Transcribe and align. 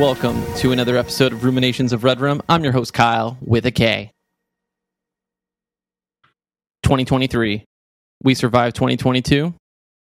welcome 0.00 0.42
to 0.54 0.72
another 0.72 0.96
episode 0.96 1.30
of 1.30 1.44
Ruminations 1.44 1.92
of 1.92 2.04
Red 2.04 2.22
Room. 2.22 2.40
I'm 2.48 2.64
your 2.64 2.72
host, 2.72 2.94
Kyle, 2.94 3.36
with 3.42 3.66
a 3.66 3.70
K. 3.70 4.12
2023. 6.84 7.62
We 8.24 8.34
survived 8.34 8.76
2022. 8.76 9.52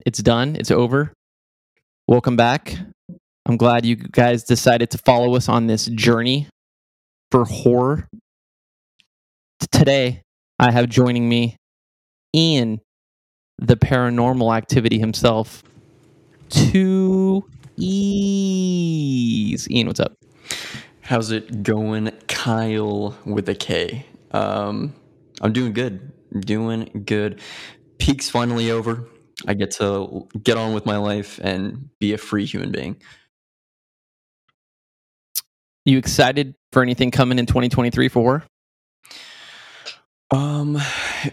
It's 0.04 0.18
done, 0.18 0.56
it's 0.56 0.72
over. 0.72 1.14
Welcome 2.08 2.36
back. 2.36 2.76
I'm 3.46 3.56
glad 3.56 3.86
you 3.86 3.96
guys 3.96 4.44
decided 4.44 4.90
to 4.90 4.98
follow 4.98 5.36
us 5.36 5.48
on 5.48 5.68
this 5.68 5.86
journey 5.86 6.48
for 7.30 7.46
horror. 7.46 8.08
Today, 9.72 10.24
I 10.58 10.72
have 10.72 10.90
joining 10.90 11.30
me 11.30 11.56
Ian, 12.36 12.82
the 13.60 13.78
paranormal 13.78 14.58
activity 14.58 14.98
himself. 14.98 15.62
Two 16.50 17.46
Ease. 17.78 19.70
Ian, 19.70 19.88
what's 19.88 20.00
up? 20.00 20.18
How's 21.02 21.32
it 21.32 21.64
going, 21.64 22.12
Kyle 22.28 23.18
with 23.26 23.50
a 23.50 23.56
K? 23.56 24.06
Um, 24.32 24.94
I'm 25.42 25.54
doing 25.54 25.74
good. 25.74 26.12
Doing 26.40 27.04
good. 27.06 27.42
Peak's 27.98 28.30
finally 28.30 28.72
over. 28.72 29.08
I 29.48 29.54
get 29.54 29.72
to 29.72 30.28
get 30.42 30.58
on 30.58 30.74
with 30.74 30.86
my 30.86 30.98
life 30.98 31.40
and 31.44 31.90
be 32.00 32.14
a 32.14 32.18
free 32.18 32.46
human 32.46 32.72
being. 32.72 32.98
You 35.86 35.98
excited 35.98 36.56
for 36.72 36.82
anything 36.82 37.12
coming 37.12 37.40
in 37.40 37.46
2023 37.46 38.08
for? 38.08 38.44
Um, 40.32 40.80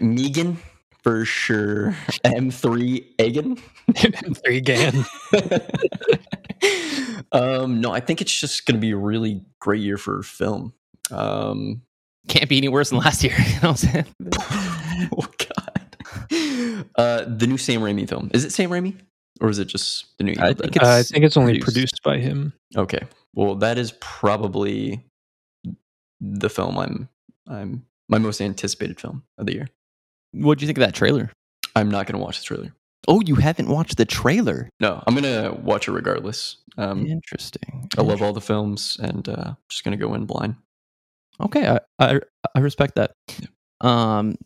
Megan 0.00 0.59
for 1.03 1.25
sure. 1.25 1.97
M3 2.25 3.05
Egan. 3.20 3.56
Three 4.45 4.59
again. 4.59 5.05
um, 7.33 7.81
no, 7.81 7.93
I 7.93 8.01
think 8.01 8.20
it's 8.20 8.39
just 8.39 8.67
going 8.67 8.77
to 8.77 8.81
be 8.81 8.91
a 8.91 8.97
really 8.97 9.43
great 9.61 9.81
year 9.83 9.97
for 9.97 10.23
film. 10.23 10.73
Um, 11.11 11.83
Can't 12.28 12.48
be 12.48 12.59
any 12.59 12.69
worse 12.69 12.91
than 12.91 12.98
last 12.98 13.25
year. 13.25 13.34
You 13.39 13.61
know 13.62 13.73
what 13.73 13.84
I'm 13.84 14.05
saying? 14.05 14.06
oh 15.17 15.27
God. 15.39 15.97
Uh, 16.97 17.25
the 17.27 17.47
new 17.47 17.59
Sam 17.59 17.81
Raimi 17.81 18.09
film 18.09 18.31
is 18.34 18.45
it 18.45 18.53
Sam 18.53 18.71
Raimi 18.71 18.95
or 19.41 19.48
is 19.48 19.59
it 19.59 19.67
just 19.67 20.06
the 20.19 20.25
new? 20.25 20.34
I 20.39 20.53
think 20.55 20.73
Dead? 20.73 20.77
it's 20.77 20.84
Uh, 20.84 20.97
I 20.98 21.03
think 21.03 21.25
it's 21.25 21.37
only 21.37 21.53
produced. 21.61 21.65
produced 21.65 22.01
by 22.05 22.19
him. 22.19 22.53
Okay. 22.77 23.01
Well, 23.34 23.55
that 23.56 23.78
is 23.78 23.93
probably 24.01 25.05
the 26.21 26.48
film 26.51 26.78
I'm 26.78 27.09
I'm 27.48 27.84
my 28.09 28.19
most 28.19 28.41
anticipated 28.41 29.01
film 29.01 29.23
of 29.39 29.47
the 29.47 29.55
year. 29.55 29.69
What'd 30.33 30.62
you 30.62 30.67
think 30.67 30.78
of 30.78 30.83
that 30.83 30.95
trailer? 30.95 31.31
I'm 31.75 31.91
not 31.91 32.06
going 32.06 32.19
to 32.19 32.25
watch 32.25 32.39
the 32.39 32.45
trailer. 32.45 32.75
Oh, 33.09 33.20
you 33.25 33.36
haven't 33.36 33.69
watched 33.69 33.97
the 33.97 34.05
trailer. 34.05 34.69
No, 34.78 35.03
I'm 35.06 35.14
going 35.14 35.25
to 35.25 35.59
watch 35.61 35.89
it 35.89 35.92
regardless. 35.92 36.56
Um, 36.77 37.06
Interesting. 37.06 37.89
I 37.97 38.03
love 38.03 38.22
all 38.22 38.33
the 38.33 38.41
films 38.41 38.98
and 39.03 39.28
uh, 39.28 39.55
just 39.69 39.84
going 39.84 39.98
to 39.98 40.05
go 40.05 40.14
in 40.14 40.27
blind. 40.27 40.56
Okay, 41.41 41.67
I, 41.67 41.81
I 41.98 42.20
I 42.55 42.61
respect 42.61 42.97
that. 42.97 43.12
Um, 43.81 44.37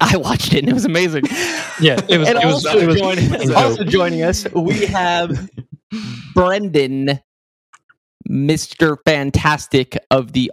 I 0.00 0.16
watched 0.16 0.54
it 0.54 0.60
and 0.60 0.68
it 0.68 0.72
was 0.72 0.86
amazing. 0.86 1.24
Yeah, 1.80 2.00
it 2.08 2.18
was. 2.18 2.28
and 2.28 2.38
it 2.38 2.46
was, 2.46 2.64
also, 2.66 2.78
it 2.78 2.86
was 2.86 2.98
joining, 2.98 3.28
fucking 3.30 3.54
also 3.54 3.84
joining 3.84 4.22
us, 4.22 4.50
we 4.52 4.86
have 4.86 5.50
Brendan, 6.34 7.20
Mister 8.26 8.96
Fantastic 9.04 9.98
of 10.10 10.32
the 10.32 10.50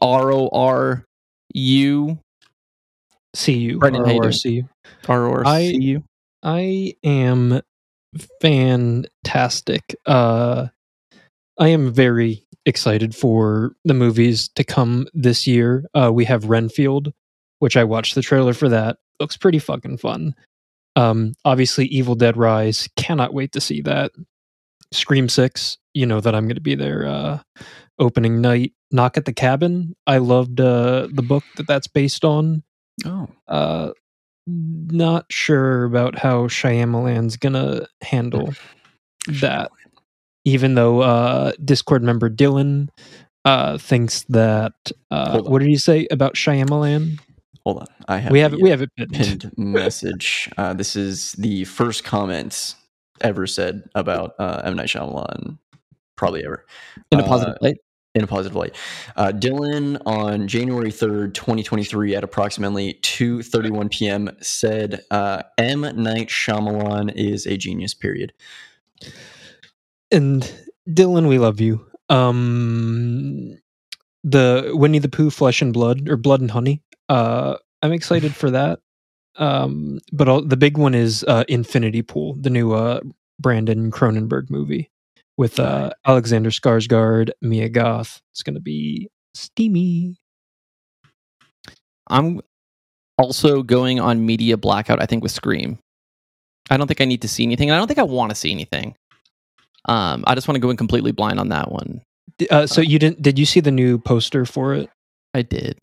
RORU. 1.56 2.20
See 3.36 3.58
you. 3.58 3.80
Brendan, 3.80 4.06
how 4.06 4.12
you 4.12 4.22
doing? 4.22 4.32
RORC. 5.04 5.44
RORCU. 5.44 6.04
I 6.44 6.94
am 7.04 7.62
fantastic. 8.42 9.96
Uh, 10.06 10.68
I 11.60 11.68
am 11.70 11.92
very 11.92 12.46
excited 12.66 13.16
for 13.16 13.76
the 13.86 13.94
movies 13.94 14.50
to 14.56 14.64
come 14.64 15.08
this 15.14 15.48
year. 15.48 15.86
Uh, 15.94 16.12
we 16.14 16.26
have 16.26 16.46
Renfield, 16.46 17.14
which 17.60 17.78
I 17.78 17.84
watched 17.84 18.16
the 18.16 18.22
trailer 18.22 18.54
for 18.54 18.70
that. 18.70 18.98
Looks 19.20 19.38
pretty 19.38 19.60
fucking 19.60 19.98
fun. 19.98 20.36
Um, 20.96 21.34
obviously, 21.46 21.86
Evil 21.86 22.16
Dead 22.16 22.38
Rise. 22.38 22.88
Cannot 22.96 23.34
wait 23.34 23.52
to 23.54 23.62
see 23.62 23.82
that. 23.82 24.12
Scream 24.92 25.28
Six. 25.30 25.78
You 25.94 26.06
know 26.06 26.22
that 26.22 26.36
I'm 26.36 26.46
going 26.46 26.56
to 26.56 26.62
be 26.62 26.76
there. 26.76 27.06
Uh, 27.06 27.40
opening 28.00 28.42
night. 28.42 28.74
Knock 28.92 29.18
at 29.18 29.26
the 29.26 29.34
Cabin. 29.34 29.96
I 30.06 30.18
loved 30.20 30.60
uh, 30.60 31.08
the 31.12 31.24
book 31.24 31.44
that 31.58 31.68
that's 31.68 31.88
based 31.88 32.24
on. 32.24 32.64
Oh, 33.06 33.28
Uh, 33.48 33.92
not 34.46 35.26
sure 35.32 35.86
about 35.86 36.20
how 36.20 36.48
Shyamalan's 36.48 37.38
gonna 37.38 37.88
handle 38.02 38.54
that. 39.40 39.72
Even 40.46 40.76
though 40.76 41.02
uh, 41.02 41.54
Discord 41.64 42.04
member 42.04 42.30
Dylan 42.30 42.90
uh, 43.46 43.78
thinks 43.78 44.24
that 44.30 44.74
uh, 45.10 45.42
what 45.42 45.60
did 45.60 45.70
he 45.70 45.78
say 45.78 46.08
about 46.12 46.36
Shyamalan? 46.36 47.20
hold 47.66 47.80
on. 47.80 47.88
I 48.08 48.18
have 48.18 48.32
we 48.32 48.40
have 48.40 48.54
it. 48.54 48.62
We 48.62 48.70
have 48.70 48.82
it 48.82 48.90
pinned. 48.96 49.14
pinned 49.14 49.52
message. 49.58 50.50
Uh, 50.58 50.74
this 50.74 50.96
is 50.96 51.34
the 51.34 51.64
first 51.66 52.04
comment 52.04 52.76
ever 53.22 53.48
said 53.48 53.84
about 53.96 54.34
uh, 54.40 54.62
M 54.66 54.76
Night 54.76 54.88
Shyamalan, 54.90 55.58
probably 56.16 56.44
ever. 56.46 56.66
in 57.12 57.20
a 57.20 57.24
Uh, 57.24 57.28
positive 57.28 57.58
light. 57.62 57.78
in 58.16 58.24
a 58.24 58.28
positive 58.28 58.56
light. 58.56 58.76
Uh, 59.16 59.32
Dylan 59.34 60.00
on 60.06 60.48
January 60.48 60.92
3rd, 60.92 61.34
2023 61.34 62.16
at 62.16 62.24
approximately 62.24 63.00
2.31 63.02 63.90
p.m. 63.92 64.30
said, 64.40 65.04
uh, 65.10 65.42
M. 65.58 65.82
Night 65.82 66.28
Shyamalan 66.30 67.12
is 67.16 67.48
a 67.48 67.58
genius, 67.58 67.96
period. 67.96 68.32
And 70.12 70.44
Dylan, 70.88 71.28
we 71.28 71.40
love 71.40 71.60
you. 71.60 71.86
Um, 72.10 73.58
the 74.24 74.72
Winnie 74.74 75.00
the 75.00 75.10
Pooh 75.10 75.30
Flesh 75.32 75.62
and 75.62 75.74
Blood 75.74 76.08
or 76.08 76.18
Blood 76.18 76.42
and 76.42 76.52
Honey. 76.52 76.84
Uh, 77.10 77.56
I'm 77.82 77.92
excited 77.94 78.36
for 78.36 78.52
that. 78.52 78.80
Um, 79.38 80.00
but 80.12 80.30
all, 80.30 80.42
the 80.46 80.58
big 80.58 80.78
one 80.78 80.94
is 80.94 81.24
uh, 81.28 81.44
Infinity 81.50 82.04
Pool, 82.04 82.36
the 82.40 82.52
new 82.52 82.74
uh, 82.74 83.00
Brandon 83.40 83.90
Cronenberg 83.92 84.52
movie 84.52 84.92
with 85.38 85.60
uh, 85.60 85.92
Alexander 86.06 86.50
Skarsgård, 86.50 87.32
Mia 87.42 87.70
Goth. 87.70 88.22
It's 88.32 88.44
going 88.44 88.56
to 88.56 88.62
be 88.62 89.10
steamy. 89.34 90.18
I'm 92.10 92.42
also 93.18 93.64
going 93.64 94.00
on 94.00 94.26
media 94.26 94.58
blackout. 94.58 95.02
I 95.02 95.06
think 95.06 95.24
with 95.24 95.32
Scream. 95.32 95.80
I 96.70 96.78
don't 96.78 96.88
think 96.88 97.02
I 97.02 97.06
need 97.06 97.22
to 97.24 97.28
see 97.28 97.44
anything, 97.44 97.70
and 97.70 97.76
I 97.76 97.78
don't 97.78 97.88
think 97.88 98.00
I 98.00 98.04
want 98.04 98.30
to 98.30 98.36
see 98.36 98.52
anything. 98.52 98.96
Um, 99.86 100.24
I 100.28 100.36
just 100.36 100.48
want 100.48 100.56
to 100.56 100.62
go 100.62 100.70
in 100.70 100.78
completely 100.78 101.12
blind 101.12 101.40
on 101.40 101.50
that 101.50 101.72
one. 101.72 102.02
Uh, 102.50 102.66
so 102.66 102.82
you 102.82 103.00
didn't? 103.00 103.22
Did 103.22 103.38
you 103.38 103.46
see 103.46 103.60
the 103.60 103.72
new 103.72 103.98
poster 103.98 104.46
for 104.46 104.74
it? 104.74 104.90
I 105.34 105.42
did. 105.42 105.78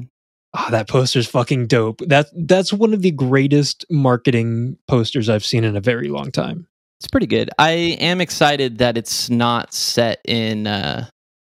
Oh, 0.56 0.68
that 0.70 0.88
poster's 0.88 1.28
fucking 1.28 1.66
dope. 1.66 2.00
That 2.00 2.26
that's 2.34 2.72
one 2.72 2.92
of 2.94 3.02
the 3.02 3.10
greatest 3.10 3.84
marketing 3.90 4.78
posters 4.88 5.28
I've 5.28 5.44
seen 5.44 5.64
in 5.64 5.76
a 5.76 5.80
very 5.80 6.08
long 6.08 6.32
time. 6.32 6.66
It's 7.00 7.08
pretty 7.08 7.26
good. 7.26 7.50
I 7.58 7.70
am 8.00 8.20
excited 8.20 8.78
that 8.78 8.96
it's 8.98 9.30
not 9.30 9.72
set 9.72 10.20
in. 10.26 10.66
Uh, 10.66 11.06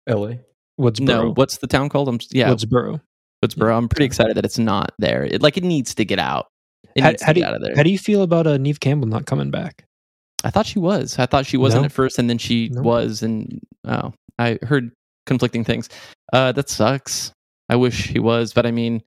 L.A. 0.06 0.40
Woodsboro. 0.78 1.00
no, 1.06 1.30
what's 1.32 1.58
the 1.58 1.66
town 1.66 1.88
called? 1.88 2.08
I'm 2.08 2.18
yeah, 2.30 2.50
Woodsboro. 2.50 3.00
Woodsboro. 3.44 3.76
I'm 3.76 3.88
pretty 3.88 4.04
excited 4.06 4.36
that 4.36 4.44
it's 4.44 4.58
not 4.58 4.92
there. 4.98 5.24
It, 5.24 5.42
like 5.42 5.56
it 5.56 5.64
needs 5.64 5.94
to 5.94 6.04
get 6.04 6.18
out. 6.18 6.46
It 6.94 7.02
How, 7.02 7.10
needs 7.10 7.22
how 7.22 7.28
to 7.28 7.34
do 7.34 7.40
get 7.40 7.46
you, 7.46 7.48
out 7.50 7.56
of 7.56 7.62
there. 7.62 7.74
how 7.76 7.82
do 7.82 7.90
you 7.90 7.98
feel 7.98 8.22
about 8.22 8.46
uh, 8.46 8.56
Neve 8.58 8.80
Campbell 8.80 9.06
not 9.08 9.24
coming 9.26 9.50
back? 9.50 9.84
I 10.44 10.50
thought 10.50 10.66
she 10.66 10.78
was. 10.78 11.18
I 11.18 11.26
thought 11.26 11.46
she 11.46 11.56
wasn't 11.56 11.82
No? 11.82 11.86
at 11.86 11.92
first, 11.92 12.18
and 12.18 12.28
then 12.28 12.38
she 12.38 12.68
No. 12.70 12.80
was, 12.82 13.22
and 13.22 13.60
oh, 13.86 14.12
I 14.38 14.58
heard 14.62 14.90
conflicting 15.26 15.64
things. 15.64 15.88
Uh, 16.32 16.52
that 16.52 16.68
sucks. 16.68 17.32
I 17.68 17.76
wish 17.76 18.08
he 18.08 18.18
was, 18.18 18.52
but 18.52 18.66
I 18.66 18.70
mean, 18.72 19.02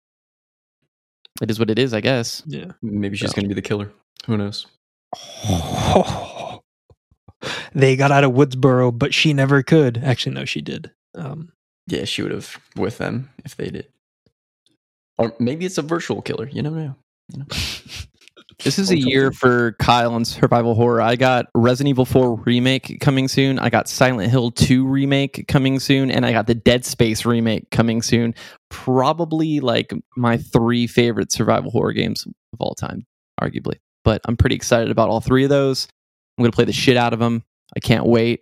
it 1.41 1.50
is 1.51 1.59
what 1.59 1.69
it 1.69 1.77
is, 1.79 1.94
I 1.94 2.01
guess. 2.01 2.44
Yeah. 2.45 2.71
Maybe 2.81 3.18
she's 3.18 3.31
Yeah. 3.31 3.36
going 3.36 3.44
to 3.45 3.50
be 3.50 3.56
the 3.59 3.68
killer. 3.68 3.91
Who 4.27 4.38
knows? 4.38 4.68
they 7.74 7.95
got 7.95 8.12
out 8.12 8.24
of 8.24 8.31
Woodsboro, 8.31 8.98
but 8.98 9.13
she 9.13 9.33
never 9.33 9.63
could. 9.63 9.98
Actually, 10.04 10.36
no, 10.36 10.45
she 10.45 10.62
did. 10.62 10.92
Um, 11.15 11.51
Yeah, 11.88 12.06
she 12.06 12.21
would 12.21 12.31
have 12.31 12.57
with 12.75 12.98
them 12.98 13.30
if 13.45 13.56
they 13.56 13.69
did. 13.69 13.88
Or 15.18 15.33
maybe 15.39 15.65
it's 15.65 15.77
a 15.77 15.83
virtual 15.83 16.21
killer. 16.21 16.48
You 16.48 16.62
never 16.62 16.95
know. 17.30 17.45
This 18.63 18.80
is 18.80 18.92
a 18.92 18.98
year 18.98 19.31
for 19.31 19.74
Kyle 19.74 20.15
and 20.15 20.25
survival 20.25 20.75
horror. 20.75 21.01
I 21.01 21.15
got 21.15 21.48
Resident 21.54 21.89
Evil 21.89 22.06
4 22.06 22.36
remake 22.45 23.00
coming 23.01 23.27
soon. 23.27 23.60
I 23.60 23.69
got 23.69 23.89
Silent 23.89 24.31
Hill 24.31 24.51
2 24.51 24.86
remake 24.86 25.48
coming 25.48 25.80
soon, 25.80 26.10
and 26.10 26.25
I 26.25 26.31
got 26.31 26.48
the 26.48 26.56
Dead 26.56 26.86
Space 26.86 27.25
remake 27.25 27.69
coming 27.71 28.01
soon. 28.01 28.33
Probably 28.69 29.60
like 29.60 29.94
my 30.15 30.38
three 30.38 30.88
favorite 30.88 31.31
survival 31.31 31.71
horror 31.71 31.92
games 31.92 32.25
of 32.25 32.62
all 32.62 32.75
time, 32.75 33.06
arguably. 33.42 33.80
But 34.03 34.21
I'm 34.25 34.38
pretty 34.38 34.55
excited 34.55 34.91
about 34.91 35.09
all 35.09 35.21
three 35.21 35.44
of 35.44 35.50
those. 35.50 35.88
I'm 36.38 36.44
going 36.44 36.51
to 36.51 36.55
play 36.55 36.65
the 36.65 36.73
shit 36.73 36.97
out 36.97 37.13
of 37.13 37.19
them. 37.19 37.44
I 37.75 37.79
can't 37.79 38.05
wait. 38.05 38.41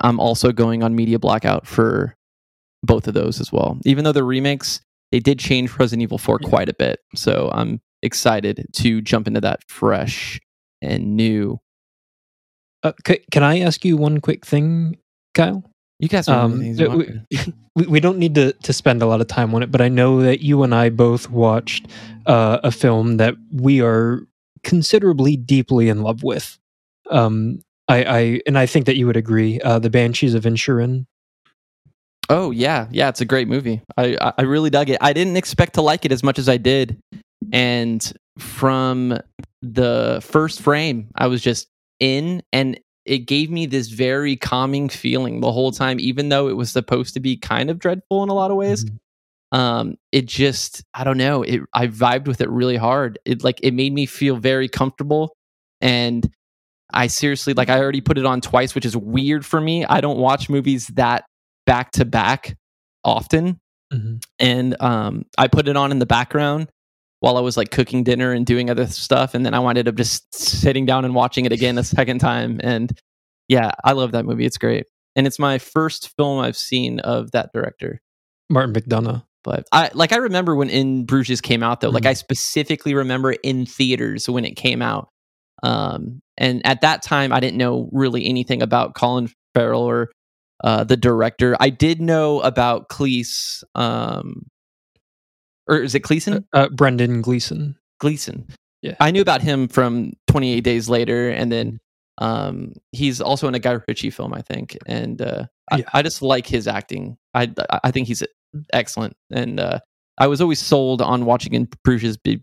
I'm 0.00 0.20
also 0.20 0.52
going 0.52 0.82
on 0.82 0.94
media 0.94 1.18
blackout 1.18 1.66
for 1.66 2.14
both 2.82 3.08
of 3.08 3.14
those 3.14 3.40
as 3.40 3.52
well. 3.52 3.78
Even 3.84 4.04
though 4.04 4.12
the 4.12 4.24
remakes, 4.24 4.80
they 5.12 5.20
did 5.20 5.38
change 5.38 5.76
Resident 5.78 6.02
Evil 6.02 6.18
4 6.18 6.38
quite 6.40 6.68
a 6.68 6.74
bit. 6.74 7.00
So 7.14 7.50
I'm 7.52 7.80
excited 8.02 8.66
to 8.72 9.00
jump 9.00 9.26
into 9.26 9.40
that 9.40 9.60
fresh 9.68 10.38
and 10.82 11.16
new. 11.16 11.58
Uh, 12.82 12.92
c- 13.06 13.24
can 13.30 13.42
I 13.42 13.60
ask 13.60 13.84
you 13.84 13.96
one 13.96 14.20
quick 14.20 14.44
thing, 14.46 14.98
Kyle? 15.34 15.64
You 15.98 16.08
guys 16.08 16.28
Um, 16.28 16.58
we, 16.58 16.76
we, 17.74 17.86
we 17.86 18.00
don't 18.00 18.18
need 18.18 18.34
to, 18.34 18.52
to 18.52 18.72
spend 18.72 19.00
a 19.02 19.06
lot 19.06 19.20
of 19.20 19.26
time 19.28 19.54
on 19.54 19.62
it, 19.62 19.70
but 19.70 19.80
I 19.80 19.88
know 19.88 20.20
that 20.22 20.42
you 20.42 20.62
and 20.62 20.74
I 20.74 20.90
both 20.90 21.30
watched 21.30 21.86
uh, 22.26 22.58
a 22.62 22.70
film 22.70 23.16
that 23.16 23.34
we 23.50 23.80
are 23.80 24.20
considerably 24.66 25.36
deeply 25.36 25.88
in 25.88 26.02
love 26.02 26.22
with. 26.22 26.58
Um, 27.10 27.60
I, 27.88 28.04
I 28.04 28.40
and 28.46 28.58
I 28.58 28.66
think 28.66 28.84
that 28.86 28.96
you 28.96 29.06
would 29.06 29.16
agree. 29.16 29.60
Uh, 29.60 29.78
the 29.78 29.88
Banshees 29.88 30.34
of 30.34 30.42
Inisherin. 30.42 31.06
Oh 32.28 32.50
yeah, 32.50 32.88
yeah, 32.90 33.08
it's 33.08 33.20
a 33.20 33.24
great 33.24 33.46
movie. 33.48 33.80
I 33.96 34.16
I- 34.20 34.32
I 34.38 34.42
really 34.42 34.68
dug 34.70 34.90
it. 34.90 34.98
I 35.00 35.12
didn't 35.12 35.36
expect 35.36 35.74
to 35.74 35.82
like 35.82 36.04
it 36.04 36.10
as 36.12 36.22
much 36.24 36.38
as 36.38 36.48
I 36.48 36.56
did, 36.56 36.98
and 37.52 38.12
from 38.38 39.18
the 39.62 40.18
first 40.22 40.60
frame, 40.60 41.08
I 41.14 41.28
was 41.28 41.40
just 41.40 41.68
in, 42.00 42.42
and 42.52 42.78
it 43.04 43.18
gave 43.20 43.50
me 43.50 43.66
this 43.66 43.86
very 43.88 44.34
calming 44.34 44.88
feeling 44.88 45.40
the 45.40 45.52
whole 45.52 45.70
time, 45.70 46.00
even 46.00 46.28
though 46.28 46.48
it 46.48 46.56
was 46.56 46.70
supposed 46.72 47.14
to 47.14 47.20
be 47.20 47.36
kind 47.36 47.70
of 47.70 47.78
dreadful 47.78 48.24
in 48.24 48.28
a 48.28 48.34
lot 48.34 48.50
of 48.50 48.56
ways. 48.56 48.84
Um, 49.56 49.96
it 50.12 50.26
just 50.26 50.84
I 50.92 51.02
don't 51.04 51.16
know. 51.18 51.42
It 51.42 51.62
I 51.72 51.86
vibed 51.86 52.26
with 52.28 52.40
it 52.40 52.50
really 52.50 52.76
hard. 52.76 53.18
It 53.24 53.42
like 53.42 53.58
it 53.62 53.72
made 53.72 53.92
me 53.92 54.04
feel 54.06 54.36
very 54.36 54.68
comfortable, 54.68 55.34
and 55.80 56.28
I 56.92 57.06
seriously 57.06 57.54
like 57.54 57.70
I 57.70 57.78
already 57.80 58.00
put 58.02 58.18
it 58.18 58.26
on 58.26 58.40
twice, 58.40 58.74
which 58.74 58.84
is 58.84 58.96
weird 58.96 59.46
for 59.46 59.60
me. 59.60 59.84
I 59.84 60.00
don't 60.00 60.18
watch 60.18 60.48
movies 60.50 60.88
that 60.94 61.24
back 61.64 61.92
to 61.92 62.04
back 62.04 62.56
often 63.04 63.58
Mhm. 63.92 64.20
and 64.40 64.80
um, 64.82 65.24
I 65.38 65.46
put 65.48 65.68
it 65.68 65.76
on 65.76 65.92
in 65.92 66.00
the 66.00 66.06
background 66.06 66.68
while 67.20 67.36
I 67.36 67.40
was 67.40 67.56
like 67.56 67.70
cooking 67.70 68.02
dinner 68.02 68.32
and 68.32 68.44
doing 68.44 68.68
other 68.68 68.86
stuff, 68.88 69.34
and 69.34 69.46
then 69.46 69.54
I 69.54 69.60
wound 69.60 69.78
up 69.88 69.94
just 69.94 70.34
sitting 70.34 70.86
down 70.86 71.04
and 71.04 71.14
watching 71.14 71.44
it 71.44 71.52
again 71.52 71.78
a 71.78 71.84
second 71.84 72.18
time. 72.18 72.60
And 72.64 72.90
yeah, 73.48 73.70
I 73.84 73.92
love 73.92 74.12
that 74.12 74.24
movie. 74.26 74.44
It's 74.44 74.58
great, 74.58 74.86
and 75.14 75.26
it's 75.26 75.38
my 75.38 75.58
first 75.58 76.10
film 76.16 76.40
I've 76.40 76.56
seen 76.56 77.00
of 77.00 77.30
that 77.32 77.50
director. 77.54 78.00
Martin 78.50 78.74
McDonagh. 78.74 79.24
But 79.46 79.64
I 79.70 79.90
like 79.94 80.12
I 80.12 80.16
remember 80.16 80.56
when 80.56 80.68
In 80.68 81.06
Bruges 81.06 81.40
came 81.40 81.62
out 81.62 81.80
though. 81.80 81.88
Like 81.90 82.02
Mhm. 82.02 82.08
I 82.08 82.14
specifically 82.14 82.94
remember 82.94 83.30
in 83.32 83.64
theaters 83.64 84.28
when 84.28 84.44
it 84.44 84.56
came 84.56 84.82
out. 84.82 85.08
Um, 85.62 86.20
and 86.36 86.66
at 86.66 86.80
that 86.80 87.02
time, 87.02 87.32
I 87.32 87.38
didn't 87.38 87.56
know 87.56 87.88
really 87.92 88.26
anything 88.26 88.60
about 88.60 88.94
Colin 88.96 89.30
Farrell 89.54 89.82
or 89.82 90.10
uh, 90.64 90.82
the 90.82 90.96
director. 90.96 91.56
I 91.60 91.70
did 91.70 92.00
know 92.00 92.40
about 92.40 92.88
Cleese, 92.88 93.62
um, 93.76 94.46
or 95.68 95.76
is 95.78 95.94
it 95.94 96.00
Cleason? 96.00 96.44
Uh, 96.52 96.68
Brendan 96.70 97.22
Gleeson. 97.22 97.76
Gleason. 98.00 98.48
Yeah. 98.82 98.96
I 99.00 99.10
knew 99.12 99.20
about 99.22 99.42
him 99.42 99.68
from 99.68 100.12
28 100.28 100.60
Days 100.62 100.88
Later, 100.88 101.30
and 101.30 101.50
then 101.52 101.78
um, 102.18 102.72
he's 102.92 103.20
also 103.20 103.48
in 103.48 103.54
a 103.54 103.58
Guy 103.58 103.78
Ritchie 103.86 104.10
film, 104.10 104.34
I 104.34 104.42
think. 104.42 104.76
And 104.86 105.20
uh, 105.22 105.44
Yeah. 105.72 105.84
I, 105.92 106.00
I 106.00 106.02
just 106.02 106.20
like 106.22 106.46
his 106.46 106.66
acting. 106.66 107.16
I 107.34 107.50
I 107.84 107.90
think 107.90 108.08
he's 108.08 108.22
excellent, 108.72 109.16
and 109.30 109.60
uh, 109.60 109.80
I 110.18 110.26
was 110.26 110.40
always 110.40 110.60
sold 110.60 111.02
on 111.02 111.24
watching 111.24 111.54
in 111.54 111.68
Bruges 111.84 112.16
be, 112.16 112.42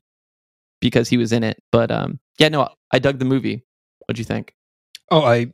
because 0.82 1.10
he 1.10 1.18
was 1.18 1.32
in 1.32 1.44
it. 1.44 1.62
But 1.72 1.92
um, 1.92 2.20
yeah, 2.40 2.50
no, 2.50 2.70
I 2.92 3.00
dug 3.00 3.20
the 3.20 3.26
movie. 3.26 3.64
What'd 4.06 4.20
you 4.20 4.26
think? 4.26 4.54
Oh, 5.12 5.24
I 5.24 5.48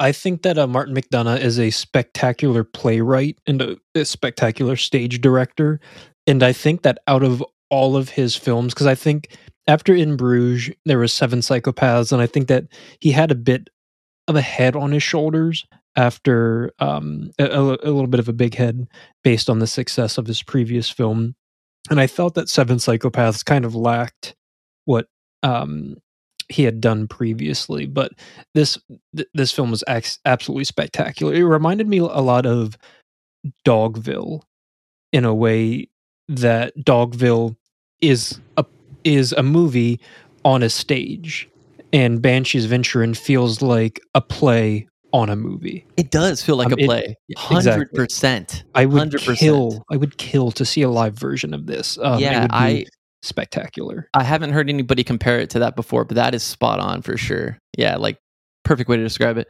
I 0.00 0.12
think 0.12 0.42
that 0.42 0.58
uh, 0.58 0.66
Martin 0.66 0.94
McDonagh 0.94 1.40
is 1.40 1.58
a 1.58 1.70
spectacular 1.70 2.64
playwright 2.64 3.38
and 3.46 3.62
a, 3.62 3.76
a 3.94 4.04
spectacular 4.04 4.76
stage 4.76 5.20
director, 5.20 5.80
and 6.26 6.42
I 6.42 6.52
think 6.52 6.82
that 6.82 6.98
out 7.06 7.22
of 7.22 7.44
all 7.70 7.96
of 7.96 8.10
his 8.10 8.36
films, 8.36 8.74
because 8.74 8.86
I 8.86 8.94
think 8.94 9.36
after 9.66 9.94
In 9.94 10.16
Bruges 10.16 10.74
there 10.84 10.98
was 10.98 11.12
Seven 11.12 11.38
Psychopaths, 11.40 12.12
and 12.12 12.20
I 12.20 12.26
think 12.26 12.48
that 12.48 12.64
he 13.00 13.12
had 13.12 13.30
a 13.30 13.36
bit 13.36 13.68
of 14.28 14.36
a 14.36 14.40
head 14.40 14.76
on 14.76 14.92
his 14.92 15.02
shoulders 15.02 15.64
after 15.96 16.72
um, 16.78 17.30
a, 17.38 17.44
a 17.46 17.60
little 17.60 18.06
bit 18.06 18.20
of 18.20 18.28
a 18.28 18.32
big 18.32 18.54
head 18.54 18.86
based 19.22 19.50
on 19.50 19.58
the 19.58 19.66
success 19.66 20.18
of 20.18 20.26
his 20.26 20.42
previous 20.42 20.88
film, 20.90 21.34
and 21.90 22.00
I 22.00 22.06
felt 22.06 22.34
that 22.34 22.48
Seven 22.48 22.78
Psychopaths 22.78 23.44
kind 23.44 23.64
of 23.64 23.74
lacked 23.74 24.34
what 24.84 25.06
um, 25.42 25.96
he 26.48 26.64
had 26.64 26.80
done 26.80 27.08
previously, 27.08 27.86
but 27.86 28.12
this 28.54 28.78
th- 29.16 29.28
this 29.34 29.52
film 29.52 29.70
was 29.70 29.84
absolutely 30.24 30.64
spectacular. 30.64 31.34
It 31.34 31.44
reminded 31.44 31.88
me 31.88 31.98
a 31.98 32.04
lot 32.04 32.46
of 32.46 32.76
Dogville 33.66 34.42
in 35.12 35.24
a 35.24 35.34
way 35.34 35.88
that 36.28 36.76
Dogville 36.78 37.56
is 38.00 38.40
a 38.56 38.64
is 39.04 39.32
a 39.32 39.42
movie 39.42 40.00
on 40.44 40.62
a 40.62 40.70
stage, 40.70 41.48
and 41.92 42.22
Banshees 42.22 42.66
Inisherin 42.66 43.16
feels 43.16 43.62
like 43.62 44.00
a 44.14 44.20
play 44.20 44.88
on 45.12 45.28
a 45.28 45.36
movie. 45.36 45.84
It 45.96 46.10
does 46.10 46.42
feel 46.42 46.56
like 46.56 46.66
Um, 46.68 46.72
a 46.74 46.76
play, 46.84 47.16
hundred 47.36 47.92
percent. 47.92 48.64
I 48.74 48.86
would 48.86 49.10
100%. 49.10 49.36
kill. 49.38 49.84
I 49.90 49.96
would 49.96 50.16
kill 50.18 50.50
to 50.52 50.64
see 50.64 50.82
a 50.82 50.88
live 50.88 51.14
version 51.14 51.52
of 51.54 51.66
this. 51.66 51.98
Um, 51.98 52.14
it 52.18 52.22
yeah, 52.22 52.42
would 52.42 52.50
be 52.50 52.54
I 52.56 52.84
spectacular. 53.22 54.08
I 54.14 54.24
haven't 54.24 54.52
heard 54.52 54.68
anybody 54.68 55.04
compare 55.04 55.38
it 55.38 55.50
to 55.50 55.58
that 55.60 55.76
before, 55.76 56.04
but 56.04 56.14
that 56.16 56.34
is 56.34 56.42
spot 56.42 56.80
on 56.80 57.02
for 57.02 57.16
sure. 57.16 57.58
Yeah, 57.76 57.96
like 57.96 58.18
perfect 58.64 58.88
way 58.88 58.96
to 58.96 59.02
describe 59.02 59.36
it. 59.38 59.48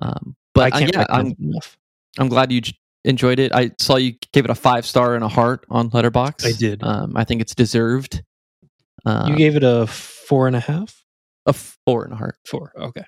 Um, 0.00 0.34
but 0.54 0.72
I 0.72 0.76
uh, 0.76 0.78
can't 0.80 0.92
yeah, 0.92 0.98
recommend 1.00 1.36
I'm 1.40 1.44
enough. 1.50 1.76
I'm 2.18 2.28
glad 2.28 2.50
you 2.52 2.60
j- 2.60 2.76
enjoyed 3.04 3.38
it. 3.38 3.52
I 3.54 3.70
saw 3.80 3.96
you 3.96 4.14
gave 4.32 4.44
it 4.44 4.50
a 4.50 4.54
five 4.54 4.84
star 4.86 5.14
and 5.14 5.22
a 5.24 5.28
heart 5.28 5.64
on 5.70 5.90
Letterboxd. 5.90 6.44
I 6.46 6.52
did. 6.52 6.82
Um, 6.82 7.16
I 7.16 7.24
think 7.24 7.40
it's 7.40 7.54
deserved. 7.54 8.22
Uh, 9.06 9.26
you 9.28 9.36
gave 9.36 9.54
it 9.56 9.62
a 9.62 9.86
four 9.86 10.46
and 10.46 10.56
a 10.56 10.60
half. 10.60 11.04
a 11.46 11.52
four 11.52 12.04
and 12.04 12.12
a 12.12 12.16
heart, 12.16 12.36
Four. 12.46 12.72
Okay. 12.76 13.04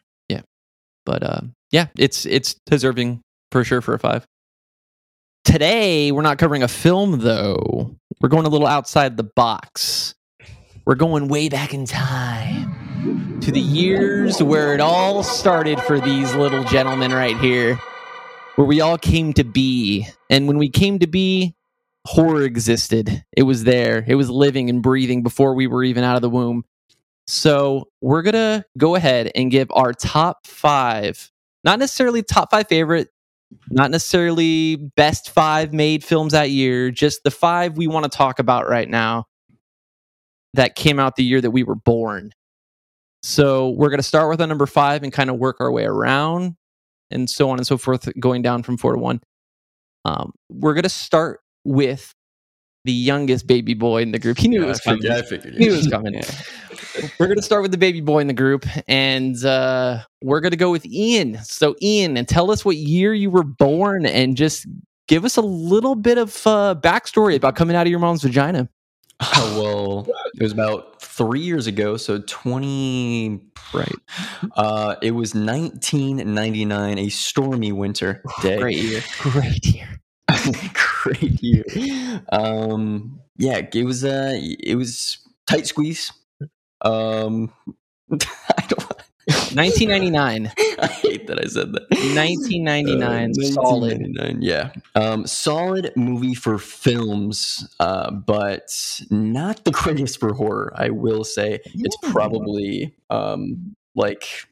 But 1.06 1.22
um, 1.22 1.54
yeah, 1.70 1.86
it's 1.96 2.26
it's 2.26 2.54
deserving 2.66 3.22
for 3.50 3.64
sure 3.64 3.80
for 3.80 3.94
a 3.94 3.98
five. 3.98 4.26
Today 5.44 6.12
we're 6.12 6.22
not 6.22 6.36
covering 6.36 6.62
a 6.62 6.68
film 6.68 7.20
though. 7.20 7.96
We're 8.20 8.28
going 8.28 8.44
a 8.44 8.50
little 8.50 8.66
outside 8.66 9.16
the 9.16 9.30
box. 9.36 10.14
We're 10.84 10.96
going 10.96 11.28
way 11.28 11.48
back 11.48 11.72
in 11.72 11.86
time 11.86 13.40
to 13.40 13.50
the 13.50 13.60
years 13.60 14.42
where 14.42 14.74
it 14.74 14.80
all 14.80 15.22
started 15.22 15.80
for 15.80 16.00
these 16.00 16.34
little 16.34 16.64
gentlemen 16.64 17.12
right 17.12 17.36
here, 17.38 17.78
where 18.56 18.66
we 18.66 18.80
all 18.80 18.98
came 18.98 19.32
to 19.34 19.44
be. 19.44 20.06
And 20.30 20.48
when 20.48 20.58
we 20.58 20.68
came 20.68 20.98
to 21.00 21.06
be, 21.06 21.54
horror 22.06 22.42
existed. 22.42 23.24
It 23.36 23.42
was 23.42 23.64
there. 23.64 24.04
It 24.06 24.14
was 24.14 24.30
living 24.30 24.70
and 24.70 24.82
breathing 24.82 25.22
before 25.22 25.54
we 25.54 25.66
were 25.66 25.84
even 25.84 26.04
out 26.04 26.16
of 26.16 26.22
the 26.22 26.30
womb. 26.30 26.64
So 27.26 27.88
we're 28.00 28.22
going 28.22 28.34
to 28.34 28.64
go 28.78 28.94
ahead 28.94 29.30
and 29.34 29.50
give 29.50 29.68
our 29.72 29.92
top 29.92 30.46
five, 30.46 31.30
not 31.64 31.78
necessarily 31.78 32.22
top 32.22 32.50
five 32.50 32.68
favorite, 32.68 33.08
not 33.70 33.90
necessarily 33.90 34.76
best 34.76 35.30
five 35.30 35.72
made 35.72 36.04
films 36.04 36.32
that 36.32 36.50
year, 36.50 36.90
just 36.90 37.24
the 37.24 37.30
five 37.30 37.76
we 37.76 37.86
want 37.86 38.04
to 38.04 38.16
talk 38.16 38.38
about 38.38 38.68
right 38.68 38.88
now 38.88 39.26
that 40.54 40.74
came 40.74 40.98
out 40.98 41.16
the 41.16 41.24
year 41.24 41.40
that 41.40 41.50
we 41.50 41.62
were 41.62 41.74
born. 41.74 42.32
So 43.22 43.70
we're 43.70 43.88
going 43.88 43.98
to 43.98 44.04
start 44.04 44.30
with 44.30 44.40
a 44.40 44.46
number 44.46 44.66
five 44.66 45.02
and 45.02 45.12
kind 45.12 45.30
of 45.30 45.36
work 45.36 45.56
our 45.60 45.70
way 45.72 45.84
around 45.84 46.54
and 47.10 47.28
so 47.28 47.50
on 47.50 47.58
and 47.58 47.66
so 47.66 47.76
forth, 47.76 48.08
going 48.18 48.42
down 48.42 48.62
from 48.62 48.76
four 48.76 48.92
to 48.92 48.98
one. 48.98 49.20
Um, 50.04 50.32
we're 50.48 50.74
going 50.74 50.84
to 50.84 50.88
start 50.88 51.40
with 51.64 52.14
the 52.86 52.92
youngest 52.92 53.46
baby 53.46 53.74
boy 53.74 54.00
in 54.00 54.12
the 54.12 54.18
group. 54.18 54.38
He 54.38 54.48
knew 54.48 54.62
it 54.62 54.66
was 54.66 54.80
coming. 54.80 55.02
Yeah, 55.02 55.16
I 55.16 55.22
figured. 55.22 55.54
He 55.54 55.66
knew 55.66 55.74
it 55.74 55.76
was 55.76 55.88
coming. 55.88 56.14
We're 57.18 57.26
going 57.26 57.36
to 57.36 57.42
start 57.42 57.62
with 57.62 57.72
the 57.72 57.78
baby 57.78 58.00
boy 58.00 58.20
in 58.20 58.26
the 58.26 58.32
group, 58.32 58.64
and 58.88 59.42
uh, 59.44 59.98
we're 60.22 60.40
going 60.40 60.52
to 60.52 60.56
go 60.56 60.70
with 60.70 60.86
Ian. 60.86 61.38
So, 61.44 61.74
Ian, 61.82 62.16
and 62.16 62.26
tell 62.26 62.50
us 62.50 62.64
what 62.64 62.76
year 62.76 63.12
you 63.12 63.30
were 63.30 63.42
born, 63.42 64.06
and 64.06 64.34
just 64.34 64.66
give 65.06 65.24
us 65.26 65.36
a 65.36 65.42
little 65.42 65.94
bit 65.94 66.16
of 66.16 66.46
uh, 66.46 66.74
backstory 66.78 67.36
about 67.36 67.54
coming 67.54 67.76
out 67.76 67.86
of 67.86 67.90
your 67.90 67.98
mom's 67.98 68.22
vagina. 68.22 68.68
Oh, 69.20 69.60
well, 70.06 70.14
it 70.34 70.42
was 70.42 70.52
about 70.52 71.02
three 71.02 71.40
years 71.40 71.66
ago, 71.66 71.96
so 71.96 72.22
20. 72.26 73.40
Right. 73.74 73.92
Uh, 74.56 74.96
it 75.02 75.12
was 75.12 75.34
1999, 75.34 76.98
a 76.98 77.08
stormy 77.08 77.72
winter 77.72 78.22
day. 78.42 78.58
Great 78.58 78.78
year. 78.78 79.02
Great 79.20 79.66
year. 79.66 80.00
Great 81.02 81.42
year. 81.42 81.64
Um, 82.30 83.20
yeah, 83.36 83.60
it 83.72 83.84
was 83.84 84.04
uh, 84.04 84.32
it 84.36 84.76
was 84.76 85.18
tight 85.46 85.66
squeeze. 85.66 86.12
Um, 86.82 87.52
I 88.12 88.66
don't. 88.68 88.92
1999. 89.56 90.52
I 90.78 90.86
hate 90.86 91.26
that 91.26 91.40
I 91.42 91.48
said 91.48 91.72
that. 91.72 91.90
1999, 91.90 93.30
Uh, 93.30 93.48
solid. 93.50 93.98
1999, 94.00 94.42
Yeah. 94.42 94.70
Um, 94.94 95.26
solid 95.26 95.92
movie 95.96 96.34
for 96.34 96.58
films, 96.58 97.66
uh, 97.80 98.12
but 98.12 98.70
not 99.10 99.64
the 99.64 99.72
greatest 99.72 100.20
for 100.20 100.32
horror. 100.32 100.72
I 100.76 100.90
will 100.90 101.24
say 101.24 101.58
it's 101.74 101.96
probably 102.12 102.94
um, 103.10 103.74
like, 103.96 104.46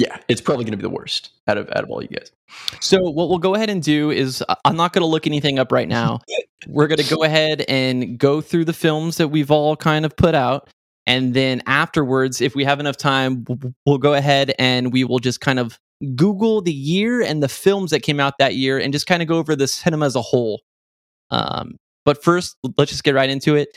yeah, 0.00 0.16
it's 0.28 0.40
probably 0.40 0.64
going 0.64 0.70
to 0.72 0.78
be 0.78 0.82
the 0.82 0.88
worst 0.88 1.30
out 1.46 1.58
of 1.58 1.68
out 1.70 1.84
of 1.84 1.90
all 1.90 2.00
you 2.02 2.08
guys. 2.08 2.32
So 2.80 2.98
what 3.02 3.28
we'll 3.28 3.38
go 3.38 3.54
ahead 3.54 3.68
and 3.68 3.82
do 3.82 4.10
is 4.10 4.42
I- 4.48 4.56
I'm 4.64 4.76
not 4.76 4.94
going 4.94 5.02
to 5.02 5.06
look 5.06 5.26
anything 5.26 5.58
up 5.58 5.70
right 5.70 5.86
now. 5.86 6.20
We're 6.66 6.86
going 6.88 6.98
to 7.04 7.14
go 7.14 7.22
ahead 7.22 7.64
and 7.68 8.18
go 8.18 8.40
through 8.40 8.64
the 8.64 8.72
films 8.72 9.18
that 9.18 9.28
we've 9.28 9.50
all 9.50 9.76
kind 9.76 10.06
of 10.06 10.16
put 10.16 10.34
out 10.34 10.68
and 11.06 11.34
then 11.34 11.62
afterwards 11.66 12.40
if 12.40 12.54
we 12.54 12.64
have 12.64 12.80
enough 12.80 12.96
time 12.96 13.44
we'll 13.86 13.98
go 13.98 14.14
ahead 14.14 14.54
and 14.58 14.92
we 14.92 15.04
will 15.04 15.18
just 15.18 15.40
kind 15.40 15.58
of 15.58 15.78
google 16.16 16.62
the 16.62 16.72
year 16.72 17.20
and 17.20 17.42
the 17.42 17.48
films 17.48 17.90
that 17.90 18.00
came 18.00 18.20
out 18.20 18.34
that 18.38 18.54
year 18.54 18.78
and 18.78 18.92
just 18.92 19.06
kind 19.06 19.20
of 19.20 19.28
go 19.28 19.36
over 19.36 19.54
the 19.54 19.68
cinema 19.68 20.06
as 20.06 20.16
a 20.16 20.22
whole. 20.22 20.60
Um, 21.30 21.76
but 22.06 22.22
first 22.24 22.56
let's 22.78 22.90
just 22.90 23.04
get 23.04 23.14
right 23.14 23.28
into 23.28 23.54
it. 23.54 23.68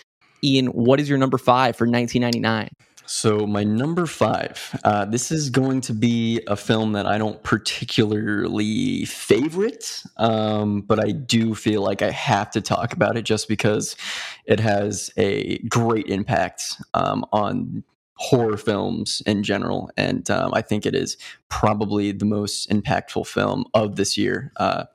Ian, 0.44 0.68
what 0.68 1.00
is 1.00 1.08
your 1.10 1.18
number 1.18 1.38
5 1.38 1.76
for 1.76 1.86
1999? 1.86 2.70
So 3.06 3.46
my 3.46 3.64
number 3.64 4.06
five, 4.06 4.80
uh, 4.84 5.06
this 5.06 5.32
is 5.32 5.50
going 5.50 5.82
to 5.82 5.94
be 5.94 6.42
a 6.48 6.56
film 6.56 6.94
that 6.94 7.06
I 7.06 7.18
don't 7.18 7.42
particularly 7.44 9.06
favorite, 9.06 10.04
um, 10.18 10.82
but 10.82 11.04
I 11.04 11.12
do 11.12 11.54
feel 11.54 11.82
like 11.82 12.02
I 12.02 12.12
have 12.12 12.50
to 12.52 12.62
talk 12.62 12.94
about 12.94 13.18
it 13.18 13.24
just 13.24 13.48
because 13.48 13.98
it 14.46 14.60
has 14.62 15.12
a 15.18 15.58
great 15.70 16.08
impact 16.08 16.82
um, 16.94 17.26
on 17.34 17.84
horror 18.16 18.58
films 18.58 19.22
in 19.26 19.44
general, 19.44 19.90
and 19.98 20.30
um, 20.30 20.54
I 20.54 20.62
think 20.62 20.86
it 20.86 20.96
is 20.96 21.18
probably 21.50 22.12
the 22.12 22.26
most 22.26 22.70
impactful 22.70 23.28
film 23.28 23.66
of 23.74 23.98
this 23.98 24.18
year 24.18 24.52
uh, 24.58 24.86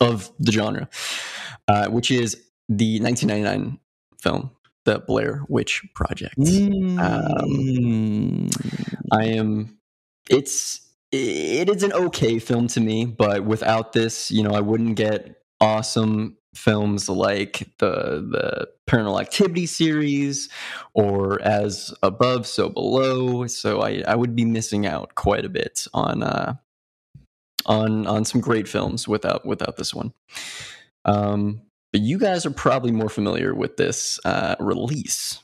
of 0.00 0.30
the 0.38 0.52
genre, 0.52 0.88
uh, 1.68 1.88
which 1.88 2.10
is 2.10 2.34
the 2.68 3.00
1999 3.00 3.78
film, 4.20 4.50
The 4.86 5.00
Blair 5.00 5.42
Witch 5.48 5.84
Project. 5.94 6.38
Mm. 6.38 6.98
I 9.12 9.24
am. 9.24 9.78
It's 10.30 10.80
it 11.12 11.68
is 11.68 11.82
an 11.82 11.92
okay 11.92 12.38
film 12.38 12.68
to 12.68 12.80
me, 12.80 13.04
but 13.04 13.44
without 13.44 13.92
this, 13.92 14.30
you 14.30 14.42
know, 14.42 14.52
I 14.52 14.60
wouldn't 14.60 14.96
get 14.96 15.42
awesome 15.60 16.36
films 16.54 17.08
like 17.08 17.68
the 17.78 18.26
the 18.30 18.68
Paranormal 18.88 19.20
Activity 19.20 19.66
series 19.66 20.48
or 20.94 21.42
As 21.42 21.92
Above, 22.02 22.46
So 22.46 22.68
Below. 22.68 23.46
So 23.48 23.82
I 23.82 24.02
I 24.06 24.14
would 24.14 24.34
be 24.36 24.44
missing 24.44 24.86
out 24.86 25.14
quite 25.16 25.44
a 25.44 25.50
bit 25.50 25.86
on 25.92 26.22
uh 26.22 26.54
on 27.66 28.06
on 28.06 28.24
some 28.24 28.40
great 28.40 28.68
films 28.68 29.06
without 29.08 29.44
without 29.44 29.76
this 29.76 29.92
one. 29.92 30.12
Um, 31.04 31.62
but 31.92 32.00
you 32.00 32.18
guys 32.18 32.44
are 32.46 32.50
probably 32.50 32.92
more 32.92 33.08
familiar 33.08 33.54
with 33.54 33.76
this 33.76 34.18
uh, 34.24 34.56
release, 34.60 35.42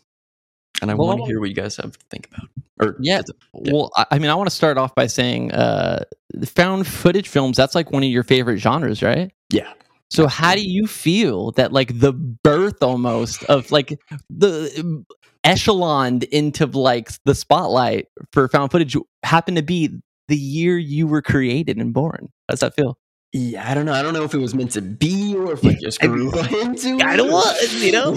and 0.81 0.91
I 0.91 0.95
Well, 0.95 1.09
want 1.09 1.21
to 1.21 1.27
hear 1.27 1.41
what 1.41 1.49
you 1.49 1.55
guys 1.55 1.77
have 1.77 1.97
to 1.97 2.07
think 2.11 2.29
about. 2.33 2.49
Or 2.81 2.97
Yeah. 3.01 3.23
Yeah. 3.61 3.73
Well, 3.73 3.91
I, 4.11 4.19
mean, 4.19 4.31
I 4.31 4.35
want 4.35 4.49
to 4.51 4.55
start 4.55 4.79
off 4.79 4.95
by 4.95 5.07
saying, 5.07 5.53
uh, 5.53 6.05
found 6.45 6.87
footage 6.87 7.29
films. 7.29 7.57
That's 7.57 7.75
like 7.75 7.93
one 7.93 8.03
of 8.03 8.09
your 8.09 8.23
favorite 8.25 8.59
genres, 8.59 9.03
right? 9.03 9.31
yeah. 9.51 9.73
So, 10.11 10.27
how 10.27 10.55
do 10.55 10.61
you 10.63 10.87
feel 10.87 11.53
that 11.53 11.73
like 11.73 11.99
the 11.99 12.13
birth 12.13 12.83
almost 12.83 13.45
of 13.45 13.71
like 13.73 13.99
the 14.29 15.05
echeloned 15.43 16.25
into 16.25 16.67
like 16.67 17.11
the 17.25 17.35
spotlight 17.35 18.09
for 18.31 18.47
found 18.49 18.73
footage 18.73 18.95
happened 19.23 19.57
to 19.57 19.63
be 19.63 19.89
the 20.29 20.37
year 20.37 20.77
you 20.77 21.07
were 21.07 21.23
created 21.23 21.79
and 21.79 21.95
born? 21.95 22.29
How 22.47 22.53
does 22.53 22.61
that 22.61 22.75
feel? 22.75 22.99
Yeah, 23.33 23.69
I 23.71 23.73
don't 23.73 23.87
know. 23.87 23.95
I 23.95 24.03
don't 24.03 24.13
know 24.13 24.25
if 24.25 24.35
it 24.35 24.39
was 24.39 24.55
meant 24.55 24.73
to 24.73 24.83
be 24.83 25.35
or 25.35 25.55
if 25.55 25.65
I 25.65 25.75
just 25.81 26.01
grew 26.01 26.31
into 26.39 26.43
it. 26.97 27.01
Kinda 27.01 27.25
was, 27.25 27.83
you 27.83 27.93
know? 27.93 28.15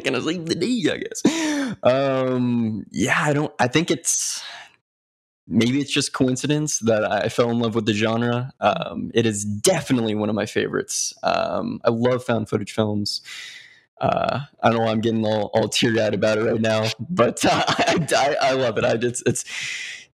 kind 0.00 0.16
of 0.16 0.24
like 0.26 0.44
the 0.46 0.56
D, 0.56 0.90
I 0.90 0.96
guess. 0.96 1.76
Um, 1.82 2.84
yeah, 2.90 3.16
I 3.18 3.32
don't. 3.32 3.52
I 3.60 3.68
think 3.68 3.90
it's 3.90 4.42
maybe 5.46 5.80
it's 5.80 5.92
just 5.92 6.12
coincidence 6.12 6.80
that 6.80 7.04
I 7.10 7.28
fell 7.28 7.50
in 7.50 7.60
love 7.60 7.76
with 7.76 7.86
the 7.86 7.92
genre. 7.92 8.52
Um, 8.60 9.12
it 9.14 9.26
is 9.26 9.44
definitely 9.44 10.16
one 10.16 10.28
of 10.28 10.34
my 10.34 10.46
favorites. 10.46 11.14
Um, 11.22 11.80
I 11.84 11.90
love 11.90 12.24
found 12.24 12.48
footage 12.48 12.72
films. 12.72 13.20
Uh, 14.00 14.40
I 14.62 14.68
don't 14.68 14.78
know. 14.78 14.84
why 14.84 14.90
I'm 14.90 15.00
getting 15.00 15.24
all, 15.24 15.50
all 15.54 15.68
teary 15.68 16.00
eyed 16.00 16.14
about 16.14 16.36
it 16.38 16.42
right 16.42 16.60
now, 16.60 16.88
but 17.08 17.44
uh, 17.44 17.64
I, 17.66 18.06
I, 18.14 18.36
I 18.50 18.52
love 18.54 18.76
it. 18.76 18.84
I 18.84 18.98
it's 19.00 19.22
it's 19.24 19.44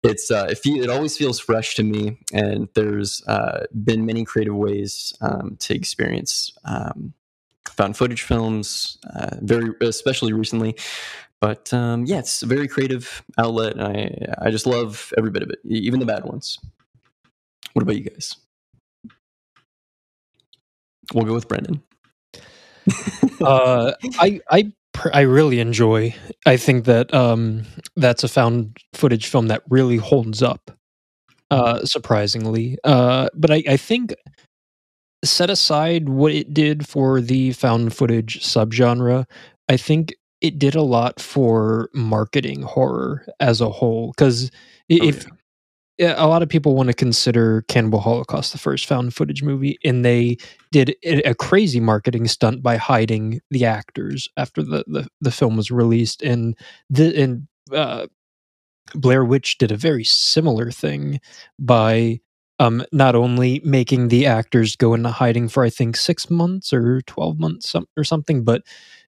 it's 0.02 0.30
uh, 0.30 0.46
it, 0.48 0.60
it 0.64 0.90
always 0.90 1.16
feels 1.16 1.38
fresh 1.38 1.74
to 1.76 1.82
me, 1.82 2.18
and 2.32 2.68
there's 2.74 3.22
uh, 3.26 3.66
been 3.84 4.06
many 4.06 4.24
creative 4.24 4.54
ways 4.54 5.14
um, 5.20 5.56
to 5.60 5.74
experience 5.74 6.52
um, 6.64 7.14
found 7.68 7.96
footage 7.96 8.22
films, 8.22 8.98
uh, 9.14 9.36
very 9.40 9.72
especially 9.80 10.32
recently. 10.32 10.76
But 11.40 11.72
um, 11.72 12.04
yeah, 12.04 12.18
it's 12.18 12.42
a 12.42 12.46
very 12.46 12.68
creative 12.68 13.22
outlet. 13.38 13.74
And 13.74 13.82
I 13.82 14.46
I 14.46 14.50
just 14.50 14.66
love 14.66 15.12
every 15.18 15.30
bit 15.30 15.42
of 15.42 15.50
it, 15.50 15.58
even 15.64 16.00
the 16.00 16.06
bad 16.06 16.24
ones. 16.24 16.58
What 17.72 17.82
about 17.82 17.96
you 17.96 18.04
guys? 18.04 18.36
We'll 21.14 21.24
go 21.24 21.34
with 21.34 21.48
Brendan. 21.48 21.82
uh, 23.40 23.92
I 24.18 24.40
I 24.50 24.72
I 25.12 25.20
really 25.20 25.60
enjoy. 25.60 26.14
I 26.46 26.56
think 26.56 26.84
that 26.84 27.12
um, 27.14 27.64
that's 27.96 28.24
a 28.24 28.28
found 28.28 28.76
footage 28.92 29.26
film 29.26 29.48
that 29.48 29.62
really 29.68 29.96
holds 29.96 30.42
up, 30.42 30.70
uh, 31.50 31.84
surprisingly. 31.84 32.78
Uh, 32.84 33.28
but 33.34 33.50
I, 33.50 33.62
I 33.68 33.76
think 33.76 34.14
set 35.24 35.50
aside 35.50 36.08
what 36.08 36.32
it 36.32 36.54
did 36.54 36.88
for 36.88 37.20
the 37.20 37.52
found 37.52 37.94
footage 37.94 38.40
subgenre, 38.42 39.26
I 39.68 39.76
think 39.76 40.14
it 40.40 40.58
did 40.58 40.74
a 40.74 40.82
lot 40.82 41.20
for 41.20 41.90
marketing 41.92 42.62
horror 42.62 43.26
as 43.40 43.60
a 43.60 43.70
whole. 43.70 44.12
Because 44.16 44.50
if 44.88 45.24
yeah, 45.24 45.30
a 46.00 46.26
lot 46.26 46.42
of 46.42 46.48
people 46.48 46.74
want 46.74 46.88
to 46.88 46.94
consider 46.94 47.62
Cannibal 47.68 48.00
Holocaust 48.00 48.52
the 48.52 48.58
first 48.58 48.86
found 48.86 49.14
footage 49.14 49.42
movie, 49.42 49.78
and 49.84 50.04
they 50.04 50.38
did 50.72 50.96
a 51.04 51.34
crazy 51.34 51.80
marketing 51.80 52.26
stunt 52.26 52.62
by 52.62 52.76
hiding 52.76 53.40
the 53.50 53.64
actors 53.64 54.28
after 54.36 54.62
the, 54.62 54.84
the, 54.86 55.08
the 55.20 55.30
film 55.30 55.56
was 55.56 55.70
released. 55.70 56.22
And 56.22 56.56
the 56.88 57.22
and 57.22 57.48
uh, 57.74 58.06
Blair 58.94 59.24
Witch 59.24 59.58
did 59.58 59.70
a 59.70 59.76
very 59.76 60.04
similar 60.04 60.70
thing 60.70 61.20
by 61.58 62.20
um, 62.58 62.84
not 62.92 63.14
only 63.14 63.60
making 63.64 64.08
the 64.08 64.26
actors 64.26 64.76
go 64.76 64.94
into 64.94 65.10
hiding 65.10 65.48
for 65.48 65.64
I 65.64 65.70
think 65.70 65.96
six 65.96 66.30
months 66.30 66.72
or 66.72 67.02
twelve 67.02 67.38
months 67.38 67.74
or 67.96 68.04
something, 68.04 68.44
but 68.44 68.62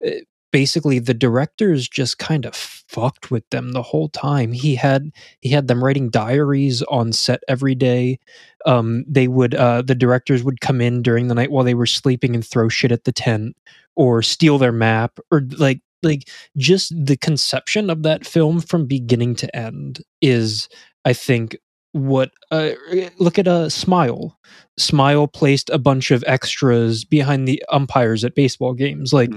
uh, 0.06 0.12
basically 0.52 1.00
the 1.00 1.14
directors 1.14 1.88
just 1.88 2.20
kind 2.20 2.46
of 2.46 2.56
fucked 2.56 3.32
with 3.32 3.48
them 3.50 3.72
the 3.72 3.82
whole 3.82 4.10
time. 4.10 4.52
He 4.52 4.76
had 4.76 5.12
he 5.42 5.50
had 5.50 5.68
them 5.68 5.84
writing 5.84 6.10
diaries 6.10 6.82
on 6.84 7.14
set 7.14 7.42
every 7.48 7.76
day. 7.76 8.20
Um, 8.66 9.04
they 9.08 9.28
would 9.28 9.56
uh, 9.56 9.82
the 9.82 9.96
directors 9.96 10.44
would 10.44 10.62
come 10.62 10.82
in 10.82 11.02
during 11.02 11.28
the 11.28 11.36
night 11.36 11.52
while 11.52 11.64
they 11.64 11.74
were 11.74 11.86
sleeping 11.86 12.36
and 12.36 12.46
throw 12.46 12.70
shit 12.70 12.92
at 12.92 13.04
the 13.04 13.12
tent 13.12 13.56
or 13.96 14.22
steal 14.22 14.58
their 14.58 14.72
map 14.72 15.20
or 15.32 15.42
like 15.58 15.82
like 16.04 16.30
just 16.56 16.94
the 16.96 17.18
conception 17.18 17.90
of 17.90 18.04
that 18.04 18.26
film 18.26 18.62
from 18.62 18.86
beginning 18.86 19.36
to 19.36 19.56
end 19.56 20.04
is 20.22 20.70
I 21.06 21.14
think 21.14 21.58
what 21.98 22.32
uh, 22.52 22.72
look 23.18 23.38
at 23.40 23.48
a 23.48 23.52
uh, 23.52 23.70
smile 23.70 24.38
smile 24.78 25.28
placed 25.28 25.70
a 25.70 25.78
bunch 25.78 26.12
of 26.12 26.24
extras 26.28 27.04
behind 27.04 27.48
the 27.48 27.64
umpires 27.70 28.24
at 28.24 28.36
baseball 28.36 28.74
games 28.74 29.12
like 29.12 29.34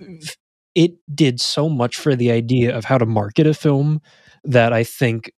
f- 0.00 0.36
it 0.74 0.92
did 1.14 1.40
so 1.40 1.68
much 1.68 1.96
for 1.96 2.16
the 2.16 2.30
idea 2.30 2.76
of 2.76 2.84
how 2.84 2.98
to 2.98 3.06
market 3.06 3.46
a 3.46 3.54
film 3.54 4.00
that 4.44 4.72
I 4.72 4.84
think 4.84 5.32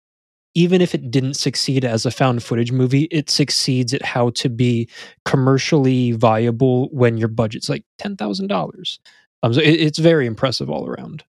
even 0.54 0.80
if 0.80 0.94
it 0.94 1.10
didn't 1.10 1.34
succeed 1.34 1.84
as 1.84 2.06
a 2.06 2.10
found 2.10 2.42
footage 2.42 2.70
movie, 2.70 3.08
it 3.10 3.28
succeeds 3.28 3.92
at 3.92 4.02
how 4.02 4.30
to 4.30 4.48
be 4.48 4.88
commercially 5.24 6.12
viable 6.12 6.88
when 6.92 7.16
your 7.18 7.28
budget's 7.28 7.68
like 7.68 7.84
ten 7.98 8.16
thousand 8.16 8.46
dollars. 8.46 9.00
Um, 9.42 9.52
so 9.52 9.60
it, 9.60 9.80
it's 9.80 9.98
very 9.98 10.26
impressive 10.26 10.70
all 10.70 10.86
around. 10.86 11.24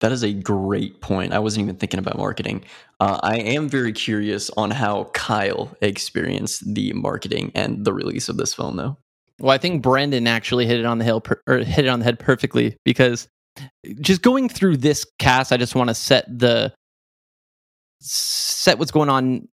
That 0.00 0.12
is 0.12 0.22
a 0.22 0.32
great 0.32 1.00
point. 1.00 1.32
I 1.32 1.38
wasn't 1.38 1.64
even 1.64 1.76
thinking 1.76 1.98
about 1.98 2.16
marketing. 2.16 2.64
Uh, 3.00 3.18
I 3.22 3.36
am 3.38 3.68
very 3.68 3.92
curious 3.92 4.50
on 4.50 4.70
how 4.70 5.04
Kyle 5.12 5.74
experienced 5.80 6.74
the 6.74 6.92
marketing 6.92 7.52
and 7.54 7.84
the 7.84 7.92
release 7.92 8.28
of 8.28 8.36
this 8.36 8.54
film, 8.54 8.76
though. 8.76 8.96
Well, 9.38 9.50
I 9.50 9.58
think 9.58 9.82
Brendan 9.82 10.26
actually 10.26 10.66
hit 10.66 10.78
it 10.78 10.86
on 10.86 10.98
the 10.98 11.04
hill 11.04 11.20
per, 11.20 11.40
or 11.46 11.58
hit 11.58 11.86
it 11.86 11.88
on 11.88 11.98
the 11.98 12.04
head 12.04 12.18
perfectly 12.18 12.76
because 12.84 13.28
just 14.00 14.22
going 14.22 14.48
through 14.48 14.78
this 14.78 15.04
cast, 15.18 15.52
I 15.52 15.56
just 15.56 15.74
want 15.74 15.88
to 15.88 15.94
set 15.94 16.26
the 16.26 16.72
set 18.00 18.78
what's 18.78 18.90
going 18.90 19.08
on 19.08 19.48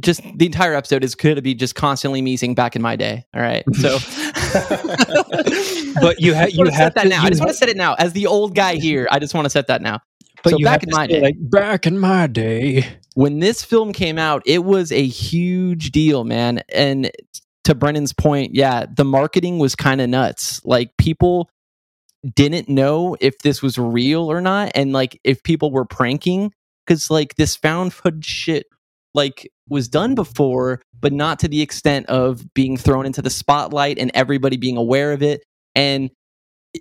just 0.00 0.22
the 0.36 0.46
entire 0.46 0.74
episode 0.74 1.04
is 1.04 1.14
going 1.14 1.36
to 1.36 1.42
be 1.42 1.54
just 1.54 1.74
constantly 1.74 2.22
me 2.22 2.36
saying 2.36 2.54
back 2.54 2.76
in 2.76 2.82
my 2.82 2.96
day. 2.96 3.24
All 3.34 3.40
right. 3.40 3.64
So, 3.74 3.98
But 6.00 6.20
you 6.20 6.34
you 6.34 6.66
set 6.66 6.74
had 6.74 6.94
that 6.94 7.02
to, 7.04 7.08
now. 7.08 7.22
I 7.22 7.30
just 7.30 7.40
want 7.40 7.50
to 7.50 7.56
set 7.56 7.68
it 7.68 7.76
now. 7.76 7.94
As 7.94 8.12
the 8.12 8.26
old 8.26 8.54
guy 8.54 8.76
here, 8.76 9.08
I 9.10 9.18
just 9.18 9.34
want 9.34 9.46
to 9.46 9.50
set 9.50 9.66
that 9.68 9.82
now. 9.82 10.00
but 10.42 10.50
so 10.50 10.58
back 10.62 10.82
in 10.82 10.90
my 10.90 11.06
day. 11.06 11.20
like 11.20 11.36
back 11.38 11.86
in 11.86 11.98
my 11.98 12.26
day. 12.26 12.86
when 13.14 13.38
this 13.40 13.64
film 13.64 13.92
came 13.92 14.18
out, 14.18 14.42
it 14.46 14.64
was 14.64 14.92
a 14.92 15.06
huge 15.06 15.90
deal, 15.90 16.24
man. 16.24 16.62
And 16.72 17.10
to 17.64 17.74
Brendan's 17.74 18.12
point, 18.12 18.54
yeah, 18.54 18.86
the 18.94 19.04
marketing 19.04 19.58
was 19.58 19.74
kind 19.74 20.00
of 20.00 20.08
nuts. 20.08 20.60
Like 20.64 20.90
people 20.98 21.50
didn't 22.34 22.68
know 22.68 23.16
if 23.20 23.38
this 23.38 23.62
was 23.62 23.78
real 23.78 24.30
or 24.30 24.40
not, 24.40 24.72
and 24.74 24.92
like 24.92 25.18
if 25.24 25.42
people 25.42 25.70
were 25.70 25.84
pranking, 25.84 26.52
because 26.86 27.10
like 27.10 27.36
this 27.36 27.56
found 27.56 27.92
footage 27.92 28.26
shit 28.26 28.66
like 29.14 29.50
was 29.68 29.88
done 29.88 30.14
before, 30.14 30.80
but 31.00 31.12
not 31.12 31.38
to 31.40 31.48
the 31.48 31.60
extent 31.62 32.06
of 32.06 32.52
being 32.54 32.76
thrown 32.76 33.06
into 33.06 33.22
the 33.22 33.30
spotlight 33.30 33.98
and 33.98 34.10
everybody 34.14 34.56
being 34.56 34.76
aware 34.76 35.12
of 35.12 35.22
it. 35.22 35.42
And 35.74 36.10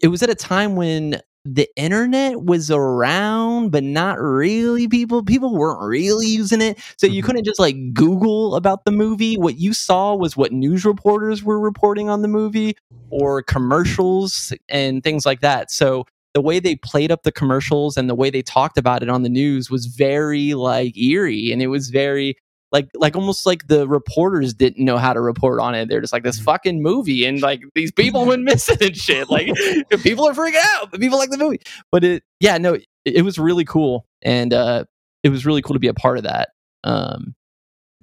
it 0.01 0.07
was 0.09 0.23
at 0.23 0.29
a 0.29 0.35
time 0.35 0.75
when 0.75 1.21
the 1.47 1.69
internet 1.77 2.41
was 2.43 2.71
around 2.71 3.69
but 3.69 3.83
not 3.83 4.19
really 4.19 4.87
people 4.87 5.23
people 5.23 5.55
weren't 5.55 5.79
really 5.79 6.25
using 6.25 6.59
it 6.59 6.79
so 6.97 7.05
you 7.05 7.21
Mhm. 7.21 7.25
couldn't 7.27 7.45
just 7.45 7.59
like 7.59 7.93
google 7.93 8.55
about 8.55 8.83
the 8.83 8.91
movie 8.91 9.37
what 9.37 9.59
you 9.59 9.71
saw 9.71 10.15
was 10.15 10.35
what 10.35 10.51
news 10.51 10.83
reporters 10.85 11.43
were 11.43 11.59
reporting 11.59 12.09
on 12.09 12.23
the 12.23 12.27
movie 12.27 12.75
or 13.11 13.43
commercials 13.43 14.53
and 14.69 15.03
things 15.03 15.23
like 15.23 15.41
that 15.41 15.69
so 15.69 16.05
the 16.33 16.41
way 16.41 16.59
they 16.59 16.75
played 16.77 17.11
up 17.11 17.21
the 17.21 17.31
commercials 17.31 17.95
and 17.95 18.09
the 18.09 18.15
way 18.15 18.31
they 18.31 18.41
talked 18.41 18.79
about 18.79 19.03
it 19.03 19.09
on 19.09 19.21
the 19.21 19.29
news 19.29 19.69
was 19.69 19.85
very 19.85 20.55
like 20.55 20.97
eerie 20.97 21.51
and 21.51 21.61
it 21.61 21.67
was 21.67 21.89
very 21.91 22.35
like 22.71 22.89
like 22.95 23.15
almost 23.15 23.45
like 23.45 23.67
the 23.67 23.87
reporters 23.87 24.53
didn't 24.53 24.83
know 24.83 24.97
how 24.97 25.13
to 25.13 25.21
report 25.21 25.59
on 25.59 25.75
it. 25.75 25.87
They're 25.87 26.01
just 26.01 26.13
like 26.13 26.23
this 26.23 26.39
fucking 26.39 26.81
movie 26.81 27.25
and 27.25 27.41
like 27.41 27.61
these 27.73 27.91
people 27.91 28.25
went 28.25 28.43
missing 28.43 28.77
and 28.81 28.95
shit. 28.95 29.29
Like 29.29 29.47
people 30.03 30.27
are 30.27 30.33
freaking 30.33 30.61
out, 30.75 30.91
but 30.91 30.99
people 30.99 31.17
like 31.17 31.29
the 31.29 31.37
movie. 31.37 31.61
But 31.91 32.03
it 32.03 32.23
yeah, 32.39 32.57
no, 32.57 32.73
it, 32.73 32.85
it 33.05 33.21
was 33.21 33.37
really 33.37 33.65
cool. 33.65 34.05
And 34.21 34.53
uh 34.53 34.85
it 35.23 35.29
was 35.29 35.45
really 35.45 35.61
cool 35.61 35.75
to 35.75 35.79
be 35.79 35.87
a 35.87 35.93
part 35.93 36.17
of 36.17 36.23
that. 36.23 36.49
Um 36.83 37.35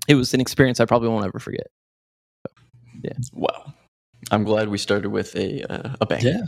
it 0.08 0.14
was 0.14 0.34
an 0.34 0.40
experience 0.40 0.80
I 0.80 0.84
probably 0.84 1.08
won't 1.08 1.26
ever 1.26 1.38
forget. 1.38 1.66
Yeah. 3.02 3.12
Wow. 3.32 3.72
I'm 4.30 4.44
glad 4.44 4.68
we 4.68 4.78
started 4.78 5.10
with 5.10 5.34
a 5.36 5.62
uh, 5.70 5.96
a 6.00 6.06
bang. 6.06 6.24
Yeah. 6.24 6.38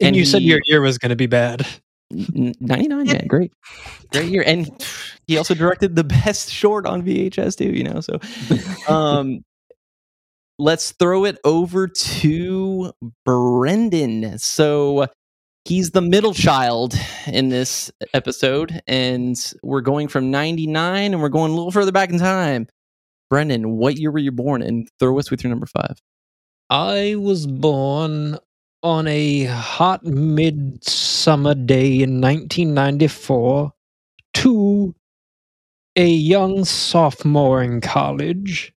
And, 0.00 0.08
And 0.08 0.16
you 0.16 0.24
said 0.24 0.42
your 0.42 0.60
year 0.64 0.80
was 0.80 0.96
going 0.96 1.10
to 1.10 1.16
be 1.16 1.26
bad. 1.26 1.66
N- 2.12 2.54
99 2.60 3.06
man 3.06 3.26
great. 3.26 3.52
Great 4.12 4.30
year 4.30 4.42
and 4.46 4.70
he 5.26 5.36
also 5.36 5.54
directed 5.54 5.94
the 5.94 6.04
best 6.24 6.50
short 6.50 6.86
on 6.86 7.02
V/H/S/2 7.02 7.76
you 7.76 7.84
know 7.84 8.00
so 8.00 8.18
um 8.92 9.44
let's 10.58 10.92
throw 10.92 11.24
it 11.24 11.38
over 11.44 11.86
to 11.86 12.92
brendan. 13.24 14.38
So 14.38 15.06
he's 15.64 15.90
the 15.90 16.00
middle 16.00 16.34
child 16.34 16.94
in 17.26 17.48
this 17.48 17.90
episode 18.14 18.80
and 18.86 19.36
we're 19.62 19.82
going 19.82 20.08
from 20.08 20.30
99 20.30 21.12
and 21.12 21.22
we're 21.22 21.28
going 21.28 21.52
a 21.52 21.54
little 21.54 21.70
further 21.70 21.92
back 21.92 22.10
in 22.10 22.18
time. 22.18 22.66
Brendan 23.30 23.76
what 23.76 23.98
year 23.98 24.10
were 24.10 24.18
you 24.18 24.32
born? 24.32 24.62
And 24.62 24.88
throw 24.98 25.18
us 25.18 25.30
with 25.30 25.44
your 25.44 25.50
number 25.50 25.66
five. 25.66 25.96
I 26.70 27.14
was 27.16 27.46
born 27.46 28.38
on 28.82 29.06
a 29.06 29.44
hot 29.44 30.04
midsummer 31.18 31.54
day 31.54 32.00
in 32.00 32.20
1994 32.20 33.72
to 34.34 34.94
a 35.96 36.06
young 36.06 36.64
sophomore 36.64 37.60
in 37.60 37.80
college. 37.80 38.72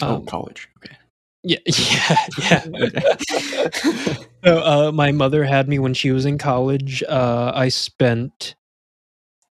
Oh, 0.00 0.16
Um, 0.16 0.26
college. 0.26 0.68
Okay. 0.78 0.96
yeah, 1.42 1.58
yeah, 1.66 2.66
yeah. 2.78 3.28
so, 4.44 4.62
uh, 4.62 4.92
my 4.94 5.10
mother 5.10 5.42
had 5.42 5.68
me 5.68 5.80
when 5.80 5.92
she 5.92 6.12
was 6.12 6.24
in 6.24 6.38
college. 6.38 7.02
Uh, 7.08 7.50
I 7.52 7.68
spent 7.68 8.54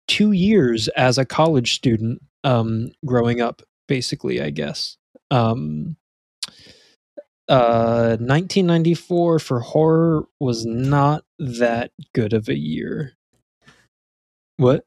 two 0.07 0.31
years 0.31 0.87
as 0.89 1.19
a 1.19 1.25
college 1.25 1.75
student 1.75 2.23
um, 2.45 2.93
growing 3.05 3.41
up, 3.41 3.63
basically, 3.89 4.41
I 4.41 4.51
guess. 4.51 4.97
Um, 5.33 5.97
uh, 7.49 8.17
1994 8.21 9.41
for 9.41 9.59
horror 9.59 10.29
was 10.39 10.65
not 10.65 11.25
that 11.41 11.91
good 12.15 12.33
of 12.33 12.49
a 12.49 12.57
year. 12.57 13.13
What? 14.57 14.85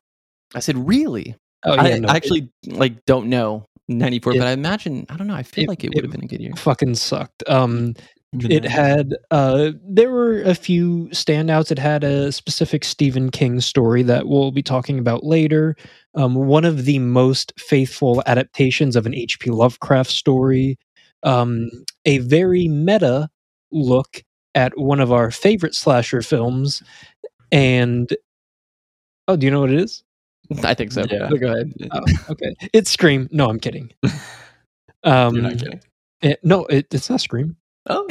i 0.56 0.60
said 0.60 0.88
really 0.88 1.36
Oh, 1.66 1.74
I, 1.74 1.98
no, 1.98 2.08
I 2.10 2.12
it 2.14 2.16
actually 2.18 2.50
like 2.68 3.04
don't 3.06 3.28
know 3.28 3.66
94 3.88 4.34
It- 4.34 4.38
but 4.40 4.48
i 4.48 4.52
imagine 4.52 5.06
i 5.10 5.18
don't 5.18 5.26
know 5.28 5.34
i 5.34 5.42
feel 5.44 5.64
it- 5.64 5.68
like 5.70 5.84
it 5.84 5.88
it 5.88 5.96
would 5.96 6.04
have 6.04 6.12
been 6.12 6.24
a 6.24 6.28
good 6.28 6.42
year 6.42 6.52
fucking 6.56 6.94
sucked. 6.96 7.44
Um, 7.50 7.96
it 8.34 8.64
had 8.66 9.16
uh 9.32 9.72
there 9.88 10.12
were 10.12 10.42
a 10.44 10.54
few 10.56 11.08
standouts 11.12 11.72
it 11.72 11.80
had 11.80 12.04
a 12.04 12.32
specific 12.32 12.84
stephen 12.84 13.30
king 13.32 13.62
story 13.62 14.04
that 14.04 14.28
we'll 14.28 14.52
be 14.52 14.64
talking 14.64 15.00
about 15.00 15.24
later 15.24 15.76
um, 16.16 16.36
one 16.36 16.66
of 16.66 16.86
the 16.86 17.00
most 17.00 17.52
faithful 17.58 18.22
adaptations 18.28 18.96
of 18.96 19.06
an 19.08 19.14
hp 19.14 19.48
lovecraft 19.52 20.12
story 20.12 20.78
um, 21.24 21.70
a 22.06 22.18
very 22.20 22.68
meta 22.68 23.30
look 23.72 24.22
at 24.56 24.78
one 24.78 25.00
of 25.00 25.12
our 25.12 25.32
favorite 25.32 25.76
slasher 25.76 26.22
films 26.22 26.84
and 27.52 28.16
oh 29.28 29.36
do 29.36 29.46
you 29.46 29.52
know 29.52 29.62
what 29.62 29.72
it 29.72 29.80
is 29.80 30.04
I 30.64 30.74
think 30.74 30.92
so. 30.92 31.06
Yeah. 31.10 31.28
But 31.30 31.40
Go 31.40 31.48
ahead. 31.54 31.74
oh, 31.92 32.02
okay 32.32 32.54
it's 32.74 32.92
scream 32.92 33.28
no 33.32 33.48
i'm 33.50 33.60
kidding 33.60 33.92
um 35.04 35.36
You're 35.36 35.44
not 35.44 35.58
kidding. 35.58 35.82
it- 36.22 36.40
no 36.44 36.66
it, 36.66 36.88
it's 36.94 37.10
not 37.10 37.22
scream 37.22 37.56
Oh. 37.90 38.06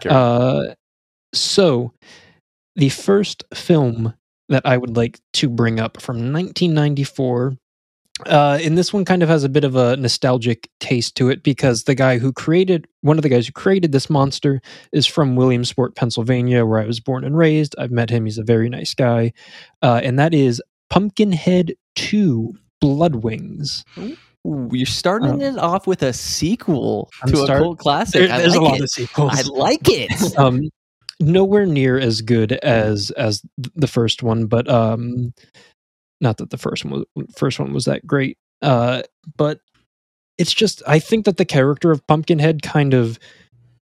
Carry 0.00 0.14
on. 0.14 0.16
Uh, 0.16 0.74
so 1.32 1.92
the 2.74 2.88
first 2.88 3.44
film 3.54 4.14
that 4.48 4.62
I 4.66 4.76
would 4.76 4.96
like 4.96 5.20
to 5.34 5.48
bring 5.48 5.78
up 5.80 6.00
from 6.00 6.16
1994. 6.32 7.56
Uh, 8.24 8.58
and 8.62 8.78
this 8.78 8.94
one 8.94 9.04
kind 9.04 9.22
of 9.22 9.28
has 9.28 9.44
a 9.44 9.48
bit 9.48 9.62
of 9.62 9.76
a 9.76 9.94
nostalgic 9.98 10.70
taste 10.80 11.16
to 11.16 11.28
it 11.28 11.42
because 11.42 11.84
the 11.84 11.94
guy 11.94 12.16
who 12.16 12.32
created 12.32 12.86
one 13.02 13.18
of 13.18 13.22
the 13.22 13.28
guys 13.28 13.46
who 13.46 13.52
created 13.52 13.92
this 13.92 14.08
monster 14.08 14.62
is 14.92 15.06
from 15.06 15.36
Williamsport, 15.36 15.94
Pennsylvania, 15.96 16.64
where 16.64 16.80
I 16.80 16.86
was 16.86 16.98
born 16.98 17.24
and 17.24 17.36
raised. 17.36 17.74
I've 17.78 17.90
met 17.90 18.08
him; 18.08 18.24
he's 18.24 18.38
a 18.38 18.42
very 18.42 18.70
nice 18.70 18.94
guy, 18.94 19.34
uh, 19.82 20.00
and 20.02 20.18
that 20.18 20.32
is 20.32 20.62
Pumpkinhead 20.88 21.74
Two: 21.94 22.54
Blood 22.80 23.16
Wings. 23.16 23.84
Ooh, 24.46 24.70
you're 24.72 24.86
starting 24.86 25.32
Um, 25.32 25.40
it 25.42 25.58
off 25.58 25.86
with 25.86 26.02
a 26.02 26.14
sequel 26.14 27.10
I'm 27.22 27.30
to 27.32 27.36
start- 27.44 27.60
a 27.60 27.64
cult 27.64 27.78
classic. 27.78 28.22
There- 28.28 28.32
I 28.32 28.38
there's 28.38 28.52
like 28.56 28.60
a 28.60 28.64
lot 28.64 28.76
it. 28.78 28.82
of 28.84 28.90
sequels. 28.90 29.32
I 29.34 29.42
like 29.42 29.88
it. 29.90 30.10
um 30.38 30.70
nowhere 31.20 31.64
near 31.66 31.98
as 31.98 32.20
good 32.22 32.52
as 32.52 33.10
as 33.12 33.40
the 33.74 33.86
first 33.86 34.22
one 34.22 34.44
but 34.46 34.68
um 34.68 35.32
not 36.20 36.38
that 36.38 36.50
the 36.50 36.58
first 36.58 36.84
one 36.84 37.04
was, 37.14 37.26
first 37.34 37.58
one 37.58 37.72
was 37.72 37.84
that 37.84 38.06
great 38.06 38.38
uh 38.62 39.02
but 39.36 39.60
it's 40.38 40.54
just 40.54 40.82
i 40.86 40.98
think 40.98 41.24
that 41.24 41.36
the 41.36 41.44
character 41.44 41.90
of 41.90 42.06
pumpkinhead 42.06 42.62
kind 42.62 42.94
of 42.94 43.18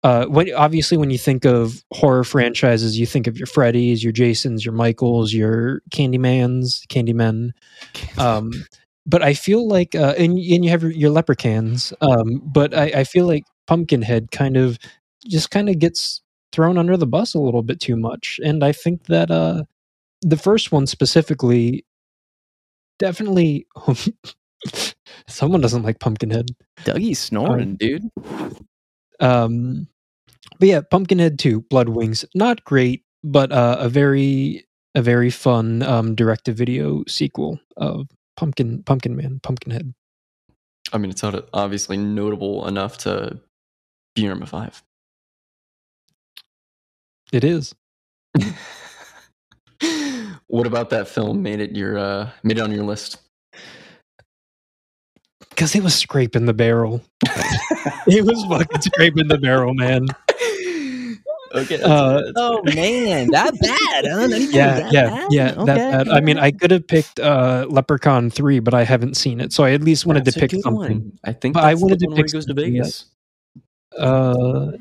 uh 0.04 0.26
when 0.26 0.54
obviously 0.54 0.98
when 0.98 1.10
you 1.10 1.18
think 1.18 1.46
of 1.46 1.84
horror 1.94 2.24
franchises 2.24 3.00
you 3.00 3.06
think 3.06 3.28
of 3.28 3.38
your 3.38 3.48
freddys 3.48 4.04
your 4.04 4.12
jasons 4.12 4.66
your 4.66 4.74
michaels 4.74 5.34
your 5.34 5.82
candymans 5.92 6.86
candymen 6.88 7.52
um 8.18 8.52
but 9.06 9.22
i 9.22 9.34
feel 9.34 9.68
like 9.68 9.96
uh 9.96 10.14
and, 10.18 10.34
and 10.34 10.64
you 10.66 10.70
have 10.70 10.82
your, 10.84 10.92
your 10.92 11.10
leprechauns 11.10 11.94
um 12.02 12.42
but 12.46 12.74
I, 12.74 12.86
I 12.96 13.04
feel 13.04 13.28
like 13.28 13.44
pumpkinhead 13.68 14.32
kind 14.32 14.58
of 14.58 14.80
just 15.28 15.52
kind 15.52 15.70
of 15.70 15.80
gets 15.80 16.22
thrown 16.52 16.78
under 16.78 16.98
the 16.98 17.06
bus 17.06 17.34
a 17.34 17.40
little 17.40 17.62
bit 17.62 17.80
too 17.80 17.96
much 17.96 18.40
and 18.44 18.64
i 18.64 18.72
think 18.72 19.06
that 19.06 19.30
uh 19.30 19.64
the 20.22 20.38
first 20.38 20.72
one 20.72 20.86
specifically 20.88 21.86
definitely 23.00 23.66
someone 25.28 25.62
doesn't 25.62 25.84
like 25.84 26.00
pumpkinhead 26.00 26.48
Dougie's 26.84 27.20
snoring, 27.20 27.76
dude. 27.78 28.04
um 29.20 29.88
but 30.60 30.68
yeah 30.68 30.82
pumpkinhead 30.82 31.40
2 31.40 31.62
blood 31.62 31.90
wings 31.90 32.26
not 32.36 32.64
great 32.66 33.04
but 33.24 33.52
uh, 33.52 33.78
a 33.80 33.90
very 33.90 34.66
a 34.96 35.02
very 35.02 35.30
fun 35.30 35.82
um 35.84 36.14
direct 36.16 36.46
to 36.46 36.54
video 36.54 37.04
sequel 37.08 37.60
of 37.78 38.08
pumpkin 38.38 38.84
pumpkin 38.84 39.16
man 39.16 39.40
pumpkinhead 39.42 39.94
I 40.92 40.98
mean, 40.98 41.12
it's 41.12 41.22
not 41.22 41.48
obviously 41.54 41.98
notable 41.98 42.68
enough 42.68 42.98
to 43.00 43.40
be 44.16 44.28
number 44.28 44.48
five. 44.48 44.82
it 47.32 47.44
is 47.44 47.76
what 50.50 50.68
about 50.68 50.90
that 50.92 51.08
film 51.08 51.42
made 51.42 51.60
it 51.62 51.76
your 51.76 51.98
uh, 51.98 52.30
made 52.44 52.58
it 52.58 52.62
on 52.62 52.72
your 52.72 52.84
list? 52.84 53.18
because 55.50 55.76
it 55.76 55.84
was 55.84 55.94
scraping 55.96 56.46
the 56.46 56.54
barrel 56.54 57.02
it 58.08 58.24
was 58.26 58.46
fucking 58.46 58.82
scraping 58.82 59.28
the 59.28 59.38
barrel 59.38 59.74
man 59.74 60.06
Okay. 61.56 61.78
that's- 61.78 61.90
Uh, 61.90 62.14
that's- 62.14 62.34
Oh 62.38 62.62
man, 62.76 63.28
that 63.32 63.52
bad? 63.60 64.06
Huh? 64.06 64.28
Yeah, 64.52 64.80
that 64.82 64.94
yeah, 64.94 65.10
bad? 65.10 65.28
yeah. 65.32 65.52
Okay. 65.54 65.66
That 65.66 66.06
bad. 66.06 66.10
I 66.10 66.20
mean, 66.22 66.38
I 66.38 66.52
could 66.52 66.70
have 66.70 66.86
picked 66.88 67.20
uh, 67.20 67.66
Leprechaun 67.68 68.30
three, 68.30 68.60
but 68.60 68.76
I 68.76 68.84
haven't 68.84 69.18
seen 69.18 69.42
it, 69.42 69.52
so 69.52 69.64
I 69.64 69.72
at 69.72 69.82
least 69.82 70.06
wanted 70.06 70.26
that's 70.26 70.36
to 70.36 70.42
pick 70.48 70.52
something. 70.62 70.74
one. 71.00 71.20
I 71.24 71.34
think 71.34 71.56
But 71.56 71.64
I 71.64 71.70
that's 71.70 71.80
the 71.80 71.86
wanted 71.88 72.00
to 72.02 72.06
one 72.06 72.16
where 72.18 72.24
pick 72.24 72.30
he 72.32 72.34
goes 72.38 72.46
to 72.46 72.50
something 72.52 72.74
that- 72.74 72.84
Vegas. 72.84 73.06
Uh, 73.98 74.72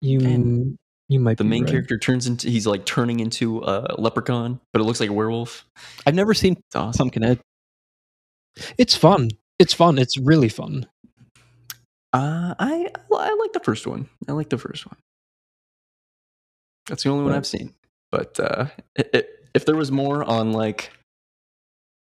you 0.00 0.20
Man. 0.20 0.78
You 1.12 1.20
might 1.20 1.38
The 1.38 1.44
be 1.44 1.50
main 1.50 1.64
right. 1.64 1.70
character 1.70 1.98
turns 1.98 2.26
into 2.26 2.48
he's 2.48 2.66
like 2.66 2.84
turning 2.84 3.20
into 3.20 3.58
a 3.64 3.94
leprechaun, 3.98 4.60
but 4.72 4.80
it 4.80 4.84
looks 4.84 5.00
like 5.00 5.10
a 5.10 5.12
werewolf. 5.12 5.64
I've 6.06 6.14
never 6.14 6.34
seen 6.34 6.54
It's 6.54 6.76
awesome. 6.76 6.98
Pumpkinhead. 6.98 7.40
It's 8.78 8.94
fun. 8.96 9.30
It's 9.58 9.72
fun. 9.74 9.98
It's 9.98 10.18
really 10.18 10.48
fun. 10.48 10.86
Uh, 12.12 12.54
I 12.58 12.88
I 13.14 13.34
like 13.40 13.52
the 13.52 13.60
first 13.62 13.86
one. 13.86 14.08
I 14.28 14.32
like 14.32 14.50
the 14.50 14.58
first 14.58 14.86
one. 14.86 14.96
That's 16.88 17.04
the 17.04 17.10
only 17.10 17.24
one 17.24 17.32
I've 17.34 17.46
seen. 17.46 17.74
But 18.10 18.38
uh, 18.40 18.66
i 18.98 19.04
i 19.14 19.22
if 19.54 19.66
there 19.66 19.76
was 19.76 19.90
more 19.92 20.24
on 20.24 20.52
like 20.52 20.90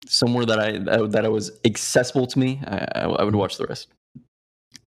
somewhere 0.07 0.45
that 0.45 0.59
I 0.59 1.05
that 1.07 1.25
I 1.25 1.29
was 1.29 1.51
accessible 1.65 2.27
to 2.27 2.39
me, 2.39 2.61
I, 2.65 2.87
I, 2.95 3.01
I 3.03 3.23
would 3.23 3.35
watch 3.35 3.57
the 3.57 3.65
rest. 3.65 3.89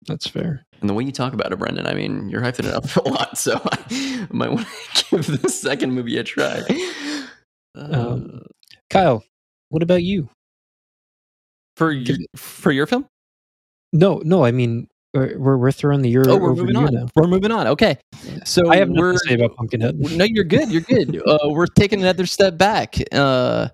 That's 0.06 0.26
fair. 0.26 0.64
And 0.82 0.90
the 0.90 0.94
way 0.94 1.04
you 1.04 1.12
talk 1.12 1.32
about 1.32 1.52
it, 1.52 1.58
Brendan, 1.60 1.86
I 1.86 1.94
mean, 1.94 2.28
you're 2.28 2.40
hyping 2.42 2.66
it 2.66 2.74
up 2.74 2.84
a 3.06 3.08
lot, 3.08 3.38
so 3.38 3.60
I 3.64 4.26
might 4.30 4.50
want 4.50 4.66
to 4.94 5.04
give 5.16 5.40
the 5.40 5.48
second 5.48 5.92
movie 5.92 6.18
a 6.18 6.24
try. 6.24 6.62
Um, 7.74 8.42
Kyle, 8.90 9.24
what 9.70 9.82
about 9.82 10.02
you? 10.02 10.28
For 11.78 11.90
your, 11.90 12.18
for 12.36 12.70
your 12.70 12.86
film? 12.86 13.06
No, 13.94 14.20
no. 14.26 14.44
I 14.44 14.50
mean, 14.50 14.88
we're 15.14 15.38
we're, 15.38 15.56
we're 15.56 15.72
throwing 15.72 16.02
the 16.02 16.10
year. 16.10 16.22
Oh, 16.28 16.36
we're 16.36 16.50
over 16.50 16.66
to 16.66 16.72
moving 16.74 16.76
on. 16.76 16.92
now. 16.92 17.06
We're 17.16 17.28
moving 17.28 17.50
on. 17.50 17.66
Okay. 17.68 17.96
So 18.44 18.68
I 18.68 18.76
have 18.76 18.90
nothing 18.90 19.00
we're 19.00 19.12
to 19.12 19.18
say 19.20 19.34
about 19.36 19.56
Pumpkinhead. 19.56 19.98
no, 19.98 20.26
you're 20.26 20.44
good. 20.44 20.70
You're 20.70 20.82
good. 20.82 21.22
Uh, 21.26 21.38
we're 21.46 21.64
taking 21.64 22.02
another 22.02 22.26
step 22.26 22.58
back. 22.58 22.96
Uh, 23.10 23.68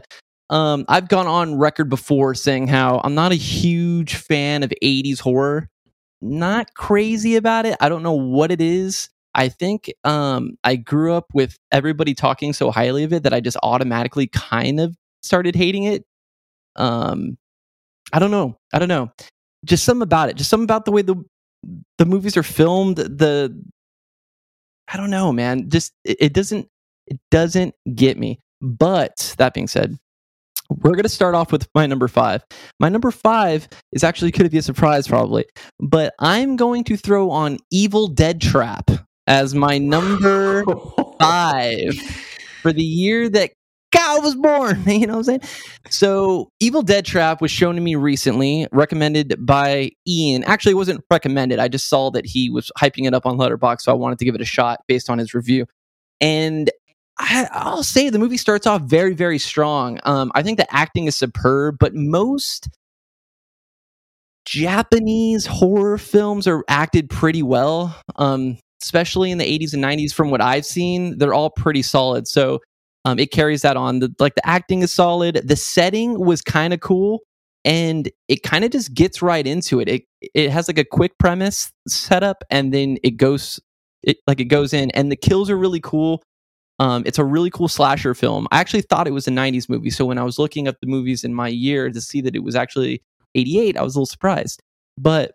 um, 0.49 0.86
i've 0.89 1.07
gone 1.07 1.27
on 1.27 1.57
record 1.57 1.89
before 1.89 2.36
saying 2.36 2.67
how 2.67 2.99
i'm 3.03 3.15
not 3.15 3.31
a 3.31 3.36
huge 3.36 4.15
fan 4.15 4.63
of 4.63 4.73
80s 4.83 5.19
horror 5.19 5.69
not 6.21 6.73
crazy 6.73 7.36
about 7.36 7.65
it 7.65 7.77
i 7.79 7.89
don't 7.89 8.03
know 8.03 8.13
what 8.13 8.51
it 8.51 8.62
is 8.62 9.09
i 9.36 9.50
think 9.50 9.91
um, 10.04 10.58
i 10.63 10.76
grew 10.76 11.13
up 11.13 11.26
with 11.34 11.58
everybody 11.72 12.13
talking 12.13 12.54
so 12.54 12.72
highly 12.72 13.04
of 13.04 13.13
it 13.13 13.24
that 13.24 13.34
i 13.34 13.39
just 13.39 13.58
automatically 13.63 14.28
kind 14.28 14.80
of 14.80 14.96
started 15.22 15.56
hating 15.56 15.84
it 15.84 16.04
um, 16.76 17.38
i 18.12 18.19
don't 18.19 18.32
know 18.32 18.58
i 18.74 18.80
don't 18.80 18.89
know 18.89 19.12
just 19.65 19.84
something 19.86 20.04
about 20.04 20.30
it 20.30 20.36
just 20.36 20.50
something 20.50 20.65
about 20.65 20.86
the 20.86 20.91
way 20.91 21.02
the 21.02 21.15
the 21.98 22.06
movies 22.06 22.36
are 22.36 22.43
filmed 22.43 22.98
the 22.98 23.56
I 24.91 24.98
don't 24.98 25.10
know, 25.10 25.32
man. 25.32 25.69
Just 25.69 25.93
it, 26.04 26.17
it 26.19 26.34
doesn't 26.34 26.67
it 27.08 27.19
doesn't 27.32 27.76
get 27.96 28.17
me. 28.17 28.39
But 28.62 29.36
that 29.38 29.54
being 29.54 29.67
said, 29.67 29.98
we're 30.69 30.91
going 30.91 31.04
to 31.04 31.10
start 31.10 31.36
off 31.36 31.52
with 31.52 31.67
my 31.76 31.86
number 31.86 32.08
five. 32.08 32.43
My 32.80 32.89
number 32.89 33.12
five 33.12 33.67
is 33.91 34.04
actually 34.04 34.32
going 34.32 34.46
to 34.46 34.50
be 34.50 34.58
a 34.58 34.63
surprise, 34.63 35.08
probably, 35.08 35.46
but 35.80 36.13
I'm 36.19 36.56
going 36.56 36.84
to 36.86 36.98
throw 36.98 37.30
on 37.32 37.58
Evil 37.72 38.08
Dead 38.08 38.41
Trap 38.41 38.89
as 39.27 39.55
my 39.55 39.77
number 39.77 40.63
five 41.19 41.95
for 42.62 42.73
the 42.73 42.83
year 42.83 43.29
that 43.29 43.51
Kyle 43.93 44.21
was 44.21 44.36
born. 44.36 44.83
You 44.88 45.07
know 45.07 45.13
what 45.13 45.29
I'm 45.29 45.39
saying? 45.39 45.41
So, 45.89 46.49
Evil 46.59 46.81
Dead 46.81 47.05
Trap 47.05 47.41
was 47.41 47.51
shown 47.51 47.75
to 47.75 47.81
me 47.81 47.95
recently, 47.95 48.67
recommended 48.71 49.36
by 49.39 49.91
Ian. 50.07 50.43
Actually, 50.45 50.73
it 50.73 50.75
wasn't 50.75 51.03
recommended. 51.12 51.59
I 51.59 51.67
just 51.67 51.88
saw 51.88 52.09
that 52.12 52.25
he 52.25 52.49
was 52.49 52.71
hyping 52.77 53.05
it 53.05 53.13
up 53.13 53.25
on 53.25 53.38
Letterboxd, 53.38 53.81
so 53.81 53.91
I 53.91 53.95
wanted 53.95 54.19
to 54.19 54.25
give 54.25 54.36
it 54.36 54.41
a 54.41 54.45
shot 54.45 54.81
based 54.88 55.09
on 55.09 55.17
his 55.17 55.33
review. 55.33 55.65
And 56.21 56.69
I, 57.19 57.47
I'll 57.51 57.83
say 57.83 58.09
the 58.09 58.19
movie 58.19 58.38
starts 58.38 58.65
off 58.65 58.83
very, 58.83 59.13
very 59.13 59.38
strong. 59.38 59.99
Um, 60.03 60.31
I 60.36 60.43
think 60.43 60.57
the 60.57 60.73
acting 60.73 61.05
is 61.05 61.15
superb, 61.15 61.77
but 61.79 61.93
most 61.93 62.69
Japanese 64.45 65.45
horror 65.45 65.97
films 65.97 66.47
are 66.47 66.63
acted 66.67 67.09
pretty 67.09 67.43
well, 67.43 67.95
um, 68.15 68.57
especially 68.84 69.32
in 69.32 69.38
the 69.38 69.46
80s 69.46 69.74
and 69.74 69.84
90s. 69.84 70.13
From 70.13 70.30
what 70.30 70.41
I've 70.41 70.65
seen, 70.65 71.17
they're 71.17 71.34
all 71.34 71.50
pretty 71.50 71.82
solid. 71.82 72.28
So 72.28 72.60
um, 73.06 73.19
it 73.19 73.32
carries 73.32 73.62
that 73.63 73.78
on. 73.78 74.00
The, 74.00 74.13
like 74.19 74.36
the 74.36 74.48
acting 74.48 74.82
is 74.82 74.93
solid. 74.93 75.41
The 75.43 75.56
setting 75.56 76.19
was 76.19 76.41
kind 76.41 76.74
of 76.74 76.80
cool, 76.80 77.19
and 77.65 78.10
it 78.28 78.43
kind 78.43 78.63
of 78.63 78.72
just 78.72 78.93
gets 78.93 79.22
right 79.22 79.46
into 79.46 79.80
it. 79.80 79.89
It 79.89 80.04
it 80.34 80.50
has 80.52 80.67
like 80.67 80.78
a 80.78 80.86
quick 80.86 81.17
premise 81.17 81.72
setup, 81.88 82.43
and 82.50 82.74
then 82.74 82.98
it 83.04 83.17
goes 83.17 83.60
it 84.04 84.17
like 84.28 84.39
it 84.39 84.46
goes 84.46 84.74
in, 84.74 84.91
and 84.91 85.12
the 85.12 85.15
kills 85.15 85.50
are 85.50 85.58
really 85.58 85.82
cool. 85.82 86.24
Um, 86.80 87.04
it's 87.06 87.19
a 87.19 87.24
really 87.24 87.50
cool 87.50 87.67
slasher 87.67 88.13
film. 88.13 88.48
I 88.52 88.60
actually 88.60 88.82
thought 88.82 89.08
it 89.08 89.13
was 89.13 89.28
a 89.28 89.32
90s 89.32 89.69
movie. 89.69 89.91
So 89.91 90.06
when 90.06 90.17
I 90.17 90.24
was 90.24 90.39
looking 90.39 90.67
up 90.67 90.76
the 90.82 90.88
movies 90.88 91.24
in 91.24 91.34
my 91.34 91.48
year 91.48 91.89
to 91.91 92.02
see 92.02 92.19
that 92.22 92.36
it 92.36 92.43
was 92.43 92.56
actually 92.56 93.02
88, 93.36 93.78
I 93.78 93.84
was 93.84 93.96
a 93.96 94.00
little 94.00 94.08
surprised. 94.08 94.60
But 94.98 95.34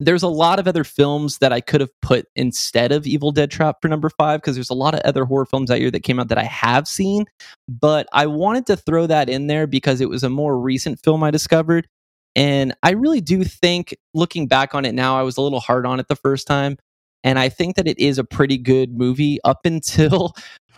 there's 0.00 0.22
a 0.22 0.28
lot 0.28 0.58
of 0.58 0.68
other 0.68 0.84
films 0.84 1.38
that 1.38 1.52
I 1.52 1.60
could 1.60 1.80
have 1.80 1.90
put 2.00 2.26
instead 2.36 2.92
of 2.92 3.06
Evil 3.06 3.32
Dead 3.32 3.50
Trap 3.50 3.78
for 3.82 3.88
number 3.88 4.08
five 4.08 4.40
because 4.40 4.54
there's 4.54 4.70
a 4.70 4.74
lot 4.74 4.94
of 4.94 5.00
other 5.00 5.24
horror 5.24 5.46
films 5.46 5.70
that 5.70 5.80
year 5.80 5.90
that 5.90 6.04
came 6.04 6.20
out 6.20 6.28
that 6.28 6.38
I 6.38 6.44
have 6.44 6.86
seen. 6.86 7.24
But 7.68 8.08
I 8.12 8.26
wanted 8.26 8.66
to 8.66 8.76
throw 8.76 9.06
that 9.06 9.28
in 9.28 9.48
there 9.48 9.66
because 9.66 10.00
it 10.00 10.08
was 10.08 10.22
a 10.22 10.30
more 10.30 10.58
recent 10.58 11.00
film 11.00 11.24
I 11.24 11.30
discovered. 11.30 11.88
And 12.36 12.74
I 12.84 12.92
really 12.92 13.20
do 13.20 13.42
think, 13.42 13.96
looking 14.14 14.46
back 14.46 14.74
on 14.74 14.84
it 14.84 14.94
now, 14.94 15.18
I 15.18 15.22
was 15.22 15.36
a 15.36 15.42
little 15.42 15.60
hard 15.60 15.86
on 15.86 15.98
it 15.98 16.06
the 16.06 16.16
first 16.16 16.46
time. 16.46 16.76
And 17.24 17.36
I 17.36 17.48
think 17.48 17.74
that 17.74 17.88
it 17.88 17.98
is 17.98 18.18
a 18.18 18.24
pretty 18.24 18.56
good 18.56 18.96
movie 18.96 19.40
up 19.42 19.60
until 19.66 20.34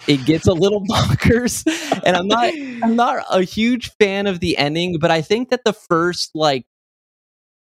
it 0.06 0.24
gets 0.24 0.46
a 0.46 0.54
little 0.54 0.82
bonkers. 0.86 1.66
And 2.06 2.16
I'm 2.16 2.26
not 2.26 2.54
I'm 2.82 2.96
not 2.96 3.24
a 3.30 3.42
huge 3.42 3.90
fan 4.00 4.26
of 4.26 4.40
the 4.40 4.56
ending, 4.56 4.98
but 4.98 5.10
I 5.10 5.20
think 5.20 5.50
that 5.50 5.64
the 5.64 5.74
first 5.74 6.30
like 6.34 6.64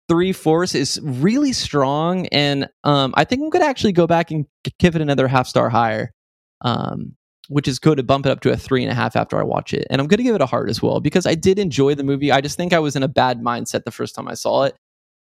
three 0.08 0.32
fourths 0.32 0.76
is 0.76 1.00
really 1.04 1.54
strong, 1.54 2.28
and 2.28 2.68
um, 2.84 3.14
I 3.18 3.24
think 3.24 3.42
I'm 3.44 3.50
gonna 3.50 3.66
actually 3.66 3.94
go 3.94 4.08
back 4.08 4.32
and 4.32 4.46
give 4.80 4.96
it 4.96 5.02
another 5.02 5.28
half 5.28 5.48
star 5.48 5.70
higher, 5.70 6.14
um, 6.62 7.16
which 7.50 7.68
is 7.68 7.80
good 7.80 7.98
to 7.98 8.04
bump 8.04 8.26
it 8.26 8.32
up 8.32 8.42
to 8.42 8.52
a 8.52 8.58
three 8.58 8.84
and 8.84 8.92
a 8.92 8.96
half 8.96 9.16
after 9.16 9.40
I 9.40 9.44
watch 9.44 9.74
it. 9.74 9.88
And 9.90 10.02
I'm 10.02 10.08
gonna 10.08 10.24
give 10.24 10.36
it 10.36 10.42
a 10.42 10.46
heart 10.46 10.70
as 10.70 10.82
well 10.82 11.00
because 11.00 11.26
I 11.26 11.36
did 11.36 11.60
enjoy 11.60 11.96
the 11.96 12.04
movie. 12.04 12.32
I 12.32 12.42
just 12.42 12.58
think 12.58 12.74
I 12.74 12.80
was 12.80 12.96
in 12.96 13.04
a 13.04 13.08
bad 13.08 13.42
mindset 13.42 13.84
the 13.84 13.92
first 13.92 14.16
time 14.16 14.28
I 14.28 14.34
saw 14.34 14.64
it. 14.64 14.76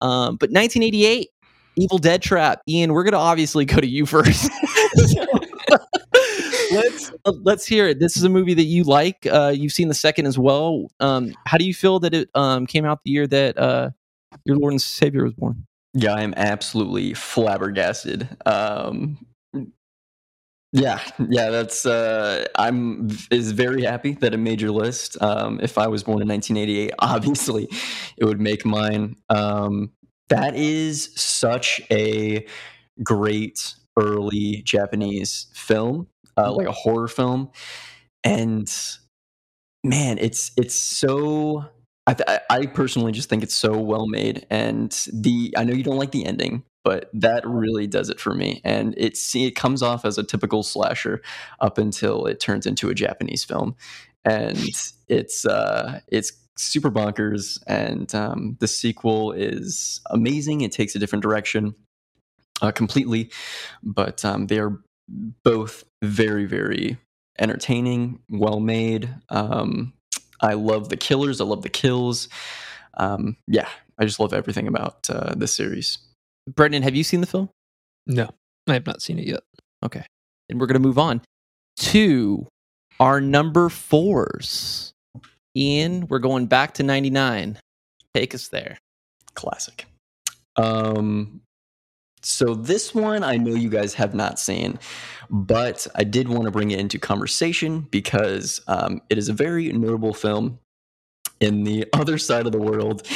Um, 0.00 0.36
but 0.36 0.50
1988, 0.50 1.28
Evil 1.76 1.98
Dead 1.98 2.22
Trap, 2.22 2.62
Ian, 2.68 2.92
we're 2.92 3.04
gonna 3.04 3.18
obviously 3.18 3.64
go 3.66 3.80
to 3.80 3.86
you 3.86 4.06
first. 4.06 4.50
let's 6.72 7.12
uh, 7.24 7.32
let's 7.42 7.66
hear 7.66 7.88
it. 7.88 7.98
This 7.98 8.16
is 8.16 8.22
a 8.22 8.28
movie 8.28 8.54
that 8.54 8.64
you 8.64 8.84
like. 8.84 9.26
Uh, 9.30 9.52
you've 9.54 9.72
seen 9.72 9.88
the 9.88 9.94
second 9.94 10.26
as 10.26 10.38
well. 10.38 10.86
Um, 11.00 11.34
how 11.46 11.58
do 11.58 11.64
you 11.64 11.74
feel 11.74 12.00
that 12.00 12.14
it 12.14 12.30
um, 12.34 12.66
came 12.66 12.84
out 12.84 13.00
the 13.04 13.10
year 13.10 13.26
that 13.26 13.58
uh, 13.58 13.90
your 14.44 14.56
Lord 14.56 14.72
and 14.72 14.82
Savior 14.82 15.24
was 15.24 15.34
born? 15.34 15.66
Yeah, 15.94 16.14
I'm 16.14 16.34
absolutely 16.36 17.14
flabbergasted. 17.14 18.28
Um, 18.46 19.18
yeah, 20.72 21.00
yeah, 21.28 21.50
that's. 21.50 21.84
Uh, 21.84 22.46
I'm 22.54 23.08
is 23.32 23.50
very 23.50 23.82
happy 23.82 24.12
that 24.14 24.34
it 24.34 24.36
made 24.36 24.60
your 24.60 24.70
list. 24.70 25.20
Um, 25.20 25.58
if 25.60 25.78
I 25.78 25.88
was 25.88 26.04
born 26.04 26.22
in 26.22 26.28
1988, 26.28 26.92
obviously, 27.00 27.68
it 28.16 28.24
would 28.24 28.40
make 28.40 28.64
mine. 28.64 29.16
Um, 29.28 29.90
that 30.28 30.54
is 30.54 31.12
such 31.16 31.80
a 31.90 32.46
great 33.02 33.74
early 33.98 34.62
Japanese 34.64 35.48
film, 35.54 36.06
uh, 36.36 36.52
like 36.52 36.68
a 36.68 36.72
horror 36.72 37.08
film, 37.08 37.50
and 38.22 38.72
man, 39.82 40.18
it's 40.18 40.52
it's 40.56 40.76
so. 40.76 41.64
I, 42.10 42.14
th- 42.14 42.40
I- 42.50 42.66
personally 42.66 43.12
just 43.12 43.28
think 43.28 43.44
it's 43.44 43.54
so 43.54 43.78
well 43.78 44.08
made, 44.08 44.44
and 44.50 44.90
the 45.12 45.54
I 45.56 45.62
know 45.62 45.72
you 45.74 45.84
don't 45.84 45.96
like 45.96 46.10
the 46.10 46.26
ending, 46.26 46.64
but 46.82 47.08
that 47.14 47.46
really 47.46 47.86
does 47.86 48.10
it 48.10 48.18
for 48.18 48.34
me. 48.34 48.60
And 48.64 48.94
it 48.96 49.16
it 49.34 49.54
comes 49.54 49.80
off 49.80 50.04
as 50.04 50.18
a 50.18 50.24
typical 50.24 50.64
slasher 50.64 51.22
up 51.60 51.78
until 51.78 52.26
it 52.26 52.40
turns 52.40 52.66
into 52.66 52.88
a 52.90 52.94
Japanese 52.94 53.44
film, 53.44 53.76
and 54.24 54.58
it's 55.08 55.46
uh, 55.46 56.00
it's 56.08 56.32
super 56.56 56.90
bonkers. 56.90 57.62
And 57.68 58.12
um, 58.12 58.56
the 58.58 58.68
sequel 58.68 59.30
is 59.30 60.00
amazing. 60.10 60.62
It 60.62 60.72
takes 60.72 60.96
a 60.96 60.98
different 60.98 61.22
direction 61.22 61.76
uh, 62.60 62.72
completely, 62.72 63.30
but 63.84 64.24
um, 64.24 64.48
they 64.48 64.58
are 64.58 64.80
both 65.44 65.84
very 66.02 66.44
very 66.46 66.98
entertaining, 67.38 68.18
well 68.28 68.58
made. 68.58 69.14
Um, 69.28 69.92
I 70.40 70.54
love 70.54 70.88
the 70.88 70.96
killers. 70.96 71.40
I 71.40 71.44
love 71.44 71.62
the 71.62 71.68
kills. 71.68 72.28
Um, 72.94 73.36
yeah, 73.46 73.68
I 73.98 74.04
just 74.04 74.20
love 74.20 74.32
everything 74.32 74.66
about 74.66 75.08
uh, 75.10 75.34
this 75.36 75.54
series. 75.54 75.98
Brendan, 76.48 76.82
have 76.82 76.94
you 76.94 77.04
seen 77.04 77.20
the 77.20 77.26
film? 77.26 77.50
No, 78.06 78.30
I 78.66 78.74
have 78.74 78.86
not 78.86 79.02
seen 79.02 79.18
it 79.18 79.26
yet. 79.26 79.40
Okay. 79.84 80.04
And 80.48 80.60
we're 80.60 80.66
going 80.66 80.80
to 80.80 80.86
move 80.86 80.98
on 80.98 81.22
to 81.78 82.48
our 82.98 83.20
number 83.20 83.68
fours. 83.68 84.92
Ian, 85.56 86.06
we're 86.08 86.18
going 86.18 86.46
back 86.46 86.74
to 86.74 86.82
99. 86.82 87.58
Take 88.14 88.34
us 88.34 88.48
there. 88.48 88.78
Classic. 89.34 89.86
Um, 90.56 91.42
so 92.22 92.54
this 92.54 92.94
one 92.94 93.22
I 93.22 93.36
know 93.36 93.54
you 93.54 93.68
guys 93.68 93.94
have 93.94 94.14
not 94.14 94.38
seen, 94.38 94.78
but 95.30 95.86
I 95.94 96.04
did 96.04 96.28
want 96.28 96.44
to 96.44 96.50
bring 96.50 96.70
it 96.70 96.78
into 96.78 96.98
conversation 96.98 97.80
because 97.90 98.60
um, 98.66 99.00
it 99.08 99.18
is 99.18 99.28
a 99.28 99.32
very 99.32 99.72
notable 99.72 100.12
film. 100.12 100.58
In 101.40 101.64
the 101.64 101.86
other 101.92 102.18
side 102.18 102.46
of 102.46 102.52
the 102.52 102.58
world, 102.58 103.06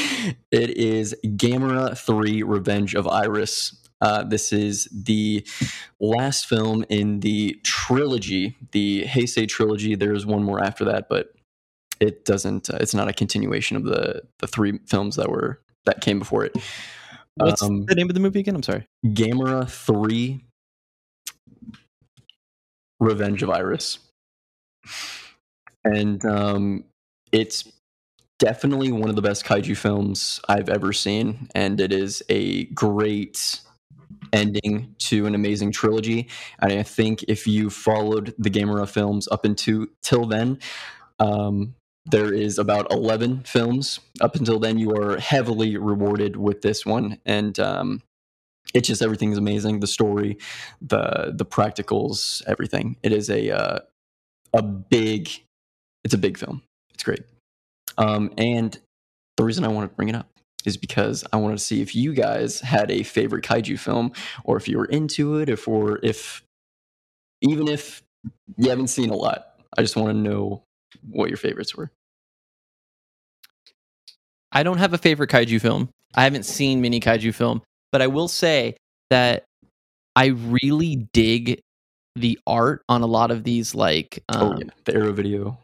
it 0.50 0.70
is 0.70 1.14
Gamera 1.24 1.96
3 1.98 2.42
Revenge 2.42 2.94
of 2.94 3.06
Iris. 3.06 3.76
Uh, 4.00 4.22
this 4.22 4.52
is 4.52 4.88
the 4.92 5.46
last 6.00 6.46
film 6.46 6.84
in 6.88 7.20
the 7.20 7.58
trilogy, 7.64 8.56
the 8.72 9.04
Heisei 9.04 9.48
trilogy. 9.48 9.94
There's 9.94 10.26
one 10.26 10.42
more 10.42 10.62
after 10.62 10.84
that, 10.86 11.08
but 11.08 11.34
it 12.00 12.24
doesn't. 12.24 12.70
Uh, 12.70 12.78
it's 12.80 12.94
not 12.94 13.08
a 13.08 13.12
continuation 13.12 13.76
of 13.76 13.84
the 13.84 14.22
the 14.38 14.46
three 14.46 14.78
films 14.86 15.16
that 15.16 15.30
were 15.30 15.60
that 15.84 16.00
came 16.00 16.18
before 16.18 16.44
it. 16.44 16.56
What's 17.36 17.62
Um, 17.62 17.84
the 17.86 17.94
name 17.94 18.08
of 18.08 18.14
the 18.14 18.20
movie 18.20 18.40
again? 18.40 18.54
I'm 18.54 18.62
sorry. 18.62 18.86
Gamera 19.04 19.68
3 19.68 20.44
Revenge 23.00 23.42
of 23.42 23.50
Iris. 23.50 23.98
And 25.84 26.24
um, 26.24 26.84
it's 27.32 27.70
definitely 28.38 28.92
one 28.92 29.10
of 29.10 29.16
the 29.16 29.22
best 29.22 29.44
kaiju 29.44 29.76
films 29.76 30.40
I've 30.48 30.68
ever 30.68 30.92
seen. 30.92 31.48
And 31.54 31.80
it 31.80 31.92
is 31.92 32.22
a 32.28 32.64
great 32.66 33.60
ending 34.32 34.94
to 34.98 35.26
an 35.26 35.34
amazing 35.34 35.72
trilogy. 35.72 36.28
And 36.60 36.72
I 36.72 36.82
think 36.82 37.24
if 37.28 37.46
you 37.46 37.68
followed 37.68 38.34
the 38.38 38.50
Gamera 38.50 38.88
films 38.88 39.28
up 39.28 39.44
into 39.44 39.90
till 40.02 40.26
then, 40.26 40.58
um, 41.18 41.74
there 42.06 42.32
is 42.32 42.58
about 42.58 42.90
11 42.92 43.44
films 43.44 44.00
up 44.20 44.36
until 44.36 44.58
then. 44.58 44.78
You 44.78 44.94
are 44.94 45.18
heavily 45.18 45.76
rewarded 45.76 46.36
with 46.36 46.62
this 46.62 46.84
one 46.84 47.18
and 47.24 47.58
um, 47.58 48.02
it's 48.74 48.88
just 48.88 49.02
everything's 49.02 49.38
amazing. 49.38 49.80
The 49.80 49.86
story 49.86 50.38
the 50.80 51.32
the 51.34 51.46
practicals 51.46 52.42
everything. 52.46 52.96
It 53.02 53.12
is 53.12 53.30
a 53.30 53.50
uh, 53.50 53.78
a 54.52 54.62
big 54.62 55.30
it's 56.04 56.14
a 56.14 56.18
big 56.18 56.38
film. 56.38 56.62
It's 56.92 57.04
great. 57.04 57.22
Um, 57.96 58.32
and 58.36 58.78
the 59.36 59.44
reason 59.44 59.64
i 59.64 59.68
wanted 59.68 59.88
to 59.88 59.94
bring 59.94 60.08
it 60.08 60.14
up 60.14 60.28
is 60.64 60.76
because 60.76 61.24
i 61.32 61.36
wanted 61.36 61.58
to 61.58 61.64
see 61.64 61.82
if 61.82 61.94
you 61.94 62.12
guys 62.12 62.60
had 62.60 62.90
a 62.90 63.02
favorite 63.02 63.44
kaiju 63.44 63.78
film 63.78 64.12
or 64.44 64.56
if 64.56 64.68
you 64.68 64.78
were 64.78 64.84
into 64.86 65.36
it 65.38 65.48
if 65.48 65.66
or 65.68 65.98
if 66.02 66.42
even 67.42 67.68
if 67.68 68.02
you 68.56 68.70
haven't 68.70 68.88
seen 68.88 69.10
a 69.10 69.16
lot. 69.16 69.46
I 69.76 69.82
just 69.82 69.96
want 69.96 70.08
to 70.08 70.14
know 70.14 70.64
what 71.08 71.28
your 71.28 71.36
favorites 71.36 71.74
were 71.74 71.90
I 74.54 74.62
don't 74.62 74.78
have 74.78 74.94
a 74.94 74.98
favorite 74.98 75.30
kaiju 75.30 75.60
film. 75.60 75.88
I 76.14 76.22
haven't 76.22 76.44
seen 76.44 76.80
many 76.80 77.00
kaiju 77.00 77.34
film, 77.34 77.62
but 77.90 78.00
I 78.00 78.06
will 78.06 78.28
say 78.28 78.76
that 79.10 79.42
I 80.14 80.26
really 80.26 81.08
dig 81.12 81.60
the 82.14 82.38
art 82.46 82.82
on 82.88 83.02
a 83.02 83.06
lot 83.06 83.32
of 83.32 83.42
these 83.42 83.74
like 83.74 84.22
um, 84.28 84.42
oh 84.42 84.58
yeah 84.58 84.70
the 84.84 84.94
arrow 84.94 85.12
video 85.12 85.58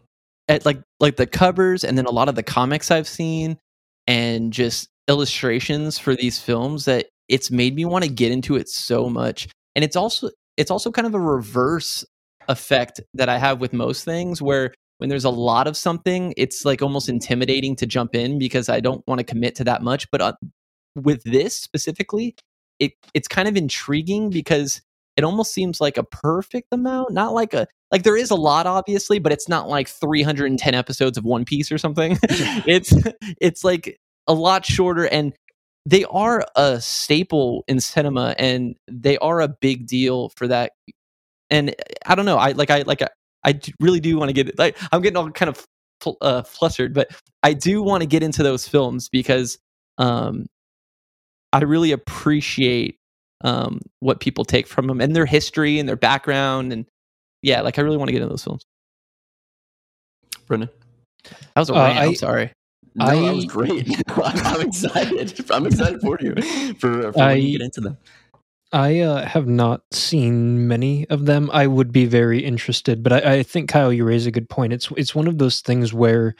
at 0.48 0.66
like 0.66 0.80
like 0.98 1.14
the 1.14 1.26
covers 1.26 1.84
and 1.84 1.96
then 1.96 2.06
a 2.06 2.10
lot 2.10 2.28
of 2.28 2.34
the 2.34 2.42
comics 2.42 2.90
I've 2.90 3.06
seen 3.06 3.56
and 4.08 4.52
just 4.52 4.88
illustrations 5.06 5.96
for 5.96 6.16
these 6.16 6.40
films 6.40 6.86
that 6.86 7.06
it's 7.28 7.52
made 7.52 7.76
me 7.76 7.84
want 7.84 8.02
to 8.02 8.10
get 8.10 8.32
into 8.32 8.56
it 8.56 8.68
so 8.68 9.08
much. 9.08 9.48
And 9.76 9.84
it's 9.84 9.94
also 9.94 10.30
it's 10.56 10.72
also 10.72 10.90
kind 10.90 11.06
of 11.06 11.14
a 11.14 11.20
reverse 11.20 12.04
effect 12.48 13.00
that 13.14 13.28
I 13.28 13.38
have 13.38 13.60
with 13.60 13.72
most 13.72 14.04
things 14.04 14.42
where 14.42 14.74
when 15.00 15.08
there's 15.08 15.24
a 15.24 15.30
lot 15.30 15.66
of 15.66 15.76
something, 15.76 16.34
it's 16.36 16.64
like 16.64 16.82
almost 16.82 17.08
intimidating 17.08 17.74
to 17.76 17.86
jump 17.86 18.14
in 18.14 18.38
because 18.38 18.68
I 18.68 18.80
don't 18.80 19.06
want 19.06 19.18
to 19.18 19.24
commit 19.24 19.54
to 19.56 19.64
that 19.64 19.82
much. 19.82 20.10
But 20.10 20.20
uh, 20.20 20.32
with 20.94 21.22
this 21.24 21.56
specifically, 21.56 22.36
it 22.78 22.92
it's 23.14 23.26
kind 23.26 23.48
of 23.48 23.56
intriguing 23.56 24.30
because 24.30 24.82
it 25.16 25.24
almost 25.24 25.52
seems 25.52 25.80
like 25.80 25.96
a 25.96 26.04
perfect 26.04 26.68
amount, 26.72 27.12
not 27.12 27.32
like 27.32 27.54
a 27.54 27.66
like 27.90 28.02
there 28.02 28.16
is 28.16 28.30
a 28.30 28.36
lot 28.36 28.66
obviously, 28.66 29.18
but 29.18 29.32
it's 29.32 29.48
not 29.48 29.68
like 29.68 29.88
310 29.88 30.74
episodes 30.74 31.16
of 31.16 31.24
One 31.24 31.44
Piece 31.46 31.72
or 31.72 31.78
something. 31.78 32.18
it's 32.22 32.92
it's 33.40 33.64
like 33.64 33.98
a 34.26 34.34
lot 34.34 34.66
shorter 34.66 35.06
and 35.06 35.32
they 35.86 36.04
are 36.04 36.44
a 36.56 36.78
staple 36.80 37.64
in 37.66 37.80
cinema 37.80 38.34
and 38.38 38.76
they 38.86 39.16
are 39.18 39.40
a 39.40 39.48
big 39.48 39.86
deal 39.86 40.28
for 40.36 40.46
that 40.46 40.72
and 41.48 41.74
i 42.04 42.14
don't 42.14 42.26
know 42.26 42.36
i 42.36 42.52
like 42.52 42.70
i 42.70 42.82
like 42.82 43.02
i, 43.44 43.50
I 43.50 43.52
d- 43.52 43.72
really 43.80 44.00
do 44.00 44.16
want 44.18 44.28
to 44.28 44.32
get 44.32 44.58
like 44.58 44.76
i'm 44.92 45.00
getting 45.02 45.16
all 45.16 45.30
kind 45.30 45.48
of 45.48 45.64
fl- 46.00 46.18
uh, 46.20 46.42
flustered 46.42 46.94
but 46.94 47.10
i 47.42 47.52
do 47.52 47.82
want 47.82 48.02
to 48.02 48.06
get 48.06 48.22
into 48.22 48.42
those 48.42 48.66
films 48.68 49.08
because 49.08 49.58
um 49.98 50.46
i 51.52 51.60
really 51.60 51.92
appreciate 51.92 52.96
um 53.42 53.80
what 54.00 54.20
people 54.20 54.44
take 54.44 54.66
from 54.66 54.86
them 54.86 55.00
and 55.00 55.14
their 55.16 55.26
history 55.26 55.78
and 55.78 55.88
their 55.88 55.96
background 55.96 56.72
and 56.72 56.86
yeah 57.42 57.60
like 57.62 57.78
i 57.78 57.82
really 57.82 57.96
want 57.96 58.08
to 58.08 58.12
get 58.12 58.20
into 58.22 58.28
those 58.30 58.44
films 58.44 58.64
brendan 60.46 60.68
that 61.54 61.60
was 61.60 61.70
a 61.70 61.74
Uh, 61.74 61.78
rant, 61.86 61.98
i'm 61.98 62.14
sorry 62.14 62.52
no, 62.96 63.06
that 63.06 63.34
was 63.34 63.44
I- 63.44 63.46
great. 63.46 63.88
I'm, 64.08 64.46
I'm 64.46 64.60
excited. 64.66 65.50
I'm 65.52 65.64
excited 65.64 66.00
for 66.00 66.18
you 66.20 66.34
for, 66.74 67.12
for 67.12 67.12
when 67.12 67.24
I- 67.24 67.34
you 67.34 67.56
get 67.56 67.64
into 67.64 67.80
them. 67.80 67.96
I 68.72 69.00
uh, 69.00 69.26
have 69.26 69.48
not 69.48 69.82
seen 69.92 70.68
many 70.68 71.08
of 71.08 71.26
them. 71.26 71.50
I 71.52 71.66
would 71.66 71.92
be 71.92 72.06
very 72.06 72.44
interested, 72.44 73.02
but 73.02 73.12
I, 73.12 73.38
I 73.38 73.42
think 73.42 73.68
Kyle, 73.68 73.92
you 73.92 74.04
raise 74.04 74.26
a 74.26 74.30
good 74.30 74.48
point. 74.48 74.72
It's 74.72 74.90
it's 74.96 75.14
one 75.14 75.26
of 75.26 75.38
those 75.38 75.60
things 75.60 75.92
where 75.92 76.34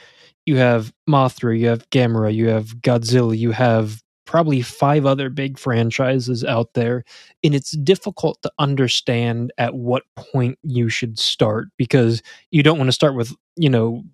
you 0.47 0.57
have 0.57 0.93
Mothra, 1.09 1.59
you 1.59 1.67
have 1.69 1.89
Gamera, 1.91 2.33
you 2.33 2.49
have 2.49 2.77
Godzilla, 2.77 3.37
you 3.37 3.51
have 3.51 4.01
probably 4.27 4.63
five 4.63 5.07
other 5.07 5.29
big 5.29 5.59
franchises 5.59 6.45
out 6.45 6.75
there, 6.75 7.05
and 7.43 7.53
it's 7.53 7.73
difficult 7.73 8.41
to 8.43 8.53
understand 8.61 9.53
at 9.59 9.75
what 9.75 10.05
point 10.17 10.57
you 10.63 10.89
should 10.89 11.19
start 11.19 11.67
because 11.77 12.23
you 12.53 12.63
don't 12.63 12.79
want 12.79 12.89
to 12.89 12.93
start 12.93 13.17
with 13.17 13.35
you 13.57 13.69
know 13.69 14.05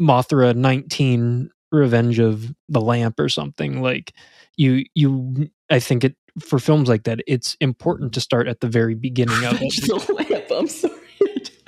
Mothra 0.00 0.54
19 0.54 1.50
Revenge 1.72 2.18
of 2.18 2.54
the 2.70 2.80
Lamp 2.80 3.20
or 3.20 3.28
something 3.28 3.82
like 3.82 4.14
you 4.56 4.84
you 4.94 5.50
I 5.70 5.80
think 5.80 6.04
it 6.04 6.16
for 6.40 6.58
films 6.58 6.88
like 6.88 7.04
that 7.04 7.20
it's 7.26 7.56
important 7.60 8.12
to 8.14 8.20
start 8.20 8.48
at 8.48 8.60
the 8.60 8.68
very 8.68 8.94
beginning 8.94 9.44
of 9.44 9.52
it. 9.60 10.50
I'm 10.50 10.68
sorry. 10.68 10.94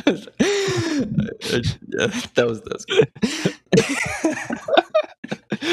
yeah, 0.07 0.15
that 2.35 2.47
was 2.47 2.63
that's 2.63 2.85
good. 2.85 3.09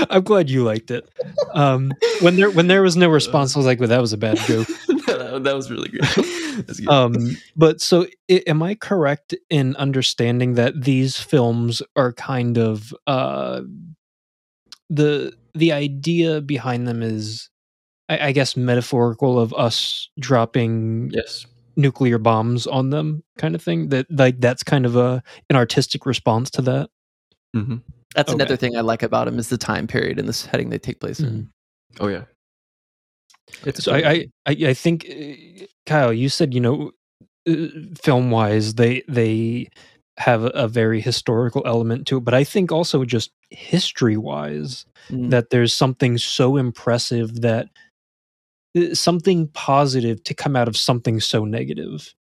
I'm 0.10 0.24
glad 0.24 0.50
you 0.50 0.64
liked 0.64 0.92
it. 0.92 1.10
Um, 1.54 1.92
when 2.22 2.36
there 2.36 2.52
when 2.52 2.68
there 2.68 2.82
was 2.82 2.98
no 2.98 3.10
response, 3.10 3.56
I 3.56 3.60
was 3.60 3.66
like, 3.66 3.80
"Well, 3.80 3.90
that 3.90 4.02
was 4.02 4.14
a 4.14 4.18
bad 4.18 4.38
joke." 4.38 4.68
that, 5.08 5.42
that 5.44 5.56
was 5.56 5.72
really 5.72 5.90
good. 5.90 6.66
Good. 6.66 6.88
Um, 6.88 7.38
but 7.56 7.82
so, 7.82 8.06
i 8.30 8.44
am 8.48 8.62
I 8.62 8.76
correct 8.76 9.34
in 9.50 9.76
understanding 9.78 10.54
that 10.56 10.84
these 10.84 11.18
films 11.18 11.82
are 11.96 12.14
kind 12.14 12.58
of 12.58 12.94
uh, 13.08 13.62
the 14.90 15.34
the 15.54 15.72
idea 15.72 16.42
behind 16.42 16.88
them 16.88 17.02
is, 17.02 17.50
I, 18.10 18.28
I 18.28 18.32
guess, 18.32 18.56
metaphorical 18.58 19.40
of 19.40 19.54
us 19.54 20.10
dropping 20.20 21.12
yes. 21.14 21.46
nuclear 21.76 22.18
bombs 22.18 22.66
on 22.68 22.90
them, 22.90 23.24
kind 23.38 23.56
of 23.56 23.62
thing. 23.62 23.90
That 23.90 24.06
like 24.12 24.40
that's 24.40 24.64
kind 24.64 24.86
of 24.86 24.96
a 24.96 25.22
an 25.50 25.56
artistic 25.56 26.06
response 26.06 26.50
to 26.52 26.62
that. 26.64 26.90
hmm 27.54 27.78
that's 28.16 28.32
Okay. 28.32 28.36
another 28.42 28.56
thing 28.58 28.76
i 28.78 28.82
like 28.82 29.04
about 29.04 29.26
them 29.26 29.38
is 29.38 29.50
the 29.50 29.58
time 29.58 29.86
period 29.86 30.18
and 30.18 30.28
the 30.28 30.34
setting 30.34 30.70
they 30.70 30.80
take 30.80 31.00
place 31.00 31.20
in 31.20 31.26
Mhm. 31.30 31.48
Oh 32.00 32.08
yeah. 32.08 32.24
it's 33.66 33.84
So 33.84 33.94
I, 33.94 34.10
I, 34.12 34.28
I 34.46 34.52
I 34.70 34.74
think 34.74 35.06
uh, 35.10 35.66
Kyle, 35.86 36.14
you 36.14 36.30
said 36.30 36.54
you 36.54 36.60
know, 36.60 36.92
uh, 37.48 37.68
film 38.02 38.32
wise, 38.32 38.76
they 38.76 39.04
they 39.08 39.68
have 40.18 40.44
a, 40.46 40.50
a 40.50 40.68
very 40.68 41.00
historical 41.02 41.62
element 41.66 42.08
to 42.08 42.18
it, 42.18 42.22
but 42.24 42.34
I 42.34 42.44
think 42.44 42.72
also 42.72 43.06
just 43.06 43.32
history 43.50 44.18
wise, 44.18 44.86
Mm. 45.12 45.30
that 45.30 45.52
there's 45.52 45.74
something 45.74 46.18
so 46.18 46.58
impressive 46.58 47.42
that 47.42 47.70
something 48.94 49.48
positive 49.50 50.24
to 50.24 50.34
come 50.34 50.56
out 50.56 50.68
of 50.68 50.78
something 50.78 51.20
so 51.20 51.46
negative. 51.46 52.14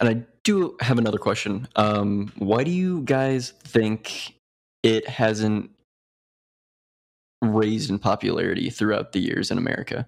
And 0.00 0.08
I 0.08 0.26
do 0.44 0.76
have 0.80 0.98
another 0.98 1.18
question. 1.18 1.68
Um, 1.76 2.32
why 2.38 2.64
do 2.64 2.70
you 2.70 3.02
guys 3.02 3.50
think 3.50 4.34
it 4.82 5.08
hasn't 5.08 5.70
raised 7.42 7.90
in 7.90 7.98
popularity 7.98 8.70
throughout 8.70 9.12
the 9.12 9.20
years 9.20 9.50
in 9.50 9.58
America? 9.58 10.06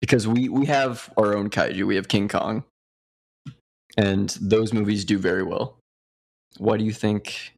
Because 0.00 0.28
we 0.28 0.48
we 0.48 0.66
have 0.66 1.12
our 1.16 1.36
own 1.36 1.50
kaiju. 1.50 1.84
We 1.84 1.96
have 1.96 2.08
King 2.08 2.28
Kong, 2.28 2.64
and 3.96 4.28
those 4.40 4.72
movies 4.72 5.04
do 5.04 5.18
very 5.18 5.42
well. 5.42 5.78
Why 6.58 6.76
do 6.76 6.84
you 6.84 6.92
think 6.92 7.52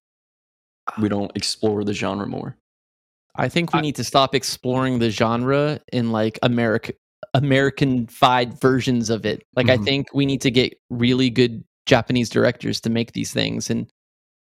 we 0.99 1.09
don't 1.09 1.33
explore 1.37 1.85
the 1.85 1.93
genre 1.93 2.27
more? 2.27 2.57
I 3.37 3.49
think 3.49 3.73
we 3.73 3.79
I- 3.79 3.83
need 3.83 3.97
to 3.97 4.05
stop 4.05 4.35
exploring 4.35 4.99
the 4.99 5.11
genre 5.11 5.81
in 5.93 6.13
like 6.13 6.39
America 6.43 6.93
American-fied 7.35 8.59
versions 8.61 9.11
of 9.11 9.25
it. 9.27 9.45
Like 9.55 9.69
I 9.69 9.77
Mhm. 9.77 9.85
think 9.85 10.07
we 10.15 10.27
need 10.27 10.41
to 10.41 10.51
get 10.51 10.75
really 10.89 11.31
good 11.31 11.63
Japanese 11.87 12.29
directors 12.29 12.81
to 12.83 12.91
make 12.91 13.13
these 13.13 13.33
things 13.33 13.71
and 13.71 13.87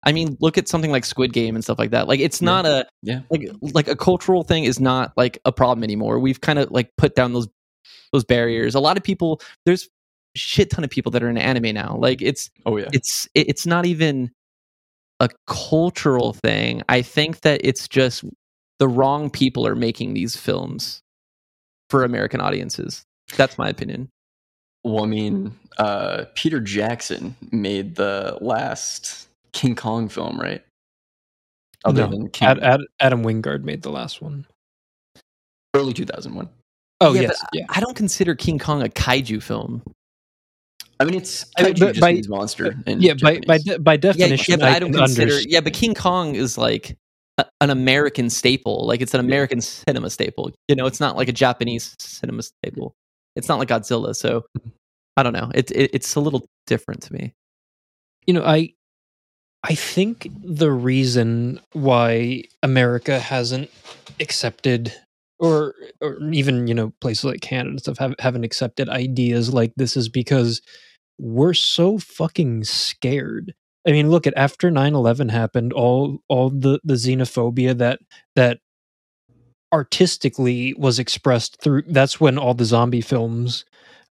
I 0.07 0.11
mean, 0.11 0.37
look 0.39 0.55
at 0.59 0.67
something 0.67 0.91
like 0.91 1.03
Squid 1.03 1.33
Game 1.33 1.55
and 1.55 1.63
stuff 1.63 1.79
like 1.79 1.89
that. 1.89 2.07
Like 2.07 2.19
it's 2.19 2.39
Yeah. 2.41 2.45
not 2.45 2.65
a 2.67 2.85
Yeah. 3.01 3.21
like 3.31 3.49
like 3.61 3.87
a 3.87 3.95
cultural 3.95 4.43
thing 4.43 4.65
is 4.65 4.79
not 4.79 5.13
like 5.17 5.39
a 5.45 5.51
problem 5.51 5.83
anymore. 5.83 6.19
We've 6.19 6.39
kind 6.41 6.59
of 6.59 6.69
like 6.69 6.91
put 6.97 7.15
down 7.15 7.33
those 7.33 7.47
those 8.13 8.23
barriers. 8.23 8.75
A 8.75 8.79
lot 8.79 8.97
of 8.97 9.03
people 9.03 9.41
there's 9.65 9.89
shit 10.35 10.69
ton 10.69 10.83
of 10.83 10.89
people 10.91 11.11
that 11.13 11.23
are 11.23 11.29
in 11.29 11.37
anime 11.37 11.73
now. 11.73 11.97
Like 11.97 12.21
it's 12.21 12.49
Oh 12.65 12.77
yeah. 12.77 12.89
it's 12.93 13.27
it- 13.33 13.49
it's 13.49 13.65
not 13.65 13.85
even 13.87 14.31
a 15.19 15.29
cultural 15.47 16.33
thing. 16.33 16.83
I 16.89 17.01
think 17.01 17.41
that 17.41 17.61
it's 17.63 17.87
just 17.87 18.23
the 18.79 18.87
wrong 18.87 19.29
people 19.29 19.65
are 19.67 19.75
making 19.75 20.13
these 20.13 20.35
films 20.35 21.01
for 21.89 22.03
American 22.03 22.41
audiences. 22.41 23.03
That's 23.37 23.57
my 23.57 23.69
opinion. 23.69 24.09
Well, 24.83 25.03
I 25.03 25.07
mean, 25.07 25.57
uh, 25.77 26.25
Peter 26.35 26.59
Jackson 26.59 27.35
made 27.51 27.95
the 27.95 28.37
last 28.41 29.27
King 29.53 29.75
Kong 29.75 30.09
film, 30.09 30.39
right? 30.39 30.63
Other 31.85 32.01
No, 32.03 32.09
than 32.11 32.29
King, 32.29 32.47
Ad, 32.49 32.59
Ad, 32.63 32.81
Adam 32.99 33.23
Wingard 33.23 33.63
made 33.63 33.81
the 33.81 33.91
last 33.91 34.21
one. 34.21 34.45
early 35.75 35.93
2001. 35.93 36.47
Oh 37.01 37.13
Yeah, 37.13 37.21
yes, 37.21 37.39
but 37.41 37.49
yeah. 37.53 37.65
I 37.69 37.79
don't 37.79 37.95
consider 37.95 38.35
King 38.35 38.57
Kong 38.59 38.81
a 38.81 38.87
kaiju 38.87 39.41
film. 39.43 39.81
I 40.99 41.03
mean, 41.03 41.15
it's 41.15 41.45
I 41.57 41.63
mean, 41.63 41.73
kaiju 41.73 41.79
but 41.79 41.87
just 41.93 42.01
by- 42.01 42.13
means 42.13 42.29
monster. 42.29 42.75
In 42.87 43.01
Yeah, 43.01 43.13
by 43.21 43.39
by 43.45 43.57
de- 43.57 43.79
by 43.79 43.97
definition, 43.97 44.53
yeah, 44.53 44.57
but 44.57 44.69
I, 44.71 44.79
don't 44.79 44.91
can 44.91 44.99
consider. 45.01 45.23
understand. 45.23 45.51
Yeah, 45.51 45.59
but 45.61 45.73
King 45.73 45.93
Kong 45.93 46.35
is 46.35 46.57
like 46.57 46.95
a, 47.37 47.45
an 47.61 47.69
American 47.69 48.29
staple. 48.29 48.85
Like 48.87 49.01
it's 49.01 49.13
an 49.13 49.19
American 49.21 49.61
cinema 49.61 50.09
staple. 50.09 50.51
You 50.67 50.75
know, 50.75 50.85
it's 50.87 50.99
not 50.99 51.17
like 51.17 51.29
a 51.29 51.33
Japanese 51.33 51.95
cinema 51.99 52.43
staple. 52.43 52.95
It's 53.35 53.49
not 53.49 53.59
like 53.59 53.69
Godzilla. 53.69 54.15
So 54.15 54.45
I 55.17 55.23
don't 55.23 55.33
know. 55.33 55.51
It, 55.55 55.71
it 55.71 55.91
it's 55.93 56.15
a 56.15 56.21
little 56.21 56.45
different 56.67 57.01
to 57.03 57.13
me. 57.13 57.33
you 58.25 58.33
know 58.33 58.43
i 58.43 58.69
i 59.63 59.75
think 59.75 60.27
the 60.43 60.71
reason 60.71 61.59
why 61.73 62.43
america 62.63 63.19
hasn't 63.19 63.69
accepted 64.19 64.93
or 65.39 65.75
or 66.01 66.17
even 66.31 66.67
you 66.67 66.73
know 66.73 66.93
places 67.01 67.25
like 67.25 67.41
canada 67.41 67.69
and 67.71 67.79
stuff 67.79 67.97
have, 67.97 68.15
haven't 68.19 68.43
accepted 68.43 68.89
ideas 68.89 69.53
like 69.53 69.73
this 69.75 69.97
is 69.97 70.09
because 70.09 70.61
we're 71.19 71.53
so 71.53 71.97
fucking 71.97 72.63
scared 72.63 73.53
i 73.87 73.91
mean 73.91 74.09
look 74.09 74.27
at 74.27 74.33
after 74.37 74.71
9-11 74.71 75.31
happened 75.31 75.73
all 75.73 76.19
all 76.27 76.49
the 76.49 76.79
the 76.83 76.95
xenophobia 76.95 77.77
that 77.77 77.99
that 78.35 78.59
artistically 79.73 80.73
was 80.77 80.99
expressed 80.99 81.61
through 81.61 81.83
that's 81.87 82.19
when 82.19 82.37
all 82.37 82.53
the 82.53 82.65
zombie 82.65 83.01
films 83.01 83.65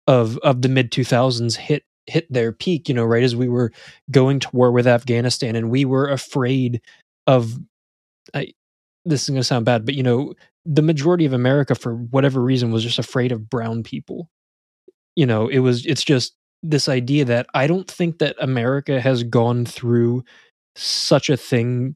of 0.07 0.37
of 0.39 0.61
the 0.61 0.69
mid 0.69 0.91
2000s 0.91 1.55
hit 1.55 1.83
hit 2.07 2.31
their 2.31 2.51
peak 2.51 2.89
you 2.89 2.95
know 2.95 3.05
right 3.05 3.23
as 3.23 3.35
we 3.35 3.47
were 3.47 3.71
going 4.09 4.39
to 4.39 4.49
war 4.53 4.71
with 4.71 4.87
afghanistan 4.87 5.55
and 5.55 5.69
we 5.69 5.85
were 5.85 6.09
afraid 6.09 6.81
of 7.27 7.53
I, 8.33 8.53
this 9.05 9.23
is 9.23 9.29
going 9.29 9.39
to 9.39 9.43
sound 9.43 9.65
bad 9.65 9.85
but 9.85 9.95
you 9.95 10.03
know 10.03 10.33
the 10.65 10.81
majority 10.81 11.25
of 11.25 11.33
america 11.33 11.75
for 11.75 11.95
whatever 11.95 12.41
reason 12.41 12.71
was 12.71 12.83
just 12.83 12.99
afraid 12.99 13.31
of 13.31 13.49
brown 13.49 13.83
people. 13.83 14.29
You 15.15 15.25
know 15.25 15.47
it 15.47 15.59
was 15.59 15.85
it's 15.85 16.03
just 16.03 16.33
this 16.63 16.89
idea 16.89 17.25
that 17.25 17.47
i 17.53 17.67
don't 17.67 17.89
think 17.89 18.19
that 18.19 18.35
america 18.39 19.01
has 19.01 19.23
gone 19.23 19.65
through 19.65 20.23
such 20.75 21.29
a 21.29 21.37
thing 21.37 21.95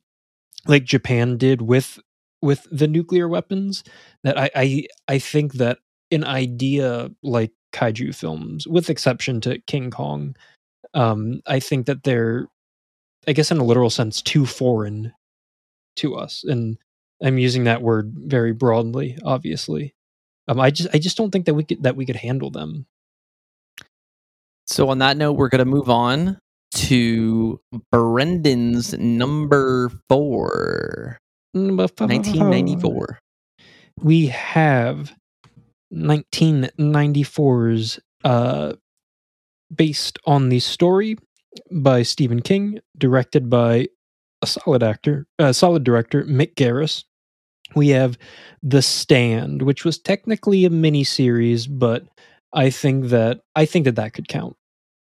like 0.67 0.83
japan 0.83 1.37
did 1.37 1.61
with 1.61 1.99
with 2.41 2.67
the 2.71 2.87
nuclear 2.87 3.27
weapons 3.27 3.83
that 4.23 4.37
i 4.37 4.49
i, 4.55 4.87
I 5.07 5.19
think 5.19 5.53
that 5.53 5.79
an 6.11 6.23
idea 6.23 7.09
like 7.23 7.51
kaiju 7.73 8.15
films 8.15 8.67
with 8.67 8.89
exception 8.89 9.41
to 9.41 9.59
king 9.67 9.91
kong 9.91 10.35
um 10.93 11.41
i 11.47 11.59
think 11.59 11.85
that 11.87 12.03
they're 12.03 12.47
i 13.27 13.33
guess 13.33 13.51
in 13.51 13.57
a 13.57 13.63
literal 13.63 13.89
sense 13.89 14.21
too 14.21 14.45
foreign 14.45 15.13
to 15.97 16.15
us 16.15 16.43
and 16.43 16.77
i'm 17.23 17.37
using 17.37 17.65
that 17.65 17.81
word 17.81 18.13
very 18.17 18.53
broadly 18.53 19.17
obviously. 19.23 19.93
Um 20.47 20.59
i 20.59 20.71
just 20.71 20.89
i 20.93 20.99
just 20.99 21.17
don't 21.17 21.31
think 21.31 21.45
that 21.45 21.53
we 21.55 21.63
could 21.63 21.83
that 21.83 21.95
we 21.95 22.05
could 22.05 22.17
handle 22.17 22.51
them 22.51 22.85
So 24.67 24.89
on 24.89 24.97
that 24.99 25.17
note, 25.17 25.33
we're 25.33 25.49
gonna 25.49 25.65
move 25.65 25.89
on 25.89 26.39
to 26.73 27.59
Brendan's 27.91 28.93
number 28.97 29.91
four. 30.09 31.17
1994. 32.09 33.19
we 34.01 34.27
have 34.27 35.13
1994's 35.93 37.99
uh 38.25 38.73
based 39.73 40.19
on 40.25 40.49
the 40.49 40.59
story 40.59 41.17
by 41.71 42.03
Stephen 42.03 42.41
King, 42.41 42.79
directed 42.97 43.49
by 43.49 43.87
a 44.41 44.47
solid 44.47 44.83
actor, 44.83 45.25
a 45.39 45.53
solid 45.53 45.83
director, 45.83 46.23
Mick 46.25 46.55
Garris. 46.55 47.03
We 47.75 47.89
have 47.89 48.17
The 48.61 48.81
Stand, 48.81 49.63
which 49.63 49.83
was 49.85 49.97
technically 49.97 50.65
a 50.65 50.69
mini 50.69 51.03
series, 51.03 51.67
but 51.67 52.05
I 52.55 52.69
think 52.69 53.07
that 53.07 53.41
I 53.55 53.65
think 53.65 53.85
that 53.85 53.97
that 53.97 54.13
could 54.13 54.27
count. 54.27 54.55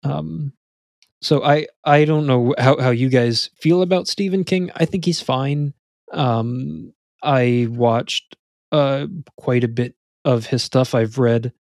Um, 0.05 0.53
so 1.23 1.43
I 1.43 1.67
I 1.85 2.05
don't 2.05 2.27
know 2.27 2.55
how 2.59 2.79
how 2.79 2.91
you 2.91 3.09
guys 3.09 3.51
feel 3.61 3.83
about 3.83 4.09
Stephen 4.09 4.45
King. 4.45 4.71
I 4.77 4.85
think 4.85 5.05
he's 5.05 5.21
fine. 5.21 5.75
Um, 6.13 6.93
I 7.23 7.67
watched 7.71 8.37
uh 8.73 9.07
quite 9.37 9.65
a 9.65 9.69
bit 9.69 9.95
of 10.25 10.47
his 10.47 10.63
stuff. 10.63 10.95
I've 10.95 11.19
read 11.19 11.53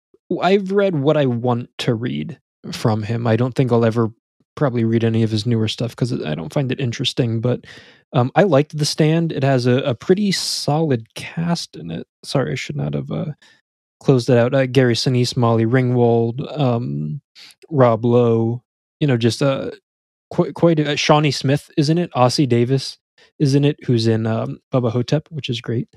I've 0.42 0.72
read 0.72 0.96
what 0.96 1.16
I 1.16 1.26
want 1.26 1.70
to 1.78 1.94
read 1.94 2.38
from 2.72 3.02
him. 3.02 3.26
I 3.26 3.36
don't 3.36 3.54
think 3.54 3.72
I'll 3.72 3.84
ever 3.84 4.10
probably 4.58 4.84
read 4.84 5.04
any 5.04 5.22
of 5.22 5.30
his 5.30 5.46
newer 5.46 5.68
stuff 5.68 5.90
because 5.90 6.12
I 6.24 6.34
don't 6.34 6.52
find 6.52 6.70
it 6.72 6.80
interesting. 6.80 7.40
But 7.40 7.64
um, 8.12 8.30
I 8.34 8.42
liked 8.42 8.76
The 8.76 8.84
Stand. 8.84 9.32
It 9.32 9.44
has 9.44 9.66
a, 9.66 9.76
a 9.78 9.94
pretty 9.94 10.32
solid 10.32 11.14
cast 11.14 11.76
in 11.76 11.90
it. 11.90 12.06
Sorry, 12.24 12.52
I 12.52 12.56
should 12.56 12.76
not 12.76 12.94
have 12.94 13.10
uh, 13.10 13.26
closed 14.00 14.30
it 14.30 14.38
out. 14.38 14.54
Uh, 14.54 14.66
Gary 14.66 14.94
Sinise, 14.94 15.36
Molly 15.36 15.66
Ringwald, 15.66 16.58
um, 16.58 17.20
Rob 17.70 18.04
Lowe. 18.04 18.62
You 19.00 19.06
know, 19.06 19.16
just 19.16 19.42
uh, 19.42 19.70
quite 20.30 20.54
quite 20.54 20.78
a, 20.78 20.96
Shawnee 20.96 21.30
Smith 21.30 21.70
isn't 21.76 21.98
it. 21.98 22.10
Ossie 22.12 22.48
Davis 22.48 22.98
is 23.38 23.54
in 23.54 23.64
it, 23.64 23.76
who's 23.84 24.06
in 24.06 24.26
um, 24.26 24.58
Bubba 24.72 24.90
Ho-Tep, 24.90 25.28
which 25.30 25.48
is 25.48 25.60
great. 25.60 25.88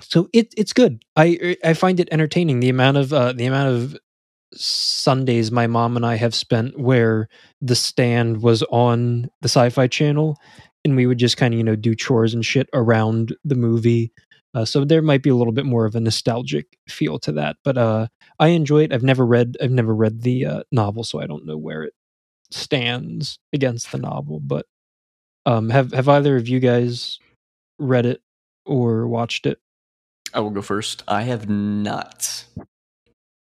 So 0.00 0.28
it 0.32 0.52
it's 0.56 0.72
good. 0.72 1.02
I 1.16 1.56
I 1.64 1.74
find 1.74 2.00
it 2.00 2.08
entertaining. 2.10 2.60
The 2.60 2.68
amount 2.68 2.96
of 2.96 3.12
uh, 3.12 3.32
the 3.32 3.46
amount 3.46 3.74
of 3.74 3.96
Sundays 4.54 5.50
my 5.50 5.66
mom 5.66 5.96
and 5.96 6.04
I 6.04 6.16
have 6.16 6.34
spent 6.34 6.78
where 6.78 7.28
the 7.60 7.74
stand 7.74 8.42
was 8.42 8.62
on 8.64 9.30
the 9.40 9.48
Sci-Fi 9.48 9.86
Channel, 9.86 10.36
and 10.84 10.96
we 10.96 11.06
would 11.06 11.18
just 11.18 11.36
kind 11.36 11.54
of 11.54 11.58
you 11.58 11.64
know 11.64 11.76
do 11.76 11.94
chores 11.94 12.34
and 12.34 12.44
shit 12.44 12.68
around 12.72 13.34
the 13.44 13.54
movie. 13.54 14.12
Uh, 14.54 14.64
so 14.64 14.84
there 14.84 15.02
might 15.02 15.22
be 15.22 15.30
a 15.30 15.34
little 15.34 15.52
bit 15.52 15.64
more 15.64 15.86
of 15.86 15.94
a 15.94 16.00
nostalgic 16.00 16.76
feel 16.88 17.18
to 17.18 17.32
that, 17.32 17.56
but 17.64 17.78
uh, 17.78 18.06
I 18.38 18.48
enjoy 18.48 18.84
it. 18.84 18.92
I've 18.92 19.02
never 19.02 19.24
read 19.24 19.56
I've 19.62 19.70
never 19.70 19.94
read 19.94 20.22
the 20.22 20.46
uh, 20.46 20.62
novel, 20.70 21.04
so 21.04 21.20
I 21.20 21.26
don't 21.26 21.46
know 21.46 21.56
where 21.56 21.84
it 21.84 21.94
stands 22.50 23.38
against 23.52 23.92
the 23.92 23.98
novel. 23.98 24.40
But 24.40 24.66
um, 25.46 25.70
have 25.70 25.92
have 25.92 26.08
either 26.08 26.36
of 26.36 26.48
you 26.48 26.60
guys 26.60 27.18
read 27.78 28.04
it 28.04 28.20
or 28.66 29.08
watched 29.08 29.46
it? 29.46 29.58
I 30.34 30.40
will 30.40 30.50
go 30.50 30.62
first. 30.62 31.02
I 31.08 31.22
have 31.22 31.48
not 31.48 32.44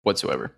whatsoever. 0.03 0.55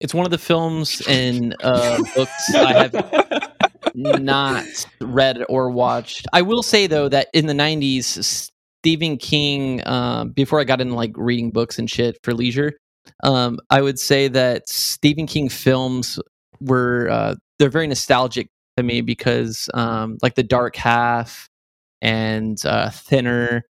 It's 0.00 0.12
one 0.12 0.26
of 0.26 0.30
the 0.30 0.38
films 0.38 1.02
and 1.08 1.56
uh, 1.62 2.02
books 2.14 2.54
I 2.54 2.72
have 2.74 3.92
not 3.94 4.66
read 5.00 5.42
or 5.48 5.70
watched. 5.70 6.26
I 6.34 6.42
will 6.42 6.62
say 6.62 6.86
though 6.86 7.08
that 7.08 7.28
in 7.32 7.46
the 7.46 7.54
'90s, 7.54 8.50
Stephen 8.86 9.16
King, 9.16 9.82
uh, 9.84 10.26
before 10.26 10.60
I 10.60 10.64
got 10.64 10.80
into 10.80 10.94
like 10.94 11.10
reading 11.16 11.50
books 11.50 11.76
and 11.76 11.90
shit 11.90 12.20
for 12.22 12.32
leisure, 12.32 12.74
um, 13.24 13.58
I 13.68 13.82
would 13.82 13.98
say 13.98 14.28
that 14.28 14.68
Stephen 14.68 15.26
King 15.26 15.48
films 15.48 16.20
were 16.60 17.08
uh, 17.10 17.34
they're 17.58 17.68
very 17.68 17.88
nostalgic 17.88 18.48
to 18.76 18.84
me 18.84 19.00
because 19.00 19.68
um, 19.74 20.18
like 20.22 20.36
The 20.36 20.44
Dark 20.44 20.76
Half 20.76 21.48
and 22.00 22.56
uh, 22.64 22.90
Thinner 22.90 23.64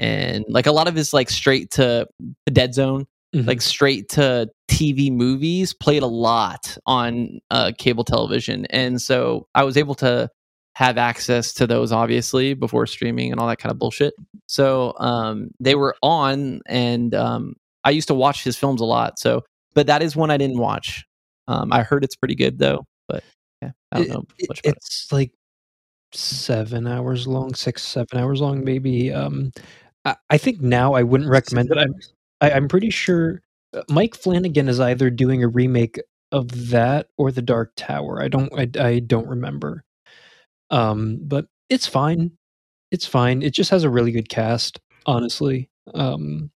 and 0.00 0.44
like 0.48 0.66
a 0.66 0.72
lot 0.72 0.88
of 0.88 0.96
his 0.96 1.14
like 1.14 1.30
straight 1.30 1.70
to 1.72 2.08
the 2.46 2.50
Dead 2.50 2.74
Zone 2.74 3.06
Mhm. 3.34 3.46
like 3.46 3.60
straight 3.60 4.08
to 4.10 4.48
TV 4.68 5.12
movies 5.12 5.74
played 5.74 6.02
a 6.02 6.06
lot 6.08 6.76
on 6.86 7.40
uh, 7.50 7.72
cable 7.76 8.04
television, 8.04 8.66
and 8.70 9.00
so 9.00 9.46
I 9.54 9.62
was 9.64 9.76
able 9.76 9.94
to 9.96 10.28
have 10.76 10.98
access 10.98 11.54
to 11.54 11.66
those 11.66 11.90
obviously 11.90 12.52
before 12.52 12.86
streaming 12.86 13.32
and 13.32 13.40
all 13.40 13.48
that 13.48 13.56
kind 13.58 13.72
of 13.72 13.78
bullshit. 13.78 14.12
So 14.46 14.92
um, 14.98 15.50
they 15.58 15.74
were 15.74 15.96
on, 16.02 16.60
and 16.66 17.14
um, 17.14 17.54
I 17.82 17.90
used 17.90 18.08
to 18.08 18.14
watch 18.14 18.44
his 18.44 18.58
films 18.58 18.82
a 18.82 18.84
lot. 18.84 19.18
So, 19.18 19.42
but 19.74 19.86
that 19.86 20.02
is 20.02 20.14
one 20.14 20.30
I 20.30 20.36
didn't 20.36 20.58
watch. 20.58 21.06
Um, 21.48 21.72
I 21.72 21.82
heard 21.82 22.04
it's 22.04 22.14
pretty 22.14 22.34
good 22.34 22.58
though, 22.58 22.84
but 23.08 23.24
yeah, 23.62 23.70
I 23.90 23.96
don't 23.96 24.06
It- 24.06 24.10
know 24.10 24.24
much 24.48 24.60
about 24.60 24.72
it. 24.72 24.76
it's 24.76 25.10
like 25.10 25.32
seven 26.12 26.86
hours 26.86 27.26
long, 27.26 27.54
six, 27.54 27.82
seven 27.82 28.18
hours 28.18 28.42
long, 28.42 28.62
maybe. 28.62 29.10
Um, 29.14 29.52
I, 30.04 30.16
I 30.28 30.36
think 30.36 30.60
now 30.60 30.92
I 30.92 31.02
wouldn't 31.04 31.30
recommend 31.30 31.70
it. 31.70 31.78
I'm, 31.78 31.94
I, 32.42 32.50
I'm 32.50 32.68
pretty 32.68 32.90
sure 32.90 33.40
uh, 33.74 33.80
Mike 33.88 34.14
Flanagan 34.14 34.68
is 34.68 34.78
either 34.78 35.08
doing 35.08 35.42
a 35.42 35.48
remake 35.48 35.98
of 36.32 36.68
that 36.70 37.08
or 37.16 37.32
The 37.32 37.40
Dark 37.40 37.72
Tower. 37.76 38.20
I 38.22 38.28
don't, 38.28 38.52
I, 38.58 38.68
I 38.78 38.98
don't 38.98 39.26
remember. 39.26 39.84
Um, 40.70 41.18
but 41.22 41.46
it's 41.68 41.86
fine. 41.86 42.32
It's 42.90 43.06
fine. 43.06 43.42
It 43.42 43.52
just 43.52 43.70
has 43.70 43.84
a 43.84 43.90
really 43.90 44.12
good 44.12 44.28
cast, 44.28 44.78
honestly. 45.06 45.68
Um, 45.94 46.50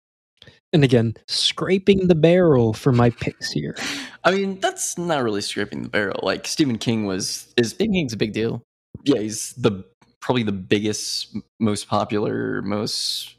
and 0.73 0.85
again, 0.85 1.15
scraping 1.27 2.07
the 2.07 2.15
barrel 2.15 2.73
for 2.73 2.93
my 2.93 3.11
picks 3.11 3.51
here. 3.51 3.77
I 4.25 4.33
mean, 4.33 4.61
that's 4.61 4.97
not 4.99 5.23
really 5.23 5.41
scraping 5.41 5.83
the 5.83 5.89
barrel. 5.89 6.21
Like 6.23 6.47
Stephen 6.47 6.79
King 6.79 7.07
was 7.07 7.53
is 7.57 7.71
Stephen 7.71 7.95
King's 7.95 8.13
a 8.13 8.17
big 8.17 8.33
deal. 8.33 8.63
yeah, 9.05 9.21
he's 9.21 9.53
the 9.55 9.85
probably 10.21 10.43
the 10.43 10.53
biggest, 10.53 11.37
most 11.59 11.89
popular, 11.89 12.63
most 12.63 13.35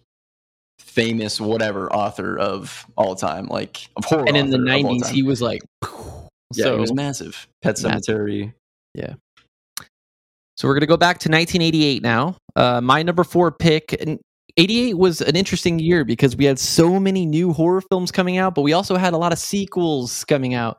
famous, 0.80 1.40
whatever 1.40 1.92
author 1.94 2.38
of 2.38 2.86
all 2.98 3.16
time, 3.16 3.46
like 3.46 3.88
of 3.96 4.06
horror. 4.06 4.26
And 4.28 4.36
in 4.36 4.50
the 4.50 4.58
author 4.58 4.80
of 4.80 4.86
all 4.86 5.00
'90s, 5.00 5.10
he 5.10 5.24
was 5.24 5.42
like, 5.42 5.62
yeah, 5.84 6.66
so 6.66 6.74
he 6.76 6.82
was 6.82 6.94
massive. 6.94 7.48
Pet 7.62 7.82
Massive. 7.82 8.04
Cemetery. 8.04 8.54
So 10.62 10.68
we're 10.68 10.76
going 10.76 10.82
to 10.82 10.86
go 10.86 10.96
back 10.96 11.18
to 11.22 11.28
1988 11.28 12.04
now. 12.04 12.38
Uh, 12.56 12.82
my 12.82 13.02
number 13.02 13.24
four 13.24 13.52
pick. 13.52 14.00
And 14.00 14.20
88 14.58 14.96
was 14.96 15.20
an 15.20 15.36
interesting 15.36 15.80
year 15.80 16.06
because 16.06 16.36
we 16.36 16.46
had 16.46 16.60
so 16.60 17.00
many 17.00 17.26
new 17.26 17.52
horror 17.52 17.82
films 17.82 18.12
coming 18.12 18.38
out, 18.38 18.54
but 18.54 18.62
we 18.62 18.72
also 18.72 18.96
had 18.96 19.14
a 19.14 19.18
lot 19.18 19.34
of 19.34 19.40
sequels 19.40 20.24
coming 20.26 20.54
out. 20.54 20.78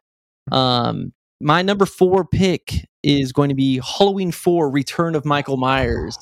Um, 0.52 1.12
my 1.40 1.62
number 1.62 1.84
four 1.84 2.24
pick 2.24 2.86
is 3.02 3.32
going 3.32 3.48
to 3.48 3.56
be 3.56 3.80
Halloween 3.82 4.30
4 4.30 4.70
Return 4.70 5.16
of 5.16 5.24
Michael 5.24 5.56
Myers. 5.56 6.16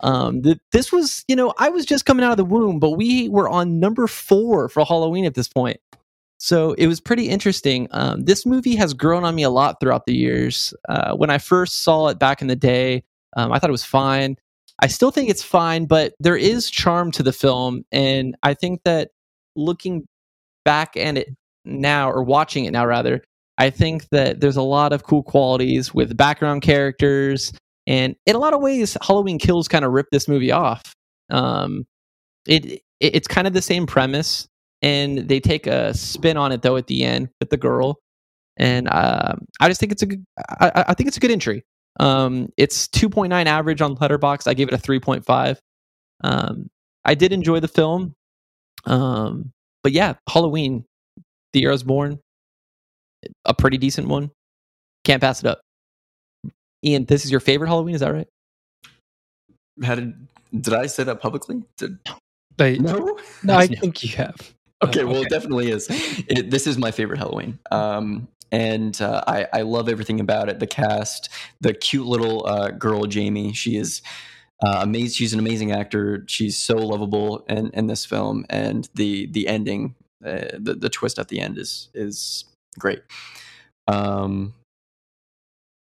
Um, 0.00 0.40
th- 0.40 0.60
this 0.72 0.90
was, 0.90 1.22
you 1.28 1.36
know, 1.36 1.52
I 1.58 1.68
was 1.68 1.84
just 1.84 2.06
coming 2.06 2.24
out 2.24 2.30
of 2.30 2.38
the 2.38 2.46
womb, 2.46 2.78
but 2.78 2.92
we 2.92 3.28
were 3.28 3.50
on 3.50 3.78
number 3.78 4.06
four 4.06 4.70
for 4.70 4.86
Halloween 4.86 5.26
at 5.26 5.34
this 5.34 5.48
point. 5.48 5.78
So 6.42 6.72
it 6.72 6.86
was 6.86 7.00
pretty 7.00 7.28
interesting. 7.28 7.86
Um, 7.90 8.24
this 8.24 8.46
movie 8.46 8.74
has 8.76 8.94
grown 8.94 9.24
on 9.24 9.34
me 9.34 9.42
a 9.42 9.50
lot 9.50 9.76
throughout 9.78 10.06
the 10.06 10.14
years. 10.14 10.72
Uh, 10.88 11.14
when 11.14 11.28
I 11.28 11.36
first 11.36 11.84
saw 11.84 12.08
it 12.08 12.18
back 12.18 12.40
in 12.40 12.48
the 12.48 12.56
day, 12.56 13.04
um, 13.36 13.52
I 13.52 13.58
thought 13.58 13.68
it 13.68 13.72
was 13.72 13.84
fine. 13.84 14.36
I 14.82 14.86
still 14.86 15.10
think 15.10 15.28
it's 15.28 15.42
fine, 15.42 15.84
but 15.84 16.14
there 16.18 16.38
is 16.38 16.70
charm 16.70 17.10
to 17.12 17.22
the 17.22 17.34
film. 17.34 17.84
And 17.92 18.36
I 18.42 18.54
think 18.54 18.80
that 18.84 19.10
looking 19.54 20.06
back 20.64 20.96
at 20.96 21.18
it 21.18 21.28
now, 21.66 22.10
or 22.10 22.22
watching 22.22 22.64
it 22.64 22.70
now 22.70 22.86
rather, 22.86 23.22
I 23.58 23.68
think 23.68 24.08
that 24.08 24.40
there's 24.40 24.56
a 24.56 24.62
lot 24.62 24.94
of 24.94 25.02
cool 25.02 25.22
qualities 25.22 25.92
with 25.92 26.16
background 26.16 26.62
characters. 26.62 27.52
And 27.86 28.16
in 28.24 28.34
a 28.34 28.38
lot 28.38 28.54
of 28.54 28.62
ways, 28.62 28.96
Halloween 29.02 29.38
Kills 29.38 29.68
kind 29.68 29.84
of 29.84 29.92
ripped 29.92 30.12
this 30.12 30.26
movie 30.26 30.52
off. 30.52 30.94
Um, 31.28 31.84
it, 32.46 32.64
it 32.64 32.82
it's 33.00 33.28
kind 33.28 33.46
of 33.46 33.52
the 33.52 33.60
same 33.60 33.86
premise, 33.86 34.48
and 34.82 35.18
they 35.28 35.40
take 35.40 35.66
a 35.66 35.92
spin 35.94 36.36
on 36.36 36.52
it 36.52 36.62
though 36.62 36.76
at 36.76 36.86
the 36.86 37.04
end 37.04 37.28
with 37.40 37.50
the 37.50 37.56
girl. 37.56 37.98
And 38.56 38.88
uh, 38.88 39.34
I 39.60 39.68
just 39.68 39.80
think 39.80 39.92
it's 39.92 40.02
a 40.02 40.06
good, 40.06 40.24
I, 40.60 40.70
I- 40.74 40.84
I 40.88 40.94
think 40.94 41.08
it's 41.08 41.16
a 41.16 41.20
good 41.20 41.30
entry. 41.30 41.64
Um, 41.98 42.50
it's 42.56 42.86
2.9 42.88 43.46
average 43.46 43.80
on 43.80 43.96
Letterboxd. 43.96 44.46
I 44.48 44.54
gave 44.54 44.68
it 44.68 44.74
a 44.74 44.78
3.5. 44.78 45.58
Um, 46.22 46.68
I 47.04 47.14
did 47.14 47.32
enjoy 47.32 47.60
the 47.60 47.68
film. 47.68 48.14
Um, 48.86 49.52
but 49.82 49.92
yeah, 49.92 50.14
Halloween, 50.28 50.84
the 51.52 51.60
year 51.60 51.70
I 51.70 51.72
was 51.72 51.82
born, 51.82 52.18
a 53.44 53.54
pretty 53.54 53.78
decent 53.78 54.08
one. 54.08 54.30
Can't 55.04 55.20
pass 55.20 55.40
it 55.40 55.46
up. 55.46 55.60
Ian, 56.84 57.04
this 57.06 57.24
is 57.24 57.30
your 57.30 57.40
favorite 57.40 57.68
Halloween, 57.68 57.94
is 57.94 58.00
that 58.00 58.12
right? 58.12 58.28
How 59.82 59.94
did 59.94 60.14
did 60.60 60.74
I 60.74 60.86
say 60.86 61.04
that 61.04 61.20
publicly? 61.20 61.62
Did, 61.76 61.98
I, 62.58 62.76
no. 62.80 63.18
no, 63.42 63.56
I 63.56 63.66
think 63.80 64.02
you 64.02 64.16
have. 64.16 64.54
Okay, 64.82 65.02
Uh, 65.02 65.06
well, 65.06 65.22
it 65.22 65.28
definitely 65.28 65.70
is. 65.70 65.86
It, 66.28 66.50
this 66.50 66.66
is 66.66 66.78
my 66.78 66.90
favorite 66.90 67.18
Halloween. 67.18 67.58
Um, 67.70 68.28
and 68.52 69.00
uh, 69.00 69.22
I, 69.26 69.46
I 69.52 69.62
love 69.62 69.88
everything 69.88 70.20
about 70.20 70.48
it. 70.48 70.58
The 70.58 70.66
cast, 70.66 71.28
the 71.60 71.72
cute 71.72 72.06
little 72.06 72.46
uh, 72.46 72.70
girl 72.70 73.04
Jamie. 73.06 73.52
She 73.52 73.76
is 73.76 74.02
uh, 74.62 74.80
amazing. 74.82 75.14
She's 75.14 75.32
an 75.32 75.38
amazing 75.38 75.72
actor. 75.72 76.24
She's 76.28 76.58
so 76.58 76.76
lovable 76.76 77.44
in, 77.48 77.70
in 77.70 77.86
this 77.86 78.04
film, 78.04 78.44
and 78.50 78.88
the 78.94 79.26
the 79.26 79.46
ending, 79.48 79.94
uh, 80.24 80.48
the 80.58 80.74
the 80.78 80.88
twist 80.90 81.18
at 81.18 81.28
the 81.28 81.40
end 81.40 81.58
is 81.58 81.88
is 81.94 82.44
great. 82.78 83.02
Um, 83.86 84.54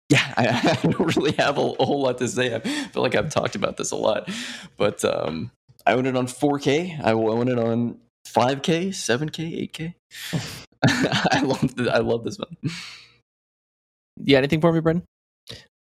yeah, 0.10 0.34
I, 0.38 0.78
I 0.84 0.88
don't 0.88 1.16
really 1.16 1.34
have 1.34 1.58
a, 1.58 1.62
a 1.62 1.86
whole 1.86 2.02
lot 2.02 2.18
to 2.20 2.28
say. 2.28 2.56
I 2.56 2.60
feel 2.60 3.02
like 3.02 3.16
I've 3.16 3.30
talked 3.30 3.56
about 3.56 3.78
this 3.78 3.92
a 3.92 3.96
lot, 3.96 4.30
but 4.78 5.04
um, 5.04 5.52
I 5.86 5.94
own 5.94 6.06
it 6.06 6.16
on 6.16 6.28
4K. 6.28 7.04
I 7.04 7.14
will 7.14 7.32
own 7.32 7.48
it 7.48 7.58
on 7.58 7.98
5K, 8.28 8.90
7K, 8.90 9.72
8K. 9.72 9.94
I 11.32 11.42
love 11.42 11.76
th- 11.76 11.90
I 11.90 11.98
love 12.00 12.24
this 12.24 12.38
one. 12.40 12.56
Yeah, 14.24 14.38
anything 14.40 14.62
for 14.62 14.72
me, 14.74 14.80
Brendan? 14.80 15.06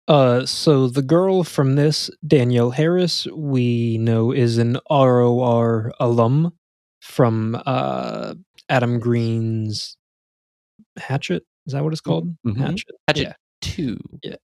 Uh, 0.08 0.46
so 0.46 0.88
the 0.88 1.02
girl 1.02 1.44
from 1.44 1.76
this, 1.76 2.10
Danielle 2.26 2.72
Harris, 2.72 3.28
we 3.28 3.98
know 4.00 4.32
is 4.32 4.58
an 4.58 4.78
ROR 4.90 5.92
alum 6.00 6.54
from 7.02 7.62
uh, 7.66 8.34
Adam 8.70 9.00
Green's 9.00 9.96
Hatchet. 10.98 11.44
Is 11.68 11.74
that 11.74 11.84
what 11.84 11.94
it's 11.94 12.02
called? 12.02 12.36
Mhm. 12.46 12.58
Hatchet. 12.58 12.96
Hatchet 13.08 13.24
Yeah. 13.24 13.34
two. 13.62 13.98
Yeah. 14.24 14.36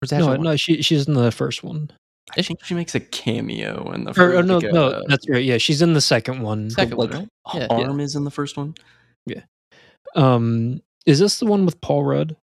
Where's 0.00 0.10
that? 0.10 0.20
No, 0.20 0.36
no, 0.36 0.56
she 0.56 0.82
she's 0.82 1.08
in 1.08 1.14
the 1.14 1.32
first 1.32 1.64
one. 1.64 1.90
I 2.36 2.42
think 2.42 2.64
she 2.64 2.74
makes 2.74 2.94
a 2.94 3.00
cameo 3.00 3.92
in 3.92 4.04
the 4.04 4.10
Or, 4.12 4.14
first. 4.14 4.36
or 4.38 4.42
no, 4.42 4.58
like, 4.58 4.72
no, 4.72 4.86
uh, 4.88 5.02
that's 5.08 5.28
right. 5.28 5.44
Yeah, 5.44 5.58
she's 5.58 5.82
in 5.82 5.92
the 5.92 6.00
second 6.00 6.40
one. 6.42 6.70
Second 6.70 6.96
one, 6.96 7.10
like, 7.10 7.18
right? 7.20 7.28
Yeah. 7.54 7.66
arm 7.70 8.00
is 8.00 8.16
in 8.16 8.24
the 8.24 8.30
first 8.30 8.56
one. 8.56 8.74
Yeah. 9.26 9.42
Um, 10.16 10.80
is 11.06 11.18
this 11.18 11.38
the 11.38 11.46
one 11.46 11.66
with 11.66 11.80
Paul 11.80 12.04
Rudd? 12.04 12.36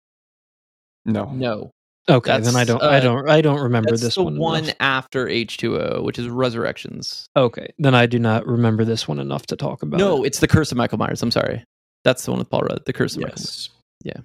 No, 1.06 1.26
No, 1.34 1.72
Okay, 2.10 2.32
then 2.40 2.56
I 2.56 2.64
That's, 2.64 2.68
don't, 2.68 2.84
I 2.84 2.98
uh, 2.98 3.00
don't, 3.00 3.30
I 3.30 3.42
don't 3.42 3.62
remember 3.62 3.92
that's 3.92 4.02
this 4.02 4.16
the 4.16 4.24
one. 4.24 4.38
one 4.38 4.64
enough. 4.66 4.76
after 4.80 5.28
H 5.28 5.58
two 5.58 5.80
O, 5.80 6.02
which 6.04 6.20
is 6.20 6.28
Resurrections. 6.28 7.26
Okay, 7.36 7.68
then 7.80 7.96
I 7.96 8.06
do 8.06 8.20
not 8.20 8.46
remember 8.46 8.84
this 8.86 9.08
one 9.08 9.20
enough 9.20 9.46
to 9.48 9.56
talk 9.56 9.82
about. 9.82 10.00
No, 10.00 10.24
it. 10.24 10.28
it's 10.28 10.40
the 10.40 10.48
Curse 10.48 10.72
of 10.72 10.78
Michael 10.78 10.98
Myers. 11.00 11.22
I'm 11.24 11.32
sorry, 11.32 11.64
that's 12.04 12.24
the 12.26 12.32
one 12.32 12.40
with 12.40 12.50
Paul 12.50 12.62
Rudd. 12.62 12.84
The 12.86 12.94
Curse 12.94 13.16
of 13.16 13.22
yes, 13.24 13.70
Michael. 14.06 14.24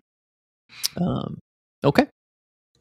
Um, 1.00 1.38
okay, 1.84 2.06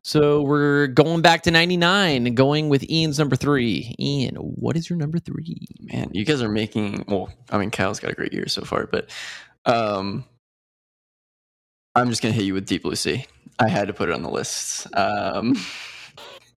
so 0.07 0.43
we're 0.43 0.85
going 0.85 1.23
back 1.23 1.41
to 1.43 1.51
'99 1.51 2.27
and 2.27 2.37
going 2.37 2.69
with 2.69 2.87
Ian's 2.87 3.17
number 3.17 3.35
three. 3.35 3.95
Ian, 3.99 4.35
what 4.35 4.77
is 4.77 4.87
your 4.87 4.97
number 4.97 5.17
three? 5.17 5.65
man, 5.81 6.11
you 6.13 6.23
guys 6.25 6.43
are 6.43 6.49
making. 6.49 7.05
Well, 7.07 7.29
I 7.49 7.57
mean, 7.57 7.71
Kyle's 7.71 7.99
got 7.99 8.11
a 8.11 8.13
great 8.13 8.31
year 8.31 8.47
so 8.47 8.61
far, 8.61 8.85
but 8.85 9.09
um, 9.65 10.23
I'm 11.95 12.09
just 12.09 12.21
gonna 12.21 12.33
hit 12.35 12.43
you 12.43 12.53
with 12.53 12.67
Deep 12.67 12.83
Blue 12.83 12.95
Sea. 12.95 13.25
I 13.57 13.67
had 13.67 13.87
to 13.87 13.93
put 13.93 14.09
it 14.09 14.13
on 14.13 14.21
the 14.21 14.29
list. 14.29 14.85
Um, 14.95 15.55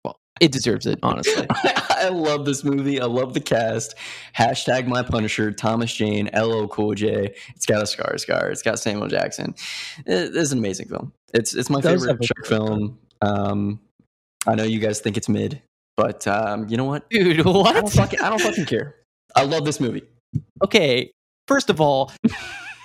well, 0.04 0.18
It 0.40 0.52
deserves 0.52 0.86
it, 0.88 0.98
honestly. 1.04 1.46
I 1.52 2.10
love 2.10 2.46
this 2.46 2.64
movie. 2.64 3.00
I 3.02 3.06
love 3.06 3.34
the 3.36 3.42
cast. 3.42 3.94
Hashtag 4.36 4.88
my 4.88 5.04
Punisher, 5.04 5.52
Thomas 5.52 5.94
Jane, 5.94 6.30
LL 6.34 6.66
Cool 6.68 6.96
J. 6.96 7.36
It's 7.56 7.66
got 7.68 7.84
a 7.84 7.86
Scar 7.86 8.18
Scar. 8.18 8.50
It's 8.50 8.62
got 8.64 8.80
Samuel 8.80 9.08
Jackson. 9.08 9.54
It- 10.08 10.36
It's 10.36 10.52
an 10.52 10.58
amazing 10.58 10.88
film. 10.88 11.12
It's 11.34 11.54
it's 11.54 11.70
my 11.70 11.78
It 11.80 11.84
favorite 11.84 12.08
have 12.10 12.20
a 12.22 12.26
shark 12.26 12.38
good 12.44 12.48
film. 12.48 12.98
Um, 13.26 13.80
I 14.48 14.56
know 14.56 14.64
you 14.64 14.80
guys 14.80 15.00
think 15.00 15.18
it's 15.18 15.30
mid, 15.30 15.62
but 15.98 16.28
um, 16.28 16.68
you 16.70 16.78
know 16.78 16.86
what? 16.86 17.10
Dude, 17.10 17.40
I 17.40 17.44
don't 17.44 17.54
what? 17.56 17.90
fucking 17.92 18.20
I 18.22 18.30
don't 18.30 18.42
fucking 18.42 18.66
care. 18.66 18.96
I 19.36 19.44
love 19.44 19.66
this 19.66 19.80
movie. 19.80 20.04
okay, 20.64 21.12
first 21.48 21.70
of 21.70 21.82
all, 21.82 22.12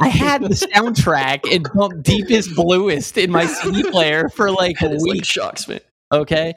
I 0.01 0.09
had 0.09 0.43
the 0.43 0.49
soundtrack 0.49 1.41
and 1.53 1.69
bumped 1.75 2.03
deepest 2.03 2.55
bluest 2.55 3.19
in 3.19 3.31
my 3.31 3.47
CD 3.47 3.83
player 3.91 4.29
for 4.31 4.51
like 4.51 4.81
a 4.83 4.93
It's 4.93 5.05
like 5.05 5.15
week. 5.15 5.25
shocks 5.25 5.69
me. 5.69 5.81
Okay. 6.13 6.55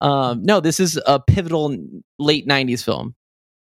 Um, 0.00 0.42
no, 0.42 0.60
this 0.60 0.80
is 0.80 1.00
a 1.06 1.18
pivotal 1.20 1.76
late 2.18 2.46
'90s 2.46 2.84
film, 2.84 3.14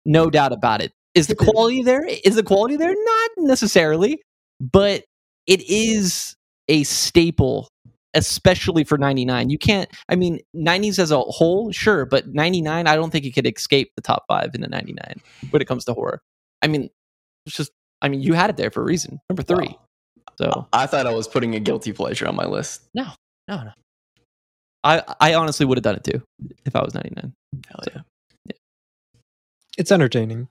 no 0.05 0.29
doubt 0.31 0.53
about 0.53 0.83
it. 0.83 0.93
Is 1.15 1.27
the 1.29 1.37
quality 1.37 1.83
there? 1.83 2.05
Is 2.07 2.35
the 2.37 2.43
quality 2.43 2.77
there? 2.77 2.95
Not 2.95 3.31
necessarily, 3.39 4.21
but 4.61 5.05
it 5.47 5.61
is 5.69 6.35
a 6.69 6.83
staple, 6.85 7.69
especially 8.15 8.85
for 8.85 8.97
'99. 8.99 9.51
You 9.51 9.59
can't. 9.59 9.89
I 10.09 10.17
mean, 10.17 10.41
'90s 10.57 10.99
as 10.99 11.11
a 11.11 11.21
whole, 11.21 11.73
sure, 11.73 12.05
but 12.07 12.29
'99, 12.29 12.87
I 12.87 12.95
don't 12.97 13.11
think 13.11 13.25
it 13.25 13.33
could 13.33 13.47
escape 13.47 13.93
the 13.97 14.03
top 14.03 14.25
five 14.29 14.55
in 14.55 14.61
the 14.61 14.69
'99 14.69 15.21
when 15.51 15.63
it 15.63 15.67
comes 15.67 15.85
to 15.87 15.95
horror. 15.95 16.21
I 16.63 16.69
mean, 16.69 16.89
it's 17.47 17.57
just. 17.57 17.73
I 18.01 18.09
mean, 18.09 18.21
you 18.21 18.35
had 18.35 18.51
it 18.51 18.57
there 18.57 18.71
for 18.71 18.81
a 18.81 18.85
reason. 18.85 19.21
Number 19.29 19.43
three. 19.43 19.69
Wow. 19.69 19.79
So 20.39 20.67
I 20.73 20.87
thought 20.87 21.07
I 21.07 21.13
was 21.15 21.29
putting 21.29 21.55
a 21.55 21.61
guilty 21.61 21.93
pleasure 21.93 22.27
on 22.27 22.35
my 22.35 22.47
list. 22.47 22.83
no, 22.95 23.07
no. 23.49 23.63
No. 23.65 23.71
I 24.85 25.03
I 25.21 25.35
honestly 25.35 25.67
would 25.67 25.77
have 25.79 25.83
done 25.85 25.95
it 25.97 26.05
too 26.05 26.23
if 26.65 26.75
I 26.75 26.83
was 26.83 26.95
99. 26.95 27.33
Hell 27.69 27.81
So- 27.85 27.91
yeah. 27.95 28.01
it's 29.79 29.93
entertaining. 29.93 30.49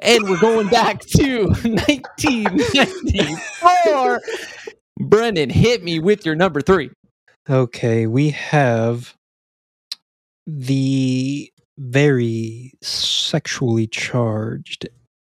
And 0.00 0.24
we're 0.24 0.40
going 0.40 0.68
back 0.68 1.00
to 1.00 1.48
1994. 1.48 4.20
Brendan, 4.98 5.50
hit 5.50 5.82
me 5.82 5.98
with 6.00 6.26
your 6.26 6.34
number 6.34 6.60
three. 6.60 6.90
Okay, 7.48 8.06
we 8.06 8.30
have 8.30 9.14
the 10.46 11.50
very 11.78 12.72
sexually 12.82 13.86
charged 13.86 14.88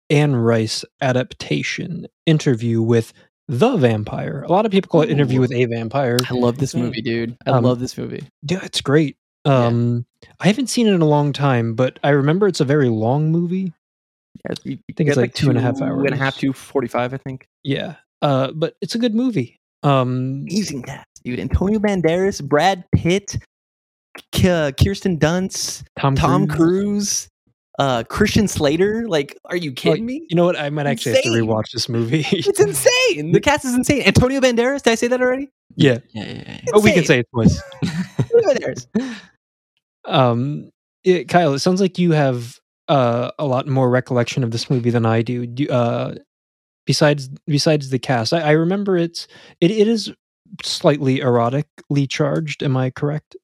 Anne 0.09 0.35
Rice 0.35 0.83
adaptation 1.01 2.07
interview 2.25 2.81
with 2.81 3.13
the 3.47 3.77
vampire. 3.77 4.43
A 4.43 4.51
lot 4.51 4.65
of 4.65 4.71
people 4.71 4.89
call 4.89 5.01
it 5.01 5.09
interview 5.09 5.39
with 5.39 5.51
a 5.51 5.65
vampire. 5.65 6.17
I 6.29 6.33
love 6.33 6.57
this 6.57 6.75
movie, 6.75 7.01
dude. 7.01 7.37
I 7.45 7.51
Um, 7.51 7.63
love 7.63 7.79
this 7.79 7.97
movie. 7.97 8.23
Yeah, 8.43 8.59
it's 8.63 8.81
great. 8.81 9.17
Yeah. 9.45 9.65
Um, 9.67 10.05
I 10.39 10.47
haven't 10.47 10.67
seen 10.67 10.87
it 10.87 10.93
in 10.93 11.01
a 11.01 11.07
long 11.07 11.31
time, 11.33 11.73
but 11.75 11.99
I 12.03 12.09
remember 12.09 12.47
it's 12.47 12.59
a 12.59 12.65
very 12.65 12.89
long 12.89 13.31
movie. 13.31 13.73
Yeah, 14.45 14.55
you, 14.63 14.71
you 14.87 14.93
think 14.95 15.09
it's 15.09 15.15
get 15.15 15.21
like 15.21 15.33
two 15.33 15.49
and 15.49 15.57
a 15.57 15.61
half 15.61 15.81
hours. 15.81 16.37
to 16.37 16.53
forty-five, 16.53 17.13
I 17.13 17.17
think. 17.17 17.47
Yeah, 17.63 17.95
uh, 18.21 18.51
but 18.51 18.75
it's 18.81 18.95
a 18.95 18.99
good 18.99 19.15
movie. 19.15 19.58
Um, 19.83 20.45
Amazing 20.49 20.83
cast, 20.83 21.07
dude. 21.23 21.39
Antonio 21.39 21.79
Banderas, 21.79 22.43
Brad 22.43 22.83
Pitt, 22.93 23.37
K- 24.31 24.49
uh, 24.49 24.71
Kirsten 24.71 25.17
Dunst, 25.17 25.83
Tom 25.97 26.15
Tom 26.15 26.47
Cruise. 26.47 26.57
Cruise, 26.57 27.29
uh, 27.79 28.03
Christian 28.09 28.47
Slater. 28.47 29.07
Like, 29.07 29.37
are 29.45 29.55
you 29.55 29.71
kidding 29.71 30.03
Like, 30.03 30.07
me? 30.07 30.25
You 30.29 30.35
know 30.35 30.43
what? 30.45 30.59
I 30.59 30.69
might 30.69 30.85
actually 30.87 31.13
have 31.15 31.23
to 31.23 31.29
rewatch 31.29 31.71
this 31.71 31.87
movie. 31.87 32.25
It's 32.31 32.59
insane. 32.59 33.31
The 33.31 33.39
cast 33.39 33.63
is 33.65 33.73
insane. 33.73 34.01
Antonio 34.03 34.41
Banderas. 34.41 34.81
Did 34.83 34.91
I 34.91 34.95
say 34.95 35.07
that 35.07 35.21
already? 35.21 35.49
yeah, 35.75 35.99
Yeah, 36.13 36.25
yeah, 36.25 36.43
yeah. 36.47 36.59
but 36.73 36.83
we 36.83 36.91
can 36.91 37.05
say 37.05 37.19
it 37.19 37.27
twice. 37.33 37.61
Banderas. 38.33 38.87
Um, 40.05 40.71
it, 41.03 41.29
Kyle, 41.29 41.53
it 41.53 41.59
sounds 41.59 41.81
like 41.81 41.99
you 41.99 42.11
have 42.13 42.57
uh, 42.87 43.31
a 43.37 43.45
lot 43.45 43.67
more 43.67 43.89
recollection 43.89 44.43
of 44.43 44.51
this 44.51 44.69
movie 44.69 44.89
than 44.89 45.05
I 45.05 45.21
do. 45.21 45.45
do 45.45 45.67
uh, 45.67 46.15
besides 46.89 47.29
besides 47.45 47.91
the 47.91 47.99
cast, 47.99 48.33
I, 48.33 48.39
I 48.39 48.51
remember 48.51 48.97
it's 48.97 49.27
it, 49.61 49.69
it 49.69 49.87
is 49.87 50.11
slightly 50.63 51.19
erotically 51.19 52.09
charged. 52.09 52.63
Am 52.63 52.75
I 52.75 52.89
correct? 52.89 53.37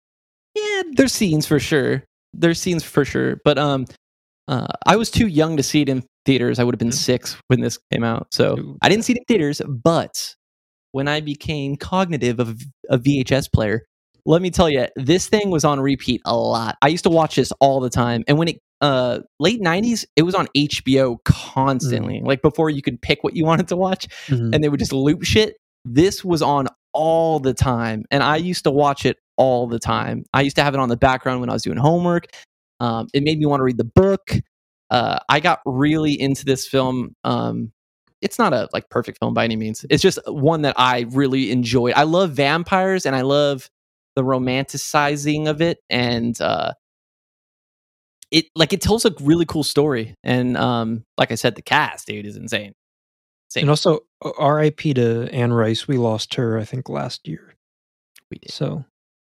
Yeah, 0.56 0.82
there's 0.94 1.14
scenes 1.14 1.46
for 1.46 1.60
sure. 1.60 2.04
There's 2.34 2.60
scenes 2.60 2.84
for 2.84 3.06
sure. 3.06 3.40
But 3.46 3.60
um, 3.60 3.86
uh, 4.48 4.66
I 4.88 4.96
was 4.96 5.12
too 5.12 5.28
young 5.28 5.58
to 5.58 5.64
see 5.64 5.84
it 5.84 5.90
in 5.90 6.04
theaters. 6.26 6.58
I 6.58 6.64
would 6.64 6.74
have 6.74 6.80
been 6.80 6.90
Mm. 6.90 6.94
six 7.12 7.38
when 7.50 7.62
this 7.62 7.78
came 7.92 8.04
out, 8.04 8.34
so. 8.34 8.78
I 8.82 8.90
didn't 8.90 9.06
see 9.06 9.14
it 9.14 9.20
in 9.20 9.26
theaters. 9.26 9.62
But 9.68 10.34
when 10.94 11.08
I 11.08 11.22
became 11.22 11.76
cognitive 11.76 12.40
of 12.40 12.60
a 12.90 12.98
VHS 12.98 13.52
player, 13.54 13.84
let 14.26 14.42
me 14.42 14.50
tell 14.50 14.72
you, 14.72 14.88
this 14.96 15.28
thing 15.28 15.52
was 15.52 15.64
on 15.64 15.80
repeat 15.80 16.20
a 16.26 16.36
lot. 16.36 16.78
I 16.82 16.88
used 16.88 17.04
to 17.04 17.12
watch 17.12 17.36
this 17.36 17.52
all 17.60 17.80
the 17.80 17.92
time, 17.92 18.24
and 18.28 18.40
when 18.40 18.48
it 18.48 18.58
uh 18.82 19.20
late 19.40 19.62
90s 19.62 20.06
it 20.18 20.24
was 20.24 20.36
on 20.36 20.48
hbo 20.56 21.18
constantly 21.24 22.20
like 22.24 22.42
before 22.42 22.70
you 22.70 22.82
could 22.82 23.02
pick 23.02 23.24
what 23.24 23.36
you 23.36 23.46
wanted 23.50 23.68
to 23.70 23.76
watch 23.78 24.08
Mhm. 24.28 24.54
and 24.54 24.64
they 24.64 24.70
would 24.70 24.80
just 24.80 24.92
loop 24.94 25.24
shit. 25.24 25.56
This 25.86 26.26
was 26.26 26.42
on 26.42 26.68
all 26.94 27.40
the 27.40 27.54
time, 27.54 28.06
and 28.10 28.24
I 28.24 28.38
used 28.38 28.64
to 28.64 28.72
watch 28.72 29.06
it 29.06 29.18
all 29.38 29.68
the 29.68 29.78
time. 29.80 30.24
I 30.34 30.42
used 30.42 30.56
to 30.56 30.64
have 30.64 30.74
it 30.74 30.80
on 30.80 30.90
the 30.90 30.98
background 30.98 31.42
when 31.42 31.50
I 31.50 31.54
was 31.54 31.62
doing 31.64 31.78
homework. 31.78 32.26
Um, 32.80 33.08
it 33.14 33.22
made 33.22 33.38
me 33.38 33.46
want 33.46 33.60
to 33.60 33.64
read 33.66 33.78
the 33.78 33.84
book. 33.84 34.32
Uh, 34.90 35.20
I 35.30 35.40
got 35.42 35.60
really 35.66 36.20
into 36.20 36.44
this 36.46 36.68
film. 36.68 37.16
Um, 37.24 37.72
it's 38.22 38.40
not 38.40 38.54
a 38.54 38.68
like 38.74 38.90
perfect 38.90 39.20
film 39.20 39.34
by 39.36 39.44
any 39.44 39.56
means. 39.56 39.86
It's 39.90 40.02
just 40.02 40.18
one 40.26 40.64
that 40.64 40.74
I 40.78 41.06
really 41.12 41.52
enjoyed. 41.52 41.94
I 41.96 42.04
love 42.04 42.32
vampires, 42.32 43.06
and 43.06 43.16
I 43.16 43.22
love 43.22 43.70
the 44.16 44.24
romanticizing 44.24 45.48
of 45.48 45.62
it, 45.62 45.78
and 45.90 46.40
uh, 46.42 46.74
it 48.36 48.46
like 48.56 48.74
it 48.74 48.82
tells 48.82 49.06
a 49.06 49.14
really 49.22 49.46
cool 49.46 49.64
story. 49.64 50.16
And 50.24 50.58
um, 50.58 51.04
like 51.18 51.32
I 51.32 51.36
said, 51.36 51.56
the 51.56 51.62
cast, 51.62 52.08
dude, 52.08 52.26
is 52.26 52.36
insane. 52.36 52.74
Insane. 53.50 53.62
And 53.64 53.70
also, 53.70 54.00
uh, 54.24 54.32
R.I.P. 54.38 54.94
to 54.96 55.30
Anne 55.32 55.54
Rice. 55.54 55.88
We 55.88 55.98
lost 55.98 56.34
her, 56.36 56.58
I 56.60 56.66
think, 56.66 56.90
last 56.90 57.28
year. 57.28 57.56
we 58.30 58.38
did. 58.40 58.52
So, 58.52 58.84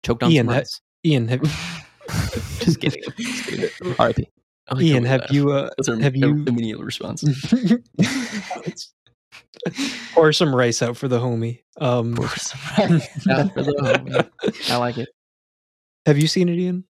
choked 0.05 0.23
on 0.25 0.33
Ian, 0.33 0.49
ha- 0.49 0.63
Ian, 1.05 1.29
have 1.29 1.43
Just 2.61 2.81
kidding. 2.81 3.03
Just 3.17 3.45
kidding. 3.47 3.71
R.I.P. 3.99 4.29
Like 4.71 4.83
Ian, 4.83 5.05
have 5.05 5.21
that- 5.21 5.33
you 5.33 5.53
uh, 5.53 5.71
have 6.01 6.17
you- 6.17 6.45
immediate 6.47 6.81
response. 6.81 7.23
pour 10.15 10.33
some 10.33 10.55
rice 10.55 10.83
out 10.83 10.97
for 10.97 11.07
the 11.09 11.19
homie? 11.21 11.63
Um, 11.81 12.15
Pour 12.17 12.29
some 12.29 12.61
rice. 12.79 13.27
Yeah, 13.27 13.49
for 13.49 13.63
the 13.63 13.73
homie. 13.73 14.71
I 14.71 14.77
like 14.79 14.99
it. 14.99 15.09
have 16.07 16.19
you 16.19 16.27
seen 16.27 16.49
it, 16.49 16.59
Ian? 16.59 16.85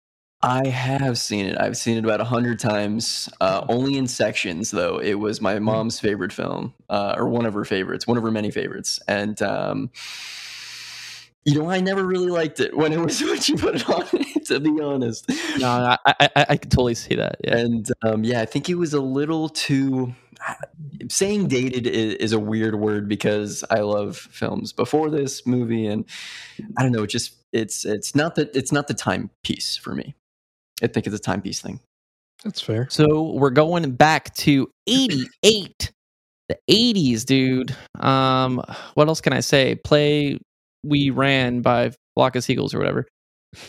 I 0.42 0.66
have 0.66 1.18
seen 1.18 1.46
it. 1.46 1.56
I've 1.58 1.76
seen 1.76 1.96
it 1.96 2.04
about 2.04 2.20
a 2.20 2.24
hundred 2.24 2.58
times. 2.58 3.28
Uh, 3.40 3.64
only 3.68 3.96
in 3.96 4.08
sections, 4.08 4.72
though. 4.72 4.98
It 4.98 5.14
was 5.14 5.40
my 5.40 5.60
mom's 5.60 6.00
favorite 6.00 6.32
film, 6.32 6.74
uh, 6.90 7.14
or 7.16 7.28
one 7.28 7.46
of 7.46 7.54
her 7.54 7.64
favorites, 7.64 8.06
one 8.08 8.16
of 8.16 8.24
her 8.24 8.30
many 8.32 8.50
favorites. 8.50 9.00
And 9.06 9.40
um, 9.40 9.90
you 11.44 11.58
know, 11.58 11.70
I 11.70 11.80
never 11.80 12.04
really 12.04 12.28
liked 12.28 12.58
it 12.58 12.76
when 12.76 12.92
it 12.92 12.98
was 12.98 13.22
when 13.22 13.40
she 13.40 13.54
put 13.54 13.76
it 13.76 13.88
on. 13.88 14.06
to 14.46 14.58
be 14.58 14.80
honest. 14.80 15.28
No, 15.58 15.68
I, 15.68 15.96
I, 16.06 16.28
I, 16.34 16.56
could 16.56 16.70
totally 16.70 16.94
see 16.94 17.14
that. 17.14 17.36
Yeah. 17.44 17.58
And 17.58 17.88
um, 18.02 18.24
yeah, 18.24 18.40
I 18.40 18.46
think 18.46 18.68
it 18.68 18.74
was 18.74 18.94
a 18.94 19.00
little 19.00 19.48
too. 19.48 20.14
Saying 21.08 21.48
dated 21.48 21.86
is, 21.86 22.14
is 22.14 22.32
a 22.32 22.38
weird 22.38 22.74
word 22.74 23.08
because 23.08 23.64
I 23.70 23.80
love 23.80 24.16
films 24.16 24.72
before 24.72 25.10
this 25.10 25.46
movie, 25.46 25.86
and 25.86 26.04
I 26.76 26.82
don't 26.82 26.92
know. 26.92 27.04
It 27.04 27.10
just 27.10 27.36
it's 27.52 27.84
it's 27.84 28.14
not 28.14 28.34
that 28.36 28.54
it's 28.56 28.72
not 28.72 28.88
the 28.88 28.94
timepiece 28.94 29.76
for 29.76 29.94
me. 29.94 30.16
I 30.82 30.86
think 30.88 31.06
it's 31.06 31.16
a 31.16 31.18
timepiece 31.18 31.60
thing. 31.60 31.80
That's 32.44 32.60
fair. 32.60 32.88
So 32.90 33.30
we're 33.32 33.50
going 33.50 33.92
back 33.92 34.34
to 34.36 34.68
88. 34.86 35.92
The 36.48 36.58
80s, 36.68 37.24
dude. 37.24 37.74
Um, 38.00 38.62
what 38.94 39.08
else 39.08 39.20
can 39.20 39.32
I 39.32 39.40
say? 39.40 39.76
Play 39.76 40.38
We 40.82 41.10
Ran 41.10 41.62
by 41.62 41.92
Flock 42.14 42.36
of 42.36 42.44
Seagulls 42.44 42.74
or 42.74 42.78
whatever. 42.78 43.06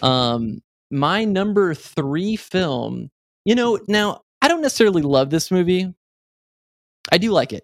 Um, 0.02 0.60
my 0.92 1.24
number 1.24 1.74
three 1.74 2.36
film, 2.36 3.10
you 3.46 3.56
know, 3.56 3.80
now 3.88 4.22
I 4.42 4.48
don't 4.48 4.62
necessarily 4.62 5.02
love 5.02 5.30
this 5.30 5.52
movie. 5.52 5.94
I 7.12 7.18
do 7.18 7.32
like 7.32 7.54
it. 7.54 7.64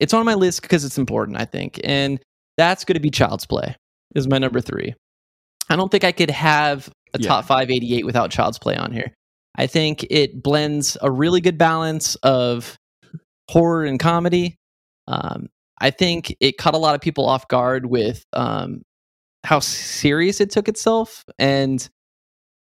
It's 0.00 0.14
on 0.14 0.24
my 0.24 0.34
list 0.34 0.62
because 0.62 0.84
it's 0.84 0.98
important, 0.98 1.38
I 1.38 1.44
think. 1.44 1.80
And 1.84 2.20
that's 2.56 2.84
going 2.84 2.94
to 2.94 3.00
be 3.00 3.10
Child's 3.10 3.46
Play, 3.46 3.76
is 4.14 4.26
my 4.26 4.38
number 4.38 4.60
three. 4.60 4.94
I 5.68 5.76
don't 5.76 5.90
think 5.90 6.04
I 6.04 6.12
could 6.12 6.30
have 6.30 6.90
a 7.14 7.18
Yeah. 7.20 7.28
top 7.28 7.44
588 7.46 8.04
without 8.04 8.30
Child's 8.30 8.58
Play 8.58 8.76
on 8.76 8.92
here. 8.92 9.12
I 9.56 9.66
think 9.66 10.04
it 10.10 10.42
blends 10.42 10.96
a 11.00 11.10
really 11.10 11.40
good 11.40 11.56
balance 11.58 12.16
of 12.16 12.76
horror 13.48 13.84
and 13.84 13.98
comedy. 13.98 14.56
Um, 15.06 15.48
I 15.80 15.90
think 15.90 16.34
it 16.40 16.58
caught 16.58 16.74
a 16.74 16.78
lot 16.78 16.94
of 16.94 17.00
people 17.00 17.26
off 17.26 17.46
guard 17.48 17.86
with 17.86 18.24
um, 18.32 18.82
how 19.44 19.60
serious 19.60 20.40
it 20.40 20.50
took 20.50 20.68
itself, 20.68 21.24
and 21.38 21.88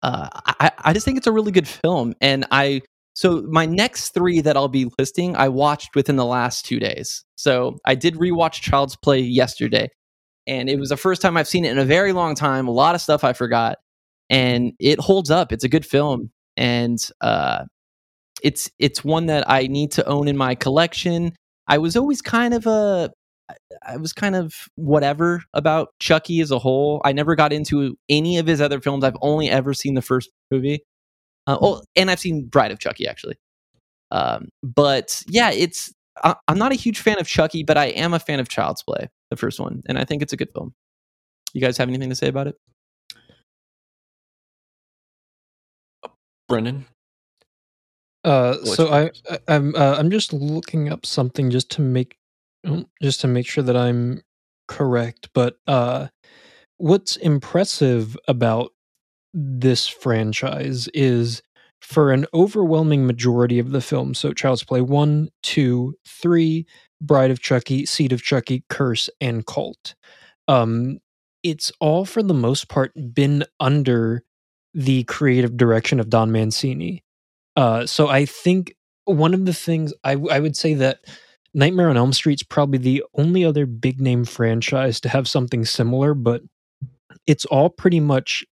uh, 0.02 0.28
I, 0.60 0.70
I 0.78 0.92
just 0.92 1.04
think 1.04 1.18
it's 1.18 1.26
a 1.26 1.32
really 1.32 1.52
good 1.52 1.68
film. 1.68 2.14
And 2.20 2.46
I 2.50 2.80
so 3.14 3.42
my 3.48 3.66
next 3.66 4.10
three 4.14 4.40
that 4.40 4.56
I'll 4.56 4.68
be 4.68 4.88
listing, 4.98 5.36
I 5.36 5.48
watched 5.48 5.94
within 5.94 6.16
the 6.16 6.24
last 6.24 6.64
two 6.64 6.78
days. 6.78 7.24
So 7.36 7.76
I 7.84 7.94
did 7.94 8.14
rewatch 8.14 8.62
Child's 8.62 8.96
Play 8.96 9.20
yesterday, 9.20 9.90
and 10.46 10.70
it 10.70 10.78
was 10.78 10.88
the 10.88 10.96
first 10.96 11.20
time 11.20 11.36
I've 11.36 11.48
seen 11.48 11.64
it 11.64 11.72
in 11.72 11.78
a 11.78 11.84
very 11.84 12.12
long 12.12 12.34
time. 12.34 12.66
A 12.66 12.72
lot 12.72 12.94
of 12.94 13.00
stuff 13.00 13.22
I 13.24 13.32
forgot, 13.34 13.78
and 14.30 14.72
it 14.78 15.00
holds 15.00 15.30
up. 15.30 15.52
It's 15.52 15.64
a 15.64 15.68
good 15.68 15.84
film, 15.84 16.30
and 16.56 16.98
uh, 17.20 17.64
it's 18.42 18.70
it's 18.78 19.04
one 19.04 19.26
that 19.26 19.50
I 19.50 19.66
need 19.66 19.92
to 19.92 20.06
own 20.06 20.28
in 20.28 20.36
my 20.36 20.54
collection. 20.54 21.34
I 21.66 21.78
was 21.78 21.96
always 21.96 22.22
kind 22.22 22.54
of 22.54 22.66
a 22.66 23.12
I 23.86 23.96
was 23.96 24.12
kind 24.12 24.36
of 24.36 24.54
whatever 24.76 25.42
about 25.52 25.88
Chucky 25.98 26.40
as 26.40 26.50
a 26.50 26.58
whole. 26.58 27.02
I 27.04 27.12
never 27.12 27.34
got 27.34 27.52
into 27.52 27.96
any 28.08 28.38
of 28.38 28.46
his 28.46 28.60
other 28.60 28.80
films. 28.80 29.04
I've 29.04 29.16
only 29.20 29.50
ever 29.50 29.74
seen 29.74 29.94
the 29.94 30.02
first 30.02 30.30
movie. 30.50 30.84
Uh, 31.46 31.58
oh, 31.60 31.82
and 31.96 32.10
I've 32.10 32.20
seen 32.20 32.46
Bride 32.46 32.70
of 32.70 32.78
Chucky 32.78 33.08
actually. 33.08 33.36
Um, 34.12 34.48
but 34.62 35.22
yeah, 35.28 35.50
it's 35.50 35.92
I, 36.22 36.36
I'm 36.48 36.58
not 36.58 36.72
a 36.72 36.76
huge 36.76 37.00
fan 37.00 37.18
of 37.18 37.26
Chucky, 37.26 37.64
but 37.64 37.76
I 37.76 37.86
am 37.86 38.14
a 38.14 38.18
fan 38.18 38.40
of 38.40 38.48
Child's 38.48 38.82
Play, 38.82 39.08
the 39.30 39.36
first 39.36 39.58
one, 39.58 39.82
and 39.86 39.98
I 39.98 40.04
think 40.04 40.22
it's 40.22 40.32
a 40.32 40.36
good 40.36 40.50
film. 40.54 40.74
You 41.52 41.60
guys 41.60 41.76
have 41.78 41.88
anything 41.88 42.10
to 42.10 42.14
say 42.14 42.28
about 42.28 42.46
it? 42.46 42.54
Brendan, 46.50 46.86
Uh, 48.24 48.56
What's 48.62 48.76
so 48.76 48.88
I? 48.92 49.12
I 49.30 49.38
I'm 49.48 49.74
uh, 49.76 49.96
I'm 49.98 50.10
just 50.10 50.32
looking 50.32 50.90
up 50.90 51.06
something 51.06 51.50
just 51.50 51.70
to 51.72 51.82
make 51.82 52.18
oh, 52.66 52.86
just 53.02 53.20
to 53.22 53.28
make 53.28 53.48
sure 53.48 53.64
that 53.64 53.76
I'm 53.76 54.22
correct. 54.68 55.30
But 55.34 55.56
uh, 55.66 56.08
what's 56.78 57.16
impressive 57.16 58.16
about 58.28 58.72
this 59.34 59.88
franchise 59.88 60.88
is 60.94 61.42
for 61.82 62.12
an 62.12 62.26
overwhelming 62.34 63.06
majority 63.06 63.58
of 63.58 63.72
the 63.72 63.80
film. 63.82 64.14
So 64.14 64.32
Child's 64.32 64.64
Play 64.64 64.82
one, 64.82 65.30
two, 65.42 65.94
three, 66.06 66.66
Bride 67.00 67.30
of 67.32 67.40
Chucky, 67.40 67.86
Seed 67.86 68.12
of 68.12 68.22
Chucky, 68.22 68.64
Curse, 68.70 69.10
and 69.20 69.46
Cult. 69.46 69.94
Um, 70.48 71.00
it's 71.42 71.72
all 71.80 72.04
for 72.04 72.22
the 72.22 72.34
most 72.34 72.68
part 72.68 72.92
been 73.14 73.44
under 73.60 74.24
the 74.74 75.04
creative 75.04 75.56
direction 75.56 76.00
of 76.00 76.08
Don 76.10 76.30
Mancini. 76.32 77.02
Uh, 77.56 77.86
so 77.86 78.08
I 78.08 78.24
think 78.24 78.74
one 79.04 79.34
of 79.34 79.44
the 79.44 79.52
things 79.54 79.92
I, 80.04 80.12
I 80.12 80.40
would 80.40 80.56
say 80.56 80.74
that 80.74 81.00
Nightmare 81.52 81.90
on 81.90 81.96
Elm 81.96 82.12
Street's 82.12 82.44
probably 82.44 82.78
the 82.78 83.04
only 83.14 83.44
other 83.44 83.66
big 83.66 84.00
name 84.00 84.24
franchise 84.24 85.00
to 85.00 85.08
have 85.08 85.26
something 85.26 85.64
similar, 85.64 86.14
but 86.14 86.42
it's 87.26 87.44
all 87.46 87.68
pretty 87.68 88.00
much 88.00 88.44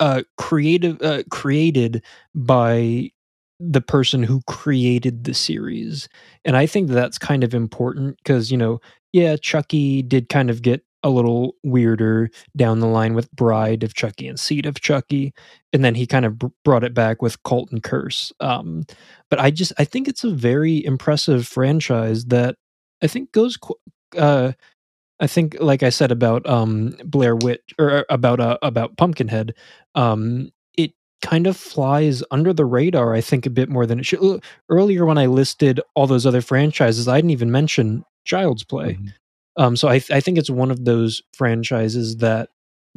uh 0.00 0.22
creative 0.36 1.00
uh, 1.00 1.22
created 1.30 2.02
by 2.34 3.10
the 3.58 3.80
person 3.80 4.22
who 4.22 4.42
created 4.46 5.24
the 5.24 5.32
series 5.32 6.06
and 6.44 6.54
i 6.54 6.66
think 6.66 6.90
that's 6.90 7.16
kind 7.16 7.42
of 7.42 7.54
important 7.54 8.18
because 8.18 8.50
you 8.50 8.58
know 8.58 8.78
yeah 9.14 9.36
chucky 9.40 10.02
did 10.02 10.28
kind 10.28 10.50
of 10.50 10.60
get 10.60 10.84
a 11.04 11.10
little 11.10 11.54
weirder 11.62 12.30
down 12.56 12.80
the 12.80 12.88
line 12.88 13.14
with 13.14 13.30
bride 13.32 13.84
of 13.84 13.94
chucky 13.94 14.26
and 14.26 14.40
seed 14.40 14.66
of 14.66 14.80
chucky 14.80 15.32
and 15.72 15.84
then 15.84 15.94
he 15.94 16.06
kind 16.06 16.24
of 16.24 16.38
br- 16.38 16.48
brought 16.64 16.84
it 16.84 16.94
back 16.94 17.22
with 17.22 17.40
cult 17.44 17.70
and 17.70 17.84
curse 17.84 18.32
um 18.40 18.84
but 19.30 19.38
i 19.38 19.50
just 19.52 19.72
i 19.78 19.84
think 19.84 20.08
it's 20.08 20.24
a 20.24 20.30
very 20.30 20.84
impressive 20.84 21.46
franchise 21.46 22.24
that 22.26 22.56
i 23.02 23.06
think 23.06 23.30
goes 23.32 23.56
uh 24.18 24.52
I 25.20 25.26
think, 25.28 25.56
like 25.60 25.82
I 25.82 25.90
said 25.90 26.10
about 26.10 26.46
um, 26.48 26.96
Blair 27.04 27.36
Witch 27.36 27.62
or 27.78 28.04
about 28.10 28.40
uh, 28.40 28.58
about 28.62 28.96
Pumpkinhead, 28.96 29.54
um, 29.94 30.50
it 30.76 30.92
kind 31.22 31.46
of 31.46 31.56
flies 31.56 32.22
under 32.32 32.52
the 32.52 32.64
radar. 32.64 33.14
I 33.14 33.20
think 33.20 33.46
a 33.46 33.50
bit 33.50 33.68
more 33.68 33.86
than 33.86 34.00
it 34.00 34.06
should. 34.06 34.20
Uh, 34.22 34.38
Earlier, 34.68 35.06
when 35.06 35.18
I 35.18 35.26
listed 35.26 35.80
all 35.94 36.06
those 36.08 36.26
other 36.26 36.40
franchises, 36.40 37.06
I 37.08 37.18
didn't 37.18 37.30
even 37.30 37.52
mention 37.52 38.04
Child's 38.24 38.64
Play. 38.64 38.94
Mhm. 38.94 39.12
Um, 39.56 39.76
so 39.76 39.88
I, 39.88 39.98
th- 39.98 40.10
I 40.10 40.20
think 40.20 40.38
it's 40.38 40.50
one 40.50 40.70
of 40.70 40.84
those 40.84 41.22
franchises 41.32 42.16
that 42.18 42.48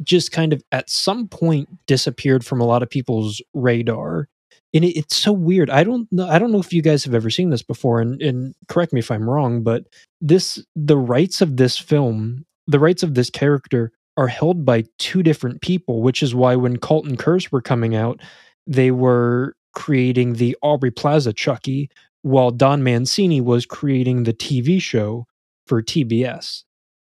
just 0.02 0.32
kind 0.32 0.52
of 0.52 0.62
at 0.72 0.90
some 0.90 1.28
point 1.28 1.68
disappeared 1.86 2.44
from 2.44 2.60
a 2.60 2.66
lot 2.66 2.82
of 2.82 2.90
people's 2.90 3.42
radar. 3.54 4.28
And 4.74 4.84
it, 4.84 4.96
it's 4.96 5.16
so 5.16 5.32
weird. 5.32 5.70
I 5.70 5.84
don't 5.84 6.10
know. 6.12 6.28
I 6.28 6.38
don't 6.38 6.52
know 6.52 6.60
if 6.60 6.72
you 6.72 6.82
guys 6.82 7.04
have 7.04 7.14
ever 7.14 7.30
seen 7.30 7.50
this 7.50 7.62
before, 7.62 8.00
and, 8.00 8.20
and 8.20 8.54
correct 8.68 8.92
me 8.92 9.00
if 9.00 9.10
I'm 9.10 9.28
wrong, 9.28 9.62
but 9.62 9.84
this 10.20 10.62
the 10.76 10.96
rights 10.96 11.40
of 11.40 11.56
this 11.56 11.78
film, 11.78 12.44
the 12.66 12.78
rights 12.78 13.02
of 13.02 13.14
this 13.14 13.30
character 13.30 13.92
are 14.16 14.28
held 14.28 14.64
by 14.64 14.84
two 14.98 15.22
different 15.22 15.62
people, 15.62 16.02
which 16.02 16.22
is 16.22 16.34
why 16.34 16.56
when 16.56 16.76
Cult 16.76 17.06
and 17.06 17.18
Curse 17.18 17.50
were 17.50 17.62
coming 17.62 17.94
out, 17.94 18.20
they 18.66 18.90
were 18.90 19.54
creating 19.74 20.34
the 20.34 20.56
Aubrey 20.60 20.90
Plaza 20.90 21.32
Chucky, 21.32 21.88
while 22.22 22.50
Don 22.50 22.82
Mancini 22.82 23.40
was 23.40 23.64
creating 23.64 24.24
the 24.24 24.34
TV 24.34 24.82
show 24.82 25.24
for 25.68 25.82
TBS. 25.82 26.64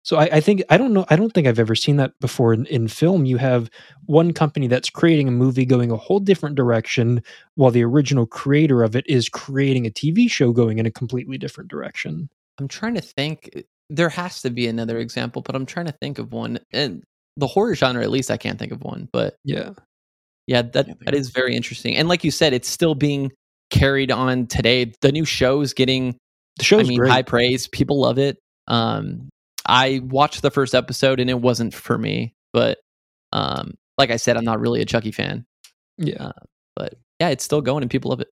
So 0.04 0.16
I, 0.16 0.24
I 0.32 0.40
think 0.40 0.62
I 0.68 0.76
don't 0.78 0.92
know 0.92 1.06
I 1.10 1.16
don't 1.16 1.32
think 1.32 1.46
I've 1.46 1.60
ever 1.60 1.76
seen 1.76 1.96
that 1.96 2.18
before 2.20 2.52
in, 2.52 2.66
in 2.66 2.88
film. 2.88 3.24
You 3.24 3.36
have 3.36 3.70
one 4.06 4.32
company 4.32 4.66
that's 4.66 4.90
creating 4.90 5.28
a 5.28 5.32
movie 5.32 5.64
going 5.64 5.92
a 5.92 5.96
whole 5.96 6.18
different 6.20 6.56
direction, 6.56 7.22
while 7.54 7.70
the 7.70 7.84
original 7.84 8.26
creator 8.26 8.82
of 8.82 8.96
it 8.96 9.06
is 9.08 9.28
creating 9.28 9.86
a 9.86 9.90
TV 9.90 10.28
show 10.28 10.52
going 10.52 10.78
in 10.78 10.86
a 10.86 10.90
completely 10.90 11.38
different 11.38 11.70
direction. 11.70 12.28
I'm 12.58 12.66
trying 12.68 12.94
to 12.94 13.00
think. 13.00 13.50
eh, 13.54 13.62
There 13.90 14.08
has 14.08 14.42
to 14.42 14.50
be 14.50 14.66
another 14.66 14.98
example, 14.98 15.40
but 15.42 15.54
I'm 15.54 15.66
trying 15.66 15.86
to 15.86 15.92
think 15.92 16.18
of 16.18 16.32
one. 16.32 16.58
And 16.72 17.04
the 17.36 17.46
horror 17.46 17.74
genre, 17.76 18.02
at 18.02 18.10
least, 18.10 18.30
I 18.30 18.36
can't 18.36 18.58
think 18.58 18.72
of 18.72 18.82
one. 18.82 19.08
But 19.12 19.36
Yeah. 19.44 19.70
yeah, 20.48 20.62
that 20.62 20.86
Can't 20.86 20.98
think 20.98 21.04
that 21.04 21.14
of 21.14 21.20
is 21.20 21.30
very 21.30 21.54
interesting. 21.54 21.96
And 21.96 22.08
like 22.08 22.24
you 22.24 22.30
said, 22.32 22.52
it's 22.52 22.68
still 22.68 22.94
being 22.96 23.30
carried 23.70 24.10
on 24.10 24.46
today. 24.48 24.92
The 25.00 25.12
new 25.12 25.24
show's 25.24 25.72
getting, 25.72 26.16
The 26.56 26.64
show's 26.64 26.86
I 26.86 26.88
mean, 26.88 26.98
great. 26.98 27.10
high 27.10 27.22
praise. 27.22 27.66
People 27.68 28.00
love 28.00 28.18
it. 28.18 28.38
Um, 28.68 29.28
I 29.66 30.00
watched 30.04 30.42
the 30.42 30.50
first 30.50 30.74
episode 30.74 31.20
and 31.20 31.30
it 31.30 31.40
wasn't 31.40 31.74
for 31.74 31.96
me. 31.96 32.34
But 32.52 32.78
um, 33.32 33.74
like 33.98 34.10
I 34.10 34.16
said, 34.16 34.36
I'm 34.36 34.44
not 34.44 34.60
really 34.60 34.80
a 34.82 34.84
Chucky 34.86 35.12
fan. 35.12 35.44
yeah. 35.98 36.32
But 36.76 36.94
yeah, 37.20 37.28
it's 37.28 37.44
still 37.44 37.60
going 37.60 37.82
and 37.82 37.90
people 37.90 38.10
love 38.10 38.20
it. 38.20 38.28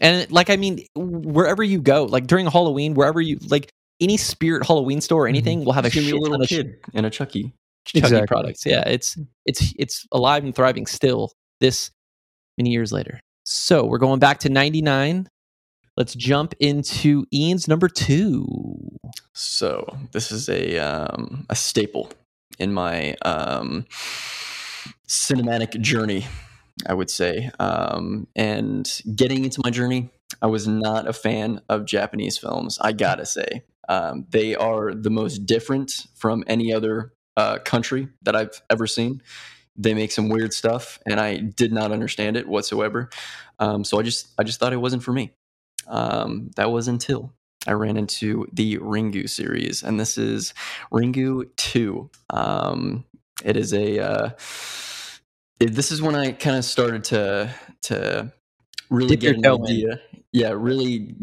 And 0.00 0.30
like, 0.30 0.50
I 0.50 0.56
mean, 0.56 0.84
wherever 0.94 1.62
you 1.62 1.80
go, 1.80 2.04
like 2.04 2.26
during 2.26 2.46
Halloween, 2.46 2.94
wherever 2.94 3.20
you 3.20 3.38
like 3.48 3.70
any 4.00 4.16
Spirit 4.16 4.66
Halloween 4.66 5.00
store 5.00 5.24
or 5.24 5.28
anything, 5.28 5.64
will 5.64 5.72
have 5.72 5.84
a 5.84 5.90
Just 5.90 6.06
shit 6.06 6.14
a 6.14 6.18
little 6.18 6.34
ton 6.38 6.42
of 6.42 6.48
kid 6.48 6.76
and 6.94 7.06
a 7.06 7.10
Chucky. 7.10 7.52
Chucky 7.86 7.98
Exactly. 7.98 8.26
products. 8.26 8.64
Yeah, 8.66 8.86
it's 8.86 9.16
it's 9.46 9.74
it's 9.78 10.06
alive 10.12 10.44
and 10.44 10.54
thriving 10.54 10.86
still 10.86 11.32
this 11.60 11.90
many 12.58 12.70
years 12.70 12.92
later. 12.92 13.20
So 13.44 13.84
we're 13.84 13.98
going 13.98 14.18
back 14.20 14.38
to 14.40 14.48
'99. 14.48 15.28
Let's 15.96 16.14
jump 16.14 16.54
into 16.58 17.26
Ian's 17.32 17.68
number 17.68 17.88
two. 17.88 18.46
So 19.34 19.98
this 20.12 20.32
is 20.32 20.48
a 20.48 20.78
um, 20.78 21.44
a 21.50 21.54
staple 21.54 22.10
in 22.58 22.72
my 22.72 23.14
um, 23.22 23.84
cinematic 25.06 25.78
journey, 25.82 26.26
I 26.86 26.94
would 26.94 27.10
say. 27.10 27.50
Um, 27.60 28.26
and 28.34 28.90
getting 29.14 29.44
into 29.44 29.60
my 29.62 29.70
journey, 29.70 30.08
I 30.40 30.46
was 30.46 30.66
not 30.66 31.06
a 31.06 31.12
fan 31.12 31.60
of 31.68 31.84
Japanese 31.84 32.38
films. 32.38 32.78
I 32.80 32.92
gotta 32.92 33.26
say, 33.26 33.62
um, 33.88 34.26
they 34.30 34.54
are 34.54 34.94
the 34.94 35.10
most 35.10 35.44
different 35.44 36.06
from 36.14 36.42
any 36.46 36.72
other 36.72 37.12
uh, 37.36 37.58
country 37.58 38.08
that 38.22 38.34
I've 38.34 38.62
ever 38.70 38.86
seen. 38.86 39.22
They 39.76 39.92
make 39.92 40.12
some 40.12 40.30
weird 40.30 40.54
stuff, 40.54 40.98
and 41.06 41.20
I 41.20 41.36
did 41.36 41.72
not 41.72 41.92
understand 41.92 42.38
it 42.38 42.48
whatsoever. 42.48 43.10
Um, 43.58 43.84
so 43.84 43.98
I 43.98 44.02
just 44.02 44.28
I 44.38 44.42
just 44.42 44.58
thought 44.58 44.72
it 44.72 44.78
wasn't 44.78 45.02
for 45.02 45.12
me. 45.12 45.32
Um, 45.86 46.50
that 46.56 46.70
was 46.70 46.88
until 46.88 47.32
I 47.66 47.72
ran 47.72 47.96
into 47.96 48.46
the 48.52 48.78
Ringu 48.78 49.28
series, 49.28 49.82
and 49.82 49.98
this 50.00 50.18
is 50.18 50.52
Ringu 50.92 51.44
Two. 51.56 52.10
Um, 52.30 53.04
it 53.44 53.56
is 53.56 53.72
a. 53.72 53.98
Uh, 54.00 54.30
it- 55.60 55.74
this 55.74 55.92
is 55.92 56.02
when 56.02 56.14
I 56.14 56.32
kind 56.32 56.56
of 56.56 56.64
started 56.64 57.04
to 57.04 57.54
to 57.82 58.32
really 58.90 59.16
Dip 59.16 59.20
get 59.20 59.36
an 59.36 59.42
toe 59.42 59.56
in. 59.56 59.62
idea. 59.64 60.00
Yeah, 60.32 60.52
really 60.56 61.14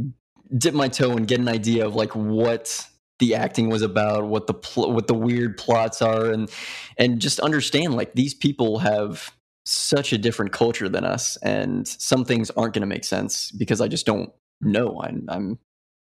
dip 0.58 0.74
my 0.74 0.88
toe 0.88 1.12
and 1.12 1.28
get 1.28 1.40
an 1.40 1.48
idea 1.48 1.86
of 1.86 1.96
like 1.96 2.16
what 2.16 2.86
the 3.20 3.36
acting 3.36 3.70
was 3.70 3.82
about, 3.82 4.26
what 4.26 4.48
the 4.48 4.54
pl- 4.54 4.94
what 4.94 5.08
the 5.08 5.14
weird 5.14 5.58
plots 5.58 6.02
are, 6.02 6.32
and 6.32 6.50
and 6.98 7.20
just 7.20 7.40
understand 7.42 7.96
like 7.96 8.14
these 8.14 8.34
people 8.34 8.80
have 8.80 9.32
such 9.66 10.14
a 10.14 10.18
different 10.18 10.52
culture 10.54 10.88
than 10.90 11.04
us, 11.06 11.36
and 11.38 11.88
some 11.88 12.24
things 12.24 12.50
aren't 12.52 12.74
going 12.74 12.82
to 12.82 12.88
make 12.88 13.04
sense 13.04 13.52
because 13.52 13.82
I 13.82 13.88
just 13.88 14.06
don't 14.06 14.32
know. 14.62 15.02
I'm, 15.02 15.26
I'm 15.28 15.60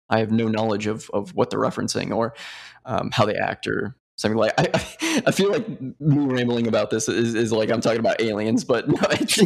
I 0.09 0.21
have 0.21 0.31
no 0.31 0.49
knowledge 0.49 0.87
of 0.87 1.11
of 1.11 1.35
what 1.35 1.51
they're 1.51 1.61
referencing 1.61 2.15
or 2.15 2.35
um, 2.85 3.11
how 3.13 3.25
they 3.27 3.35
act 3.35 3.67
or 3.67 3.97
something 4.17 4.39
like. 4.39 4.55
I, 4.59 5.23
I 5.27 5.31
feel 5.31 5.51
like 5.51 5.69
me 5.81 5.93
rambling 6.01 6.67
about 6.67 6.91
this 6.91 7.09
is, 7.09 7.35
is 7.35 7.53
like 7.53 7.71
I'm 7.71 7.81
talking 7.81 8.01
about 8.01 8.21
aliens, 8.21 8.65
but 8.65 8.89
no, 8.89 8.97
it's, 9.11 9.39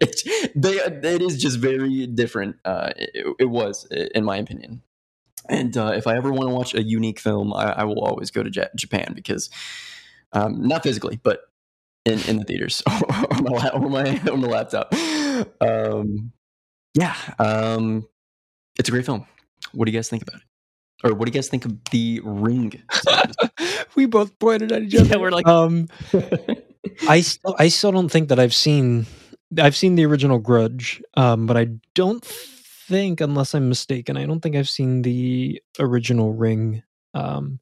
it's 0.00 0.22
they 0.54 0.74
it 0.74 1.22
is 1.22 1.40
just 1.40 1.58
very 1.58 2.06
different. 2.06 2.56
Uh, 2.64 2.92
it, 2.96 3.36
it 3.40 3.50
was, 3.50 3.86
in 3.86 4.24
my 4.24 4.36
opinion. 4.36 4.82
And 5.48 5.76
uh, 5.76 5.92
if 5.96 6.06
I 6.06 6.16
ever 6.16 6.32
want 6.32 6.48
to 6.48 6.54
watch 6.54 6.74
a 6.74 6.82
unique 6.82 7.18
film, 7.18 7.52
I, 7.52 7.72
I 7.72 7.84
will 7.84 8.00
always 8.00 8.30
go 8.30 8.44
to 8.44 8.50
Ja- 8.50 8.68
Japan 8.76 9.12
because, 9.12 9.50
um, 10.32 10.68
not 10.68 10.84
physically, 10.84 11.18
but 11.20 11.40
in, 12.04 12.20
in 12.28 12.36
the 12.38 12.44
theaters 12.44 12.80
or, 12.86 13.42
my, 13.42 13.68
or 13.70 13.88
my 13.88 14.20
or 14.30 14.36
my 14.36 14.48
laptop. 14.48 14.94
Um, 15.60 16.32
yeah, 16.94 17.14
um, 17.38 18.06
it's 18.78 18.88
a 18.88 18.92
great 18.92 19.06
film. 19.06 19.26
What 19.72 19.86
do 19.86 19.92
you 19.92 19.98
guys 19.98 20.08
think 20.08 20.22
about 20.22 20.40
it? 20.40 20.46
Or 21.04 21.14
what 21.14 21.26
do 21.26 21.30
you 21.30 21.34
guys 21.34 21.48
think 21.48 21.64
of 21.64 21.76
the 21.90 22.20
Ring? 22.22 22.80
we 23.96 24.06
both 24.06 24.38
pointed 24.38 24.70
at 24.72 24.82
each 24.82 24.94
other. 24.94 25.08
Yeah, 25.08 25.16
we're 25.16 25.30
like- 25.30 25.46
um, 25.46 25.88
I 27.08 27.20
still, 27.20 27.56
I 27.58 27.68
still 27.68 27.92
don't 27.92 28.08
think 28.08 28.28
that 28.28 28.38
I've 28.38 28.54
seen 28.54 29.06
I've 29.58 29.76
seen 29.76 29.96
the 29.96 30.06
original 30.06 30.38
Grudge, 30.38 31.02
um, 31.14 31.46
but 31.46 31.56
I 31.56 31.68
don't 31.94 32.24
think, 32.24 33.20
unless 33.20 33.54
I'm 33.54 33.68
mistaken, 33.68 34.16
I 34.16 34.24
don't 34.24 34.40
think 34.40 34.56
I've 34.56 34.68
seen 34.68 35.02
the 35.02 35.60
original 35.78 36.32
Ring. 36.32 36.82
Um, 37.14 37.60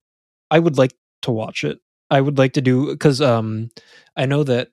I 0.51 0.59
would 0.59 0.79
like 0.79 0.95
to 1.23 1.33
watch 1.33 1.65
it. 1.65 1.81
I 2.11 2.21
would 2.21 2.39
like 2.39 2.53
to 2.55 2.61
do 2.61 2.87
because 2.93 3.21
um, 3.21 3.71
I 4.17 4.27
know 4.27 4.45
that 4.45 4.69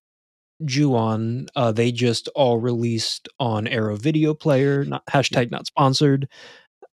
Ju-on 0.66 1.47
uh, 1.55 1.72
they 1.72 1.91
just 1.91 2.28
all 2.36 2.60
released 2.60 3.30
on 3.39 3.68
Arrow 3.68 3.95
Video 3.95 4.34
Player, 4.34 4.84
not 4.86 5.05
hashtag 5.05 5.51
not 5.51 5.68
sponsored. 5.68 6.28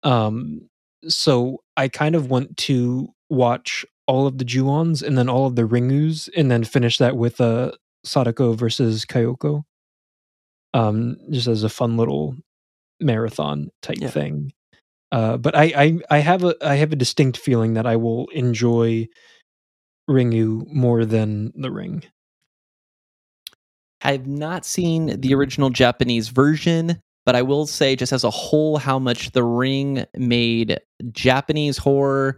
Um, 0.04 0.70
so 1.08 1.60
I 1.78 1.88
kind 1.88 2.16
of 2.16 2.30
want 2.30 2.58
to 2.58 3.10
watch 3.30 3.86
all 4.08 4.28
of 4.28 4.38
the 4.38 4.46
Ju-ons 4.46 5.02
and 5.02 5.18
then 5.18 5.30
all 5.30 5.46
of 5.48 5.56
the 5.56 5.64
Ringus 5.64 6.30
and 6.36 6.52
then 6.52 6.64
finish 6.64 6.98
that 6.98 7.16
with 7.16 7.40
uh, 7.40 7.72
Sadako 8.04 8.54
versus 8.54 9.06
Kayako. 9.06 9.64
Um, 10.74 11.18
just 11.30 11.48
as 11.48 11.64
a 11.64 11.70
fun 11.70 11.98
little 11.98 12.36
marathon 13.00 13.70
type 13.82 13.98
Yeah. 14.02 14.10
thing. 14.10 14.52
Uh, 15.12 15.38
but 15.38 15.56
I, 15.56 15.64
I 15.78 16.00
I 16.10 16.18
have 16.20 16.44
a 16.44 16.56
I 16.62 16.76
have 16.76 16.92
a 16.92 16.96
distinct 16.96 17.38
feeling 17.38 17.76
that 17.76 17.86
I 17.86 17.96
will 17.98 18.28
enjoy 18.30 19.08
Ringu 20.10 20.66
more 20.74 21.06
than 21.06 21.52
the 21.56 21.72
Ring. 21.72 22.04
I've 24.04 24.28
not 24.28 24.66
seen 24.66 25.20
the 25.20 25.34
original 25.34 25.70
Japanese 25.70 26.30
version, 26.30 27.00
but 27.26 27.36
I 27.36 27.42
will 27.42 27.66
say, 27.66 27.96
just 27.96 28.12
as 28.12 28.24
a 28.24 28.30
whole, 28.30 28.78
how 28.78 29.00
much 29.00 29.32
The 29.32 29.44
Ring 29.44 30.06
made 30.16 30.80
Japanese 31.12 31.78
horror 31.78 32.38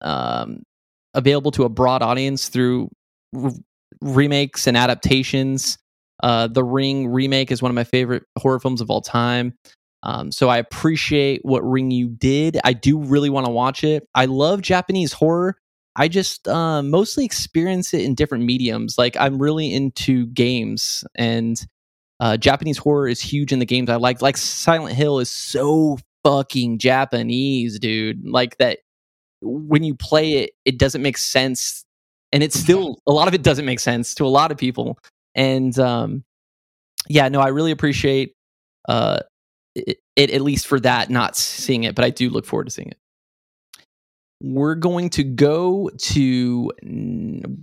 um, 0.00 0.62
available 1.14 1.50
to 1.52 1.64
a 1.64 1.68
broad 1.68 2.02
audience 2.02 2.48
through 2.48 2.88
remakes 4.00 4.66
and 4.66 4.76
adaptations. 4.76 5.78
Uh, 6.22 6.46
the 6.46 6.64
Ring 6.64 7.08
remake 7.08 7.50
is 7.50 7.60
one 7.60 7.70
of 7.70 7.74
my 7.74 7.84
favorite 7.84 8.22
horror 8.38 8.60
films 8.60 8.80
of 8.80 8.90
all 8.90 9.00
time. 9.00 9.54
Um, 10.02 10.32
so 10.32 10.48
I 10.48 10.58
appreciate 10.58 11.40
what 11.44 11.62
Ringu 11.62 12.18
did. 12.18 12.58
I 12.64 12.72
do 12.72 12.98
really 12.98 13.30
want 13.30 13.46
to 13.46 13.52
watch 13.52 13.84
it. 13.84 14.06
I 14.14 14.26
love 14.26 14.62
Japanese 14.62 15.12
horror, 15.12 15.56
I 15.96 16.08
just 16.08 16.46
uh, 16.48 16.82
mostly 16.82 17.24
experience 17.24 17.92
it 17.94 18.02
in 18.02 18.14
different 18.14 18.44
mediums. 18.44 18.96
Like 18.96 19.16
I'm 19.18 19.40
really 19.40 19.72
into 19.72 20.26
games, 20.26 21.04
and 21.14 21.60
uh, 22.20 22.36
Japanese 22.36 22.78
horror 22.78 23.08
is 23.08 23.20
huge 23.20 23.52
in 23.52 23.58
the 23.58 23.66
games 23.66 23.90
I 23.90 23.96
like. 23.96 24.22
Like 24.22 24.36
Silent 24.36 24.94
Hill 24.94 25.18
is 25.18 25.30
so 25.30 25.98
fucking 26.24 26.78
Japanese, 26.78 27.78
dude. 27.78 28.26
Like 28.26 28.56
that 28.58 28.78
when 29.42 29.82
you 29.82 29.94
play 29.94 30.34
it, 30.34 30.50
it 30.64 30.78
doesn't 30.78 31.02
make 31.02 31.18
sense, 31.18 31.84
and 32.32 32.42
it's 32.42 32.58
still 32.58 32.98
a 33.06 33.12
lot 33.12 33.28
of 33.28 33.34
it 33.34 33.42
doesn't 33.42 33.64
make 33.64 33.80
sense 33.80 34.14
to 34.16 34.26
a 34.26 34.28
lot 34.28 34.52
of 34.52 34.58
people. 34.58 34.98
And 35.34 35.76
um, 35.78 36.24
yeah, 37.08 37.28
no, 37.28 37.40
I 37.40 37.48
really 37.48 37.72
appreciate 37.72 38.34
uh, 38.88 39.20
it, 39.74 39.98
it 40.16 40.30
at 40.30 40.40
least 40.42 40.66
for 40.68 40.78
that, 40.80 41.10
not 41.10 41.36
seeing 41.36 41.84
it, 41.84 41.94
but 41.96 42.04
I 42.04 42.10
do 42.10 42.30
look 42.30 42.46
forward 42.46 42.66
to 42.66 42.70
seeing 42.70 42.88
it. 42.88 42.98
We're 44.40 44.74
going 44.74 45.10
to 45.10 45.24
go 45.24 45.90
to 45.96 46.70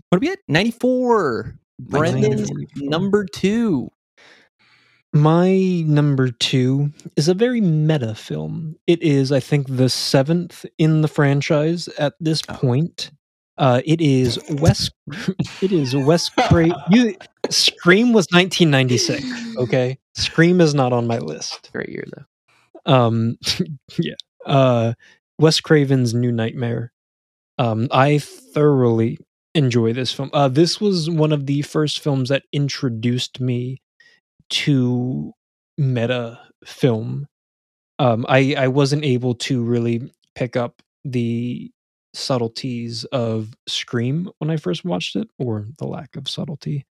what 0.10 0.18
are 0.18 0.20
we 0.20 0.30
at? 0.32 0.40
94. 0.48 1.58
Brendan's 1.80 2.50
94. 2.52 2.90
number 2.90 3.26
two. 3.26 3.92
My 5.14 5.82
number 5.88 6.30
two 6.32 6.92
is 7.16 7.28
a 7.28 7.34
very 7.34 7.62
meta 7.62 8.14
film. 8.14 8.76
It 8.88 9.02
is, 9.02 9.32
I 9.32 9.40
think, 9.40 9.68
the 9.70 9.90
seventh 9.90 10.66
in 10.78 11.02
the 11.02 11.08
franchise 11.08 11.88
at 11.98 12.14
this 12.20 12.42
Oh. 12.50 12.54
point. 12.54 13.12
Uh, 13.58 13.82
it 13.86 14.02
is 14.02 14.38
Wes. 14.52 14.92
it 15.62 15.72
is 15.72 15.96
Wes. 15.96 16.30
Cra- 16.30 16.86
you 16.92 17.16
Scream 17.50 18.14
was 18.14 18.28
1996. 18.32 19.58
Okay, 19.58 19.98
Scream 20.14 20.62
is 20.62 20.76
not 20.76 20.94
on 20.94 21.08
my 21.08 21.18
list. 21.18 21.70
Great 21.74 21.90
year 21.90 22.04
though. 22.16 22.94
Um, 22.94 23.38
yeah. 23.98 24.14
Uh, 24.46 24.94
Wes 25.40 25.60
Craven's 25.60 26.14
New 26.14 26.32
Nightmare. 26.32 26.92
Um, 27.58 27.88
I 27.92 28.20
thoroughly 28.20 29.18
enjoy 29.56 29.94
this 29.94 30.14
film. 30.14 30.30
Uh, 30.34 30.48
this 30.48 30.80
was 30.80 31.10
one 31.10 31.32
of 31.32 31.46
the 31.46 31.62
first 31.64 32.00
films 32.00 32.30
that 32.30 32.44
introduced 32.54 33.40
me 33.40 33.82
to 34.50 35.34
meta 35.78 36.40
film. 36.66 37.28
Um, 38.00 38.26
I 38.30 38.56
I 38.58 38.68
wasn't 38.68 39.06
able 39.06 39.36
to 39.36 39.64
really 39.64 40.12
pick 40.36 40.56
up 40.56 40.82
the 41.04 41.72
subtleties 42.14 43.06
of 43.06 43.54
Scream 43.68 44.30
when 44.40 44.50
I 44.50 44.58
first 44.58 44.86
watched 44.86 45.16
it, 45.16 45.28
or 45.40 45.66
the 45.80 45.88
lack 45.88 46.16
of 46.16 46.30
subtlety. 46.30 46.86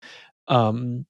Um, 0.48 1.06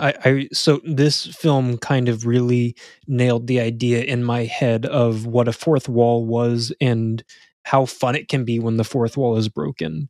I, 0.00 0.14
I 0.24 0.48
so 0.52 0.80
this 0.84 1.26
film 1.26 1.78
kind 1.78 2.08
of 2.08 2.26
really 2.26 2.74
nailed 3.06 3.46
the 3.46 3.60
idea 3.60 4.02
in 4.02 4.24
my 4.24 4.44
head 4.44 4.86
of 4.86 5.26
what 5.26 5.48
a 5.48 5.52
fourth 5.52 5.88
wall 5.88 6.24
was 6.24 6.72
and 6.80 7.22
how 7.64 7.86
fun 7.86 8.16
it 8.16 8.28
can 8.28 8.44
be 8.44 8.58
when 8.58 8.76
the 8.76 8.84
fourth 8.84 9.16
wall 9.16 9.36
is 9.36 9.48
broken. 9.48 10.08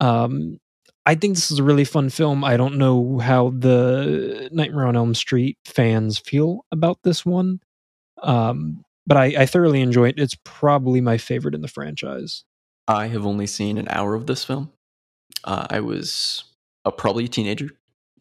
Um, 0.00 0.60
I 1.06 1.14
think 1.14 1.34
this 1.34 1.50
is 1.50 1.58
a 1.58 1.64
really 1.64 1.84
fun 1.84 2.10
film. 2.10 2.44
I 2.44 2.58
don't 2.58 2.76
know 2.76 3.18
how 3.18 3.50
the 3.50 4.50
Nightmare 4.52 4.86
on 4.86 4.94
Elm 4.94 5.14
Street 5.14 5.56
fans 5.64 6.18
feel 6.18 6.66
about 6.70 6.98
this 7.02 7.24
one, 7.24 7.60
um, 8.22 8.84
but 9.06 9.16
I, 9.16 9.24
I 9.38 9.46
thoroughly 9.46 9.80
enjoy 9.80 10.10
it. 10.10 10.18
It's 10.18 10.36
probably 10.44 11.00
my 11.00 11.16
favorite 11.16 11.54
in 11.54 11.62
the 11.62 11.68
franchise. 11.68 12.44
I 12.86 13.06
have 13.06 13.24
only 13.24 13.46
seen 13.46 13.78
an 13.78 13.88
hour 13.88 14.14
of 14.14 14.26
this 14.26 14.44
film. 14.44 14.70
Uh, 15.44 15.66
I 15.70 15.80
was 15.80 16.44
a 16.84 16.92
probably 16.92 17.24
a 17.24 17.28
teenager, 17.28 17.70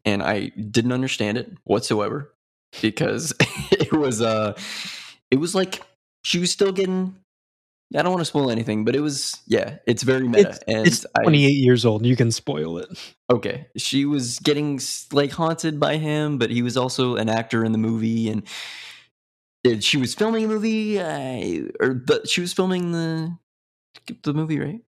and 0.08 0.24
I 0.24 0.48
didn't 0.72 0.94
understand 0.94 1.38
it 1.38 1.52
whatsoever 1.66 2.34
because 2.82 3.34
it 3.72 3.92
was 3.92 4.22
uh, 4.22 4.58
it 5.30 5.36
was 5.38 5.54
like 5.54 5.82
she 6.24 6.40
was 6.40 6.50
still 6.50 6.72
getting. 6.72 7.16
I 7.96 8.02
don't 8.02 8.12
want 8.12 8.20
to 8.22 8.26
spoil 8.26 8.52
anything, 8.52 8.84
but 8.84 8.96
it 8.96 9.00
was 9.02 9.42
yeah, 9.48 9.78
it's 9.86 10.04
very 10.04 10.28
meta, 10.28 10.50
It's, 10.50 10.60
and 10.68 10.88
it's 10.88 11.06
I, 11.18 11.24
28 11.24 11.50
years 11.50 11.86
old. 11.86 12.06
You 12.06 12.16
can 12.16 12.32
spoil 12.32 12.78
it. 12.80 13.16
okay, 13.30 13.68
she 13.78 14.06
was 14.06 14.40
getting 14.40 14.80
like 15.12 15.32
haunted 15.32 15.80
by 15.80 15.98
him, 15.98 16.38
but 16.38 16.50
he 16.50 16.62
was 16.62 16.78
also 16.78 17.16
an 17.16 17.30
actor 17.30 17.64
in 17.64 17.72
the 17.74 17.78
movie, 17.78 18.30
and 18.30 18.44
it, 19.64 19.84
she 19.84 19.98
was 19.98 20.16
filming 20.16 20.46
a 20.46 20.48
movie, 20.48 21.00
uh, 21.00 21.70
or 21.82 21.94
the, 21.94 22.22
she 22.26 22.42
was 22.42 22.54
filming 22.54 22.92
the 22.92 23.38
the 24.24 24.34
movie, 24.34 24.60
right? 24.60 24.82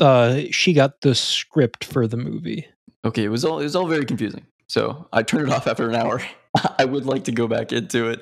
Uh, 0.00 0.42
she 0.50 0.72
got 0.72 1.02
the 1.02 1.14
script 1.14 1.84
for 1.84 2.06
the 2.06 2.16
movie. 2.16 2.66
Okay, 3.04 3.24
it 3.24 3.28
was 3.28 3.44
all 3.44 3.58
it 3.58 3.64
was 3.64 3.76
all 3.76 3.86
very 3.86 4.04
confusing. 4.04 4.46
So 4.68 5.08
I 5.12 5.22
turned 5.22 5.48
it 5.48 5.52
off 5.54 5.66
after 5.66 5.88
an 5.88 5.96
hour. 5.96 6.22
I 6.78 6.84
would 6.84 7.04
like 7.06 7.24
to 7.24 7.32
go 7.32 7.46
back 7.46 7.72
into 7.72 8.08
it 8.08 8.20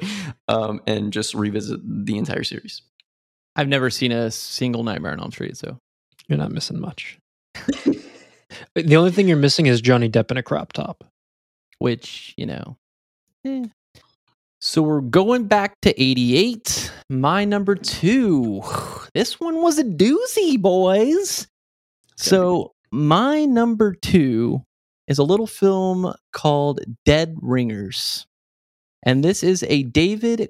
um, 0.48 0.80
and 0.86 1.12
just 1.12 1.34
revisit 1.34 1.80
the 2.06 2.16
entire 2.18 2.44
series. 2.44 2.82
I've 3.56 3.68
never 3.68 3.90
seen 3.90 4.12
a 4.12 4.30
single 4.30 4.82
Nightmare 4.84 5.12
on 5.12 5.20
Elm 5.20 5.32
Street, 5.32 5.56
so 5.56 5.78
You're 6.28 6.38
not 6.38 6.52
missing 6.52 6.80
much. 6.80 7.18
the 8.74 8.96
only 8.96 9.10
thing 9.10 9.28
you're 9.28 9.36
missing 9.36 9.66
is 9.66 9.80
Johnny 9.80 10.08
Depp 10.08 10.30
in 10.30 10.36
a 10.36 10.42
crop 10.42 10.72
top. 10.72 11.04
which 11.78 12.34
you 12.36 12.46
know. 12.46 12.76
eh. 13.46 13.64
So 14.62 14.82
we're 14.82 15.00
going 15.00 15.44
back 15.46 15.80
to 15.82 16.00
88. 16.00 16.92
My 17.10 17.44
number 17.44 17.74
two. 17.74 18.62
This 19.12 19.40
one 19.40 19.60
was 19.60 19.76
a 19.76 19.82
doozy, 19.82 20.56
boys. 20.60 21.48
So 22.16 22.74
my 22.92 23.44
number 23.44 23.92
two 23.92 24.62
is 25.10 25.18
a 25.18 25.24
little 25.24 25.46
film 25.46 26.14
called 26.32 26.80
Dead 27.04 27.34
Ringers. 27.42 28.24
And 29.02 29.24
this 29.24 29.42
is 29.42 29.64
a 29.64 29.82
David 29.82 30.48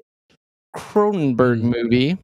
Cronenberg 0.76 1.60
Hmm. 1.60 1.70
movie. 1.70 2.18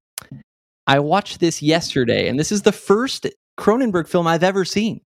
I 0.87 1.01
watched 1.01 1.41
this 1.41 1.63
yesterday, 1.63 2.29
and 2.29 2.39
this 2.39 2.53
is 2.53 2.63
the 2.63 2.73
first 2.73 3.27
Cronenberg 3.59 4.07
film 4.07 4.27
I've 4.29 4.45
ever 4.45 4.65
seen. 4.65 5.01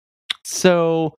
So 0.45 1.15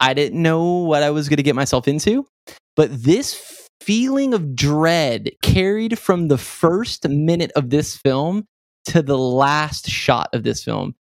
I 0.00 0.14
didn't 0.14 0.42
know 0.42 0.78
what 0.78 1.02
I 1.04 1.10
was 1.10 1.28
going 1.28 1.36
to 1.36 1.42
get 1.44 1.54
myself 1.54 1.86
into. 1.86 2.26
But 2.74 3.04
this 3.04 3.68
feeling 3.82 4.32
of 4.32 4.56
dread 4.56 5.30
carried 5.42 5.98
from 5.98 6.28
the 6.28 6.38
first 6.38 7.06
minute 7.08 7.52
of 7.54 7.70
this 7.70 7.96
film 7.96 8.44
to 8.86 9.02
the 9.02 9.18
last 9.18 9.86
shot 9.86 10.30
of 10.32 10.42
this 10.42 10.64
film. 10.64 10.94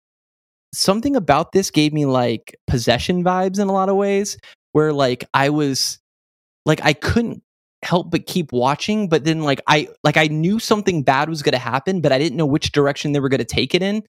Something 0.74 1.16
about 1.16 1.52
this 1.52 1.72
gave 1.72 1.94
me 1.94 2.06
like 2.06 2.56
possession 2.68 3.24
vibes 3.24 3.60
in 3.60 3.68
a 3.68 3.74
lot 3.74 3.90
of 3.90 3.96
ways, 3.96 4.38
where 4.74 4.94
like 4.94 5.26
I 5.34 5.50
was 5.50 6.00
like 6.66 6.82
I 6.84 6.94
couldn't 6.94 7.42
help 7.82 8.12
but 8.12 8.26
keep 8.26 8.52
watching 8.52 9.08
but 9.08 9.24
then 9.24 9.40
like 9.40 9.62
i 9.66 9.88
like 10.04 10.18
i 10.18 10.28
knew 10.28 10.60
something 10.60 11.02
bad 11.02 11.30
was 11.30 11.42
going 11.42 11.54
to 11.54 11.58
happen 11.58 12.02
but 12.02 12.12
i 12.12 12.18
didn't 12.18 12.36
know 12.36 12.46
which 12.46 12.74
direction 12.74 13.14
they 13.14 13.22
were 13.22 13.30
going 13.30 13.40
to 13.40 13.46
take 13.46 13.74
it 13.74 13.82
in 13.82 14.04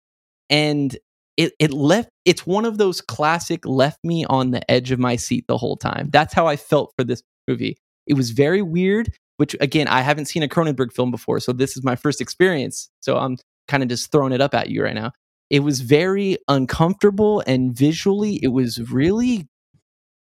and 0.50 0.98
it 1.36 1.54
it 1.58 1.72
left 1.72 2.10
it's 2.24 2.46
one 2.46 2.64
of 2.64 2.76
those 2.76 3.00
classic 3.00 3.64
left 3.64 3.98
me 4.04 4.24
on 4.26 4.50
the 4.50 4.70
edge 4.70 4.90
of 4.90 4.98
my 4.98 5.16
seat 5.16 5.44
the 5.48 5.56
whole 5.56 5.76
time. 5.76 6.10
That's 6.12 6.34
how 6.34 6.46
i 6.46 6.56
felt 6.56 6.92
for 6.98 7.04
this 7.04 7.22
movie. 7.48 7.78
It 8.06 8.14
was 8.14 8.30
very 8.30 8.60
weird 8.60 9.10
which 9.38 9.56
again 9.60 9.88
i 9.88 10.02
haven't 10.02 10.26
seen 10.26 10.42
a 10.42 10.48
cronenberg 10.48 10.92
film 10.92 11.10
before 11.10 11.40
so 11.40 11.52
this 11.52 11.76
is 11.76 11.82
my 11.82 11.96
first 11.96 12.20
experience 12.20 12.90
so 13.00 13.16
i'm 13.16 13.38
kind 13.68 13.82
of 13.82 13.88
just 13.88 14.12
throwing 14.12 14.32
it 14.32 14.40
up 14.40 14.54
at 14.54 14.68
you 14.68 14.82
right 14.82 14.94
now 14.94 15.12
it 15.50 15.60
was 15.60 15.80
very 15.80 16.38
uncomfortable 16.48 17.42
and 17.46 17.76
visually 17.76 18.38
it 18.42 18.48
was 18.48 18.90
really 18.90 19.48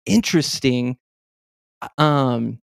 interesting 0.05 0.97
um 1.97 2.59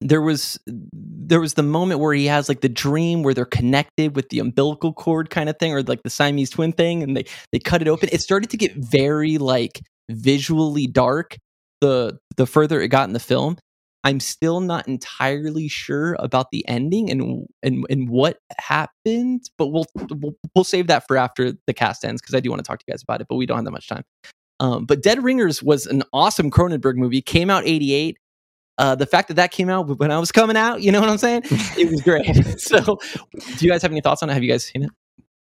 there 0.00 0.22
was 0.22 0.58
there 0.66 1.40
was 1.40 1.54
the 1.54 1.62
moment 1.62 2.00
where 2.00 2.14
he 2.14 2.26
has 2.26 2.48
like 2.48 2.62
the 2.62 2.68
dream 2.68 3.22
where 3.22 3.34
they're 3.34 3.44
connected 3.44 4.16
with 4.16 4.30
the 4.30 4.38
umbilical 4.38 4.92
cord 4.92 5.28
kind 5.28 5.48
of 5.48 5.58
thing 5.58 5.72
or 5.72 5.82
like 5.82 6.02
the 6.02 6.10
Siamese 6.10 6.50
twin 6.50 6.72
thing 6.72 7.02
and 7.02 7.16
they 7.16 7.24
they 7.52 7.58
cut 7.58 7.82
it 7.82 7.88
open. 7.88 8.08
It 8.10 8.22
started 8.22 8.50
to 8.50 8.56
get 8.56 8.74
very 8.76 9.36
like 9.36 9.82
visually 10.10 10.86
dark 10.86 11.36
the 11.80 12.18
the 12.36 12.46
further 12.46 12.80
it 12.80 12.88
got 12.88 13.08
in 13.08 13.12
the 13.12 13.20
film 13.20 13.58
I'm 14.04 14.20
still 14.20 14.60
not 14.60 14.88
entirely 14.88 15.68
sure 15.68 16.16
about 16.18 16.50
the 16.50 16.66
ending 16.68 17.10
and 17.10 17.46
and 17.62 17.84
and 17.90 18.08
what 18.08 18.38
happened 18.58 19.50
but 19.58 19.68
we'll 19.68 19.86
we'll, 20.10 20.34
we'll 20.54 20.64
save 20.64 20.86
that 20.86 21.06
for 21.06 21.16
after 21.16 21.52
the 21.66 21.74
cast 21.74 22.04
ends 22.04 22.20
because 22.20 22.34
I 22.34 22.40
do 22.40 22.50
want 22.50 22.60
to 22.60 22.68
talk 22.68 22.78
to 22.78 22.84
you 22.86 22.92
guys 22.92 23.02
about 23.02 23.20
it 23.20 23.26
but 23.28 23.36
we 23.36 23.46
don't 23.46 23.58
have 23.58 23.64
that 23.64 23.70
much 23.70 23.88
time 23.88 24.04
um, 24.58 24.84
but 24.84 25.02
Dead 25.02 25.22
Ringers 25.22 25.62
was 25.62 25.86
an 25.86 26.02
awesome 26.12 26.50
Cronenberg 26.50 26.96
movie 26.96 27.22
came 27.22 27.50
out 27.50 27.66
88 27.66 28.16
uh, 28.78 28.94
the 28.94 29.06
fact 29.06 29.28
that 29.28 29.34
that 29.34 29.50
came 29.50 29.68
out 29.68 29.98
when 29.98 30.10
I 30.10 30.18
was 30.18 30.32
coming 30.32 30.56
out, 30.56 30.80
you 30.80 30.90
know 30.90 31.00
what 31.00 31.10
I'm 31.10 31.18
saying? 31.18 31.42
It 31.76 31.90
was 31.90 32.00
great. 32.00 32.24
so, 32.58 32.98
do 33.58 33.66
you 33.66 33.70
guys 33.70 33.82
have 33.82 33.90
any 33.90 34.00
thoughts 34.00 34.22
on 34.22 34.30
it? 34.30 34.32
Have 34.32 34.42
you 34.42 34.50
guys 34.50 34.64
seen 34.64 34.84
it? 34.84 34.90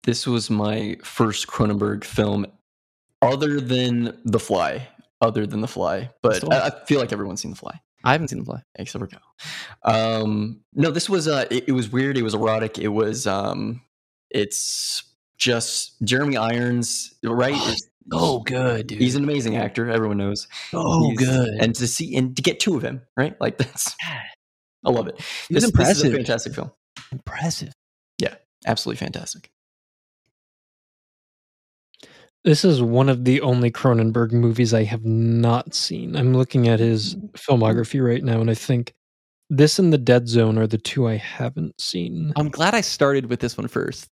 This 0.03 0.27
was 0.27 0.51
my 0.51 0.97
first 1.03 1.47
Cronenberg 1.47 2.03
film, 2.03 2.45
other 3.23 3.59
than 3.59 4.15
The 4.23 4.39
Fly. 4.39 4.87
Other 5.19 5.47
than 5.47 5.61
The 5.61 5.67
Fly, 5.67 6.11
but. 6.21 6.43
I, 6.53 6.67
I 6.67 6.85
feel 6.85 6.99
like 6.99 7.11
everyone's 7.11 7.41
seen 7.41 7.49
The 7.49 7.57
Fly 7.57 7.81
I 8.03 8.11
haven't 8.11 8.27
seen 8.29 8.39
the 8.39 8.45
play. 8.45 8.59
except 8.75 9.03
for 9.03 9.07
Kyle. 9.07 9.21
Um, 10.23 10.61
no, 10.73 10.91
this 10.91 11.09
was 11.09 11.27
uh, 11.27 11.45
it, 11.49 11.65
it 11.69 11.71
was 11.71 11.89
weird. 11.91 12.17
It 12.17 12.23
was 12.23 12.33
erotic. 12.33 12.77
It 12.77 12.89
was 12.89 13.25
um, 13.27 13.81
it's 14.29 15.03
just 15.37 16.01
Jeremy 16.03 16.37
Irons, 16.37 17.13
right? 17.23 17.53
It's- 17.55 17.89
Oh, 18.11 18.39
good, 18.41 18.87
dude. 18.87 18.99
He's 18.99 19.15
an 19.15 19.23
amazing 19.23 19.55
actor. 19.55 19.89
Everyone 19.89 20.17
knows. 20.17 20.49
oh, 20.73 21.13
good. 21.15 21.55
And 21.61 21.73
to 21.75 21.87
see 21.87 22.17
and 22.17 22.35
to 22.35 22.41
get 22.41 22.59
two 22.59 22.75
of 22.75 22.83
him, 22.83 23.01
right? 23.15 23.39
Like 23.39 23.57
that's, 23.59 23.95
I 24.85 24.89
love 24.89 25.07
it. 25.07 25.21
He 25.47 25.53
was 25.53 25.63
This, 25.63 25.63
is 25.63 25.69
a 25.69 25.71
impressive. 25.71 26.13
fantastic 26.13 26.53
film. 26.53 26.71
impressive. 27.13 27.71
Yeah, 28.17 28.35
absolutely 28.67 28.97
fantastic. 28.97 29.51
This 32.43 32.65
is 32.65 32.81
one 32.81 33.07
of 33.07 33.23
the 33.23 33.39
only 33.41 33.71
Cronenberg 33.71 34.33
movies 34.33 34.73
I 34.73 34.83
have 34.83 35.05
not 35.05 35.73
seen. 35.73 36.15
I'm 36.15 36.33
looking 36.33 36.67
at 36.67 36.79
his 36.79 37.15
mm. 37.15 37.31
filmography 37.31 38.05
right 38.05 38.23
now, 38.23 38.41
and 38.41 38.49
I 38.49 38.53
think 38.53 38.93
this 39.49 39.79
and 39.79 39.93
The 39.93 39.97
Dead 39.97 40.27
Zone 40.27 40.57
are 40.57 40.67
the 40.67 40.77
two 40.77 41.07
I 41.07 41.15
haven't 41.15 41.79
seen. 41.79 42.33
I'm 42.35 42.49
glad 42.49 42.73
I 42.73 42.81
started 42.81 43.27
with 43.27 43.39
this 43.39 43.57
one 43.57 43.67
first. 43.67 44.07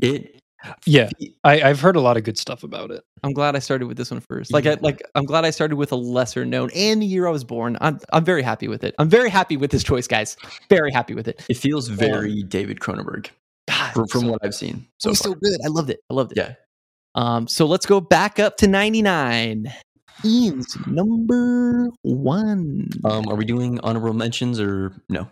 It 0.00 0.40
Yeah, 0.86 1.10
I, 1.44 1.62
I've 1.62 1.80
heard 1.80 1.96
a 1.96 2.00
lot 2.00 2.16
of 2.16 2.24
good 2.24 2.38
stuff 2.38 2.62
about 2.62 2.90
it. 2.90 3.02
I'm 3.22 3.32
glad 3.32 3.56
I 3.56 3.58
started 3.58 3.86
with 3.88 3.96
this 3.96 4.10
one 4.10 4.20
first. 4.20 4.52
Like, 4.52 4.66
I, 4.66 4.74
like 4.80 5.02
I'm 5.14 5.24
glad 5.24 5.44
I 5.44 5.50
started 5.50 5.76
with 5.76 5.92
a 5.92 5.96
lesser 5.96 6.44
known 6.44 6.70
and 6.74 7.02
the 7.02 7.06
year 7.06 7.26
I 7.26 7.30
was 7.30 7.44
born. 7.44 7.76
I'm, 7.80 7.98
I'm 8.12 8.24
very 8.24 8.42
happy 8.42 8.68
with 8.68 8.84
it. 8.84 8.94
I'm 8.98 9.08
very 9.08 9.28
happy 9.28 9.56
with 9.56 9.70
this 9.70 9.82
choice, 9.82 10.06
guys. 10.06 10.36
Very 10.70 10.92
happy 10.92 11.14
with 11.14 11.28
it. 11.28 11.44
it 11.48 11.56
feels 11.56 11.90
um, 11.90 11.96
very 11.96 12.42
David 12.44 12.80
Cronenberg 12.80 13.28
God, 13.68 13.92
from, 13.92 14.06
from 14.08 14.20
so, 14.22 14.30
what 14.30 14.40
I've 14.44 14.54
seen 14.54 14.86
so, 14.98 15.12
so 15.12 15.30
so 15.30 15.34
good. 15.34 15.60
I 15.64 15.68
loved 15.68 15.90
it. 15.90 16.00
I 16.10 16.14
loved 16.14 16.32
it. 16.32 16.38
Yeah. 16.38 16.54
Um, 17.14 17.46
so 17.48 17.66
let's 17.66 17.86
go 17.86 18.00
back 18.00 18.38
up 18.38 18.56
to 18.58 18.68
99. 18.68 19.72
Ian's 20.24 20.76
number 20.86 21.88
one. 22.02 22.88
Um, 23.04 23.28
are 23.28 23.34
we 23.34 23.44
doing 23.44 23.80
honorable 23.80 24.14
mentions 24.14 24.60
or 24.60 24.92
no? 25.08 25.28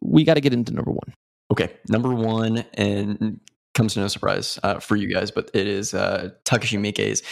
we 0.00 0.22
got 0.22 0.34
to 0.34 0.40
get 0.40 0.52
into 0.52 0.72
number 0.72 0.92
one. 0.92 1.12
Okay, 1.50 1.70
number 1.88 2.14
one, 2.14 2.58
and 2.74 3.40
comes 3.74 3.94
to 3.94 4.00
no 4.00 4.06
surprise 4.08 4.58
uh, 4.62 4.78
for 4.78 4.94
you 4.96 5.12
guys, 5.12 5.30
but 5.30 5.50
it 5.54 5.66
is 5.66 5.92
uh, 5.94 6.30
Takashi 6.44 6.78
Miike's 6.78 7.22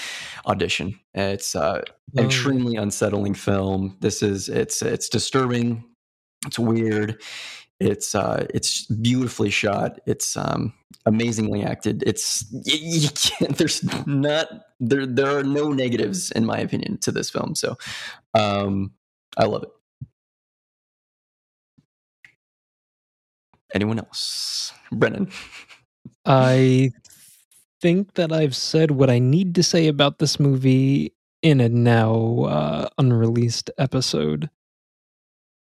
audition. 0.46 0.98
It's 1.14 1.54
uh, 1.54 1.82
Oh. 2.18 2.22
extremely 2.24 2.76
unsettling 2.76 3.34
film. 3.34 3.96
This 4.00 4.22
is 4.22 4.48
it's 4.48 4.80
it's 4.80 5.08
disturbing. 5.08 5.84
It's 6.46 6.58
weird. 6.58 7.20
It's 7.78 8.14
uh, 8.14 8.46
it's 8.54 8.86
beautifully 8.86 9.50
shot. 9.50 10.00
It's 10.06 10.36
um, 10.36 10.72
amazingly 11.04 11.62
acted. 11.62 12.02
It's 12.06 12.44
y- 12.50 12.62
you 12.66 13.08
can't, 13.10 13.56
there's 13.58 13.84
not 14.06 14.48
there 14.80 15.06
there 15.06 15.38
are 15.38 15.42
no 15.42 15.72
negatives 15.72 16.30
in 16.30 16.46
my 16.46 16.58
opinion 16.58 16.98
to 16.98 17.12
this 17.12 17.28
film. 17.30 17.54
So 17.54 17.76
um, 18.34 18.92
I 19.36 19.44
love 19.44 19.64
it. 19.64 19.68
Anyone 23.74 23.98
else? 23.98 24.72
Brendan. 24.90 25.28
I 26.24 26.92
think 27.82 28.14
that 28.14 28.32
I've 28.32 28.56
said 28.56 28.92
what 28.92 29.10
I 29.10 29.18
need 29.18 29.54
to 29.56 29.62
say 29.62 29.86
about 29.88 30.18
this 30.18 30.40
movie 30.40 31.12
in 31.42 31.60
a 31.60 31.68
now 31.68 32.44
uh, 32.48 32.88
unreleased 32.98 33.70
episode. 33.78 34.48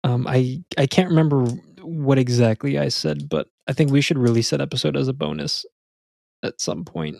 Um, 0.02 0.26
I 0.26 0.62
I 0.78 0.86
can't 0.86 1.10
remember 1.10 1.46
what 1.86 2.18
exactly 2.18 2.78
I 2.78 2.88
said, 2.88 3.28
but 3.28 3.48
I 3.66 3.72
think 3.72 3.90
we 3.90 4.00
should 4.00 4.18
release 4.18 4.50
that 4.50 4.60
episode 4.60 4.96
as 4.96 5.08
a 5.08 5.12
bonus 5.12 5.64
at 6.42 6.60
some 6.60 6.84
point. 6.84 7.16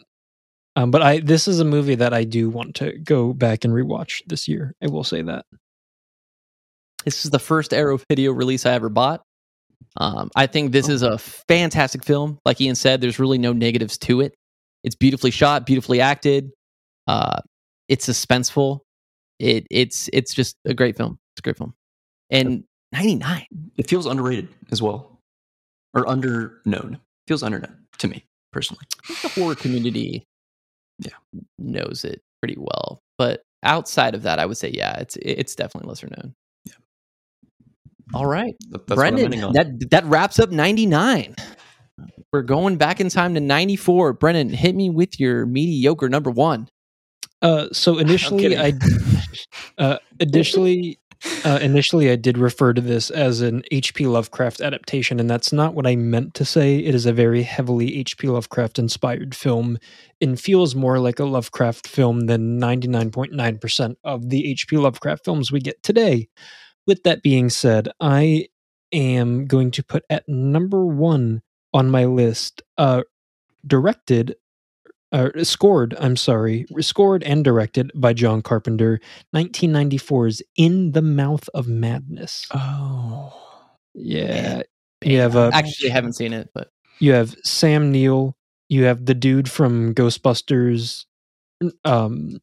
Um, 0.76 0.90
but 0.90 1.02
I 1.02 1.20
this 1.20 1.48
is 1.48 1.58
a 1.58 1.64
movie 1.64 1.94
that 1.94 2.12
I 2.12 2.24
do 2.24 2.50
want 2.50 2.74
to 2.76 2.92
go 2.98 3.32
back 3.32 3.64
and 3.64 3.72
rewatch 3.72 4.22
this 4.26 4.46
year. 4.46 4.74
I 4.82 4.88
will 4.88 5.04
say 5.04 5.22
that. 5.22 5.46
This 7.04 7.24
is 7.24 7.30
the 7.30 7.38
first 7.38 7.72
Arrow 7.72 7.98
video 8.10 8.32
release 8.32 8.66
I 8.66 8.72
ever 8.72 8.88
bought. 8.88 9.22
Um, 9.96 10.30
I 10.36 10.46
think 10.46 10.72
this 10.72 10.88
is 10.88 11.02
a 11.02 11.18
fantastic 11.18 12.04
film. 12.04 12.38
Like 12.44 12.60
Ian 12.60 12.74
said, 12.74 13.00
there's 13.00 13.18
really 13.18 13.38
no 13.38 13.52
negatives 13.52 13.96
to 13.98 14.20
it. 14.20 14.34
It's 14.84 14.94
beautifully 14.94 15.30
shot, 15.30 15.64
beautifully 15.64 16.00
acted. 16.00 16.50
Uh, 17.06 17.40
it's 17.88 18.06
suspenseful. 18.06 18.80
It 19.38 19.66
it's 19.70 20.10
it's 20.12 20.34
just 20.34 20.56
a 20.64 20.74
great 20.74 20.96
film. 20.96 21.18
It's 21.32 21.40
a 21.40 21.42
great 21.42 21.56
film. 21.56 21.74
And 22.30 22.64
99. 22.96 23.46
It 23.76 23.88
feels 23.88 24.06
underrated 24.06 24.48
as 24.72 24.80
well, 24.82 25.20
or 25.94 26.08
under 26.08 26.60
known. 26.64 26.98
Feels 27.28 27.42
underknown 27.42 27.76
to 27.98 28.08
me 28.08 28.24
personally. 28.52 28.84
The 29.22 29.28
horror 29.28 29.54
community 29.54 30.24
Yeah. 30.98 31.10
knows 31.58 32.04
it 32.04 32.22
pretty 32.40 32.56
well. 32.58 33.00
But 33.18 33.42
outside 33.62 34.14
of 34.14 34.22
that, 34.22 34.38
I 34.38 34.46
would 34.46 34.56
say, 34.56 34.70
yeah, 34.70 34.98
it's 34.98 35.16
it's 35.16 35.54
definitely 35.54 35.88
lesser 35.88 36.08
known. 36.08 36.34
Yeah. 36.64 36.74
All 38.14 38.26
right. 38.26 38.54
That- 38.70 38.86
That's 38.86 38.98
Brendan, 38.98 39.52
that 39.52 39.90
that 39.90 40.04
wraps 40.06 40.38
up 40.38 40.50
99. 40.50 41.34
We're 42.32 42.42
going 42.42 42.76
back 42.76 43.00
in 43.00 43.08
time 43.08 43.34
to 43.34 43.40
94. 43.40 44.12
Brendan, 44.14 44.50
hit 44.50 44.74
me 44.74 44.90
with 44.90 45.18
your 45.20 45.46
mediocre 45.46 46.08
number 46.08 46.30
one. 46.30 46.68
Uh, 47.42 47.68
so 47.72 47.98
initially, 48.06 48.56
I 48.58 48.72
kidding. 48.72 48.98
uh, 49.78 49.98
initially 50.20 50.98
uh, 51.44 51.58
initially 51.60 52.10
I 52.10 52.16
did 52.16 52.38
refer 52.38 52.72
to 52.72 52.80
this 52.80 53.10
as 53.10 53.40
an 53.40 53.62
H.P. 53.70 54.06
Lovecraft 54.06 54.60
adaptation, 54.60 55.20
and 55.20 55.28
that's 55.28 55.52
not 55.52 55.74
what 55.74 55.86
I 55.86 55.96
meant 55.96 56.34
to 56.34 56.44
say. 56.44 56.78
It 56.78 56.94
is 56.94 57.06
a 57.06 57.12
very 57.12 57.42
heavily 57.42 57.98
H.P. 57.98 58.28
Lovecraft 58.28 58.78
inspired 58.78 59.34
film, 59.34 59.78
and 60.20 60.38
feels 60.40 60.74
more 60.74 60.98
like 60.98 61.18
a 61.18 61.24
Lovecraft 61.24 61.86
film 61.86 62.26
than 62.26 62.58
ninety 62.58 62.88
nine 62.88 63.10
point 63.10 63.32
nine 63.32 63.58
percent 63.58 63.98
of 64.04 64.30
the 64.30 64.50
H.P. 64.50 64.76
Lovecraft 64.76 65.24
films 65.24 65.52
we 65.52 65.60
get 65.60 65.82
today. 65.82 66.28
With 66.86 67.02
that 67.02 67.22
being 67.22 67.50
said, 67.50 67.88
I 68.00 68.48
am 68.92 69.46
going 69.46 69.70
to 69.72 69.82
put 69.82 70.04
at 70.08 70.28
number 70.28 70.84
one 70.84 71.42
on 71.74 71.90
my 71.90 72.04
list, 72.04 72.62
uh, 72.78 73.02
directed 73.66 74.36
uh, 75.12 75.30
scored, 75.42 75.94
I'm 75.98 76.16
sorry, 76.16 76.66
scored 76.80 77.22
and 77.22 77.44
directed 77.44 77.90
by 77.94 78.12
John 78.12 78.42
Carpenter, 78.42 79.00
1994's 79.34 80.42
In 80.56 80.92
the 80.92 81.02
Mouth 81.02 81.48
of 81.54 81.68
Madness. 81.68 82.46
oh, 82.54 83.32
Yeah. 83.94 84.62
You 85.04 85.20
have 85.20 85.36
uh, 85.36 85.50
Actually, 85.52 85.90
haven't 85.90 86.14
seen 86.14 86.32
it, 86.32 86.50
but 86.54 86.70
you 86.98 87.12
have 87.12 87.36
Sam 87.44 87.92
Neill, 87.92 88.34
you 88.68 88.84
have 88.84 89.04
the 89.04 89.14
dude 89.14 89.50
from 89.50 89.94
Ghostbusters. 89.94 91.04
Um 91.84 92.40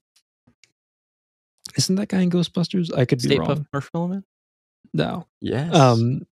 Isn't 1.77 1.95
that 1.95 2.09
guy 2.09 2.21
in 2.21 2.29
Ghostbusters? 2.29 2.95
I 2.95 3.05
could 3.05 3.19
be 3.21 3.29
State 3.29 3.39
wrong. 3.39 3.49
Puft 3.49 3.65
Marshmallow 3.73 4.07
Man? 4.07 4.23
No. 4.93 5.27
yes. 5.41 5.73
Um, 5.75 6.27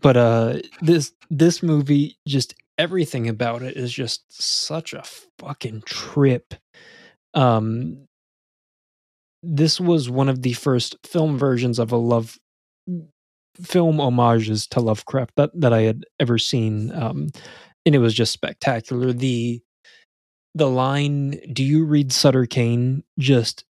but 0.00 0.16
uh, 0.18 0.58
this 0.82 1.12
this 1.30 1.62
movie, 1.62 2.18
just 2.28 2.54
everything 2.78 3.28
about 3.28 3.62
it 3.62 3.76
is 3.76 3.92
just 3.92 4.24
such 4.30 4.92
a 4.92 5.02
fucking 5.38 5.82
trip. 5.86 6.54
Um, 7.34 8.06
this 9.42 9.80
was 9.80 10.10
one 10.10 10.28
of 10.28 10.42
the 10.42 10.54
first 10.54 10.96
film 11.04 11.38
versions 11.38 11.78
of 11.78 11.92
a 11.92 11.96
love 11.96 12.38
film 13.62 13.98
homages 13.98 14.66
to 14.68 14.80
Lovecraft 14.80 15.32
that 15.36 15.50
that 15.54 15.72
I 15.72 15.82
had 15.82 16.04
ever 16.20 16.38
seen, 16.38 16.92
um, 16.92 17.28
and 17.84 17.94
it 17.94 17.98
was 17.98 18.14
just 18.14 18.32
spectacular. 18.32 19.12
the 19.12 19.62
The 20.54 20.68
line 20.68 21.40
"Do 21.52 21.62
you 21.64 21.84
read 21.84 22.12
Sutter 22.12 22.46
Kane?" 22.46 23.04
just 23.18 23.64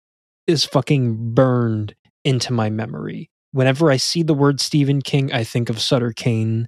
is 0.47 0.63
fucking 0.65 1.33
burned 1.33 1.95
into 2.23 2.53
my 2.53 2.69
memory 2.69 3.29
whenever 3.55 3.89
I 3.89 3.95
see 3.95 4.21
the 4.21 4.33
word 4.33 4.59
Stephen 4.59 5.01
King, 5.01 5.31
I 5.31 5.45
think 5.45 5.69
of 5.69 5.79
Sutter 5.79 6.11
Kane. 6.11 6.67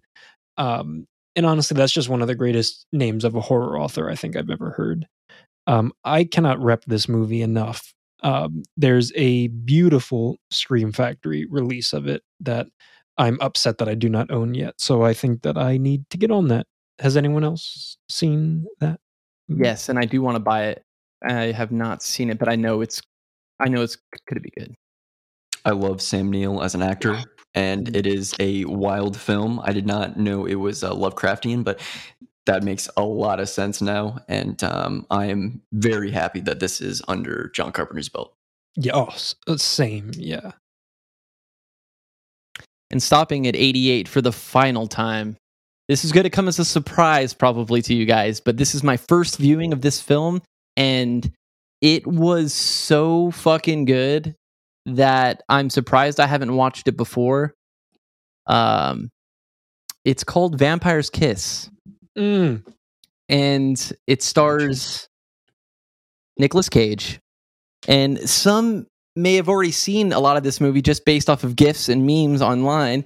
Um, 0.58 1.06
and 1.38 1.46
honestly, 1.46 1.76
that's 1.76 1.94
just 1.94 2.10
one 2.10 2.22
of 2.22 2.28
the 2.28 2.36
greatest 2.36 2.88
names 2.92 3.24
of 3.24 3.36
a 3.36 3.42
horror 3.42 3.80
author 3.80 4.10
I 4.10 4.16
think 4.16 4.36
I've 4.36 4.50
ever 4.50 4.72
heard. 4.72 5.08
Um, 5.68 5.94
I 6.04 6.24
cannot 6.24 6.62
rep 6.62 6.84
this 6.86 7.08
movie 7.08 7.44
enough. 7.44 7.94
Um, 8.24 8.64
there's 8.76 9.12
a 9.16 9.48
beautiful 9.48 10.38
Scream 10.50 10.92
Factory 10.92 11.46
release 11.46 11.94
of 11.94 12.08
it 12.08 12.24
that 12.40 12.66
I'm 13.20 13.38
upset 13.40 13.78
that 13.78 13.88
I 13.88 13.94
do 13.94 14.10
not 14.10 14.32
own 14.32 14.56
yet. 14.56 14.74
So 14.80 15.04
I 15.04 15.14
think 15.14 15.44
that 15.44 15.58
I 15.58 15.78
need 15.78 16.10
to 16.10 16.18
get 16.18 16.32
on 16.32 16.48
that. 16.48 16.66
Has 17.00 17.16
anyone 17.16 17.44
else 17.44 17.98
seen 18.10 18.66
that? 18.80 19.00
yes, 19.48 19.90
and 19.90 20.00
I 20.00 20.06
do 20.06 20.22
want 20.24 20.36
to 20.36 20.40
buy 20.40 20.70
it. 20.70 20.84
I 21.24 21.52
have 21.52 21.72
not 21.72 22.02
seen 22.02 22.32
it, 22.32 22.40
but 22.40 22.50
I 22.50 22.56
know 22.56 22.82
it's 22.82 23.00
I 23.60 23.70
know 23.70 23.84
it's 23.84 23.98
could 24.28 24.42
be 24.42 24.52
good. 24.58 24.74
I 25.66 25.72
love 25.72 26.02
Sam 26.02 26.32
Neill 26.32 26.64
as 26.64 26.74
an 26.74 26.82
actor, 26.82 27.24
and 27.58 27.96
it 27.96 28.06
is 28.06 28.36
a 28.40 28.66
wild 28.66 29.18
film. 29.20 29.60
I 29.64 29.74
did 29.74 29.88
not 29.88 30.16
know 30.16 30.46
it 30.46 30.56
was 30.56 30.84
uh, 30.84 30.94
Lovecraftian, 30.94 31.64
but 31.64 31.80
that 32.46 32.64
makes 32.64 32.88
a 32.98 33.04
lot 33.04 33.40
of 33.40 33.50
sense 33.50 33.82
now, 33.82 34.20
and 34.28 34.64
um, 34.64 35.08
I 35.10 35.26
am 35.26 35.64
very 35.74 36.12
happy 36.12 36.40
that 36.42 36.60
this 36.60 36.82
is 36.82 37.02
under 37.08 37.50
John 37.56 37.72
Carpenter's 37.72 38.10
belt. 38.10 38.34
Yeah. 38.76 38.92
Oh, 38.96 39.10
uh, 39.48 39.58
same. 39.58 40.12
Yeah. 40.16 40.52
and 42.92 43.02
stopping 43.02 43.48
at 43.48 43.56
88 43.56 44.08
for 44.08 44.22
the 44.22 44.32
final 44.32 44.88
time. 44.88 45.38
This 45.88 46.06
is 46.06 46.12
going 46.12 46.24
to 46.26 46.30
come 46.30 46.48
as 46.48 46.60
a 46.60 46.66
surprise, 46.66 47.34
probably 47.34 47.82
to 47.84 47.94
you 47.94 48.06
guys, 48.06 48.40
but 48.40 48.58
this 48.58 48.76
is 48.76 48.84
my 48.84 48.98
first 48.98 49.38
viewing 49.38 49.74
of 49.74 49.82
this 49.82 50.02
film, 50.02 50.42
and 50.76 51.32
it 51.82 52.06
was 52.06 52.54
so 52.54 53.32
fucking 53.32 53.86
good 53.86 54.36
that 54.88 55.44
I'm 55.50 55.70
surprised 55.70 56.20
I 56.20 56.28
haven't 56.28 56.56
watched 56.56 56.88
it 56.88 56.98
before. 56.98 57.54
Um, 58.48 59.10
it's 60.06 60.24
called 60.24 60.58
Vampire's 60.58 61.10
Kiss, 61.10 61.70
Mm. 62.18 62.64
and 63.30 63.92
it 64.08 64.24
stars 64.24 65.08
Nicolas 66.40 66.70
Cage, 66.70 67.20
and 67.88 68.18
some 68.30 68.88
may 69.16 69.36
have 69.36 69.50
already 69.50 69.72
seen 69.72 70.14
a 70.14 70.20
lot 70.20 70.38
of 70.38 70.44
this 70.44 70.62
movie 70.62 70.82
just 70.82 71.04
based 71.06 71.30
off 71.30 71.44
of 71.44 71.56
gifs 71.56 71.90
and 71.90 72.06
memes 72.06 72.42
online. 72.42 73.06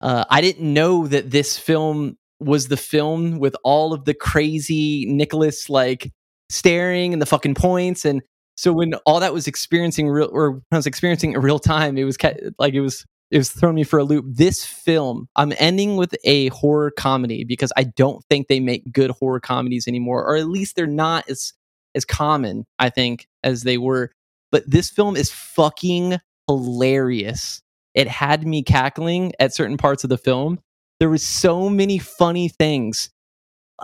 Uh, 0.00 0.24
I 0.30 0.40
didn't 0.40 0.72
know 0.72 1.06
that 1.08 1.30
this 1.30 1.58
film 1.58 2.16
was 2.40 2.68
the 2.68 2.76
film 2.76 3.38
with 3.40 3.56
all 3.64 3.92
of 3.92 4.04
the 4.04 4.14
crazy 4.14 5.04
Nicolas 5.06 5.68
like 5.68 6.12
staring 6.48 7.12
and 7.12 7.20
the 7.20 7.26
fucking 7.26 7.56
points 7.56 8.04
and 8.04 8.22
so 8.58 8.72
when 8.72 8.94
all 9.06 9.20
that 9.20 9.32
was 9.32 9.46
experiencing 9.46 10.08
real 10.08 10.28
or 10.32 10.50
when 10.50 10.62
I 10.72 10.76
was 10.78 10.86
experiencing 10.86 11.32
in 11.32 11.40
real 11.40 11.60
time, 11.60 11.96
it 11.96 12.02
was 12.02 12.16
like 12.58 12.74
it 12.74 12.80
was 12.80 13.06
it 13.30 13.38
was 13.38 13.50
throwing 13.50 13.76
me 13.76 13.84
for 13.84 14.00
a 14.00 14.04
loop. 14.04 14.24
This 14.26 14.64
film, 14.64 15.28
I'm 15.36 15.52
ending 15.58 15.96
with 15.96 16.12
a 16.24 16.48
horror 16.48 16.90
comedy 16.90 17.44
because 17.44 17.72
I 17.76 17.84
don't 17.84 18.20
think 18.24 18.48
they 18.48 18.58
make 18.58 18.92
good 18.92 19.12
horror 19.12 19.38
comedies 19.38 19.86
anymore, 19.86 20.24
or 20.26 20.36
at 20.36 20.48
least 20.48 20.74
they're 20.74 20.88
not 20.88 21.30
as 21.30 21.52
as 21.94 22.04
common, 22.04 22.64
I 22.80 22.90
think, 22.90 23.28
as 23.44 23.62
they 23.62 23.78
were. 23.78 24.10
But 24.50 24.68
this 24.68 24.90
film 24.90 25.14
is 25.14 25.30
fucking 25.30 26.18
hilarious. 26.48 27.62
It 27.94 28.08
had 28.08 28.44
me 28.44 28.64
cackling 28.64 29.34
at 29.38 29.54
certain 29.54 29.76
parts 29.76 30.02
of 30.02 30.10
the 30.10 30.18
film. 30.18 30.58
There 30.98 31.10
was 31.10 31.22
so 31.22 31.70
many 31.70 32.00
funny 32.00 32.48
things. 32.48 33.08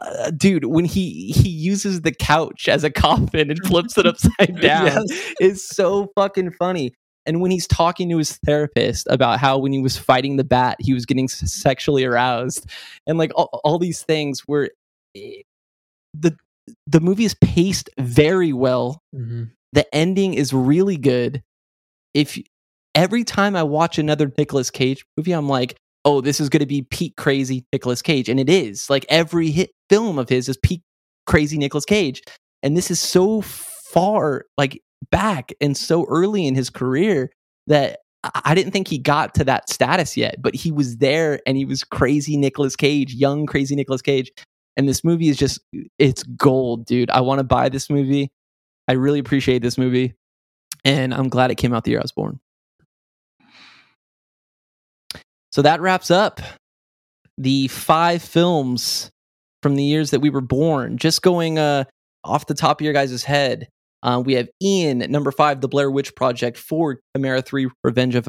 Uh, 0.03 0.31
dude, 0.31 0.65
when 0.65 0.85
he 0.85 1.31
he 1.33 1.49
uses 1.49 2.01
the 2.01 2.13
couch 2.13 2.69
as 2.69 2.83
a 2.83 2.91
coffin 2.91 3.51
and 3.51 3.59
flips 3.65 3.97
it 3.97 4.07
upside 4.07 4.57
down, 4.61 4.87
Yes. 4.87 5.35
is 5.41 5.65
so 5.67 6.11
fucking 6.17 6.51
funny. 6.53 6.93
And 7.27 7.41
when 7.41 7.51
he's 7.51 7.67
talking 7.67 8.09
to 8.11 8.19
his 8.19 8.37
therapist 8.45 9.07
about 9.09 9.39
how 9.41 9.57
when 9.57 9.73
he 9.73 9.79
was 9.81 9.97
fighting 9.97 10.37
the 10.37 10.45
bat, 10.45 10.77
he 10.81 10.93
was 10.93 11.07
getting 11.07 11.29
sexually 11.29 12.05
aroused, 12.05 12.67
and 13.07 13.19
like 13.19 13.31
all, 13.37 13.61
all 13.65 13.79
these 13.79 14.03
things 14.03 14.47
were 14.49 14.71
eh, 15.17 15.43
the 16.13 16.37
the 16.87 17.01
movie 17.01 17.25
is 17.25 17.35
paced 17.35 17.89
very 17.99 18.53
well. 18.53 19.01
Mhm. 19.15 19.51
The 19.73 19.93
ending 19.95 20.35
is 20.35 20.53
really 20.53 20.97
good. 20.97 21.43
If 22.15 22.39
every 22.95 23.25
time 23.25 23.55
I 23.57 23.63
watch 23.63 23.99
another 23.99 24.31
Nicolas 24.37 24.71
Cage 24.71 25.05
movie, 25.17 25.33
I'm 25.33 25.49
like, 25.49 25.77
oh, 26.05 26.21
this 26.21 26.39
is 26.41 26.49
going 26.49 26.61
to 26.61 26.67
be 26.67 26.83
peak 26.83 27.17
crazy 27.17 27.65
Nicolas 27.73 28.03
Cage, 28.03 28.29
and 28.29 28.39
it 28.39 28.49
is. 28.51 28.89
Like 28.91 29.07
every 29.09 29.51
hit 29.51 29.71
film 29.89 30.19
of 30.19 30.29
his 30.29 30.49
is 30.49 30.57
peak 30.57 30.83
crazy 31.27 31.59
Nicolas 31.59 31.85
Cage, 31.85 32.23
and 32.63 32.77
this 32.77 32.91
is 32.91 33.01
so 33.01 33.41
far 33.41 34.45
like 34.57 34.81
back 35.11 35.53
and 35.61 35.77
so 35.77 36.05
early 36.09 36.47
in 36.47 36.55
his 36.55 36.71
career 36.71 37.31
that 37.67 37.99
I 38.45 38.55
didn't 38.55 38.73
think 38.73 38.89
he 38.89 38.99
got 38.99 39.35
to 39.35 39.45
that 39.45 39.69
status 39.69 40.17
yet, 40.17 40.37
but 40.41 40.55
he 40.55 40.73
was 40.73 40.97
there 40.97 41.41
and 41.47 41.57
he 41.57 41.65
was 41.65 41.85
crazy 41.85 42.37
Nicolas 42.37 42.75
Cage, 42.75 43.15
young 43.15 43.47
crazy 43.47 43.77
Nicolas 43.77 44.03
Cage. 44.03 44.33
And 44.77 44.89
this 44.89 45.05
movie 45.05 45.29
is 45.29 45.37
just 45.37 45.61
it's 45.99 46.23
gold, 46.23 46.87
dude. 46.87 47.11
I 47.11 47.21
want 47.21 47.39
to 47.39 47.45
buy 47.45 47.69
this 47.69 47.91
movie. 47.91 48.33
I 48.89 48.93
really 48.93 49.19
appreciate 49.19 49.63
this 49.63 49.79
movie. 49.79 50.15
And 50.85 51.15
I'm 51.15 51.29
glad 51.29 51.51
it 51.51 51.57
came 51.57 51.73
out 51.73 51.85
the 51.85 51.93
year 51.93 52.01
I 52.01 52.03
was 52.03 52.13
born. 52.13 52.41
So 55.53 55.63
that 55.63 55.81
wraps 55.81 56.11
up 56.11 56.41
the 57.39 57.69
five 57.69 58.23
films 58.23 59.11
from 59.65 59.77
the 59.77 59.83
years 59.83 60.11
that 60.11 60.21
we 60.21 60.29
were 60.29 60.43
born. 60.43 60.99
Just 60.99 61.23
going 61.23 61.59
uh, 61.59 61.85
off 62.23 62.47
the 62.47 62.53
top 62.53 62.83
of 62.83 62.85
your 62.85 62.93
guys' 62.93 63.25
head, 63.25 63.67
uh, 64.03 64.23
we 64.23 64.35
have 64.35 64.47
Ian 64.63 65.01
at 65.01 65.09
number 65.09 65.33
five, 65.33 65.63
The 65.63 65.69
Blair 65.69 65.91
Witch 65.91 66.15
Project, 66.15 66.59
four, 66.59 67.01
Gamera 67.17 67.43
3, 67.43 67.71
Revenge 67.83 68.15
of 68.15 68.29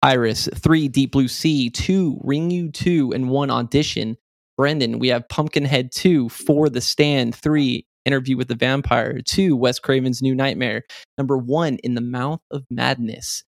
Iris, 0.00 0.48
three, 0.54 0.86
Deep 0.86 1.10
Blue 1.10 1.26
Sea, 1.26 1.70
two, 1.70 2.20
Ringu 2.24 2.72
2, 2.72 3.10
and 3.12 3.28
one, 3.30 3.50
Audition. 3.50 4.16
Brendan, 4.56 5.00
we 5.00 5.08
have 5.08 5.28
Pumpkinhead 5.28 5.90
2, 5.92 6.28
four, 6.28 6.68
The 6.68 6.80
Stand, 6.80 7.34
three, 7.34 7.84
Interview 8.04 8.36
with 8.36 8.46
the 8.46 8.54
Vampire, 8.54 9.18
two, 9.20 9.56
Wes 9.56 9.80
Craven's 9.80 10.22
New 10.22 10.36
Nightmare, 10.36 10.84
number 11.18 11.36
one, 11.36 11.78
In 11.82 11.96
the 11.96 12.00
Mouth 12.00 12.38
of 12.52 12.62
Madness, 12.70 13.42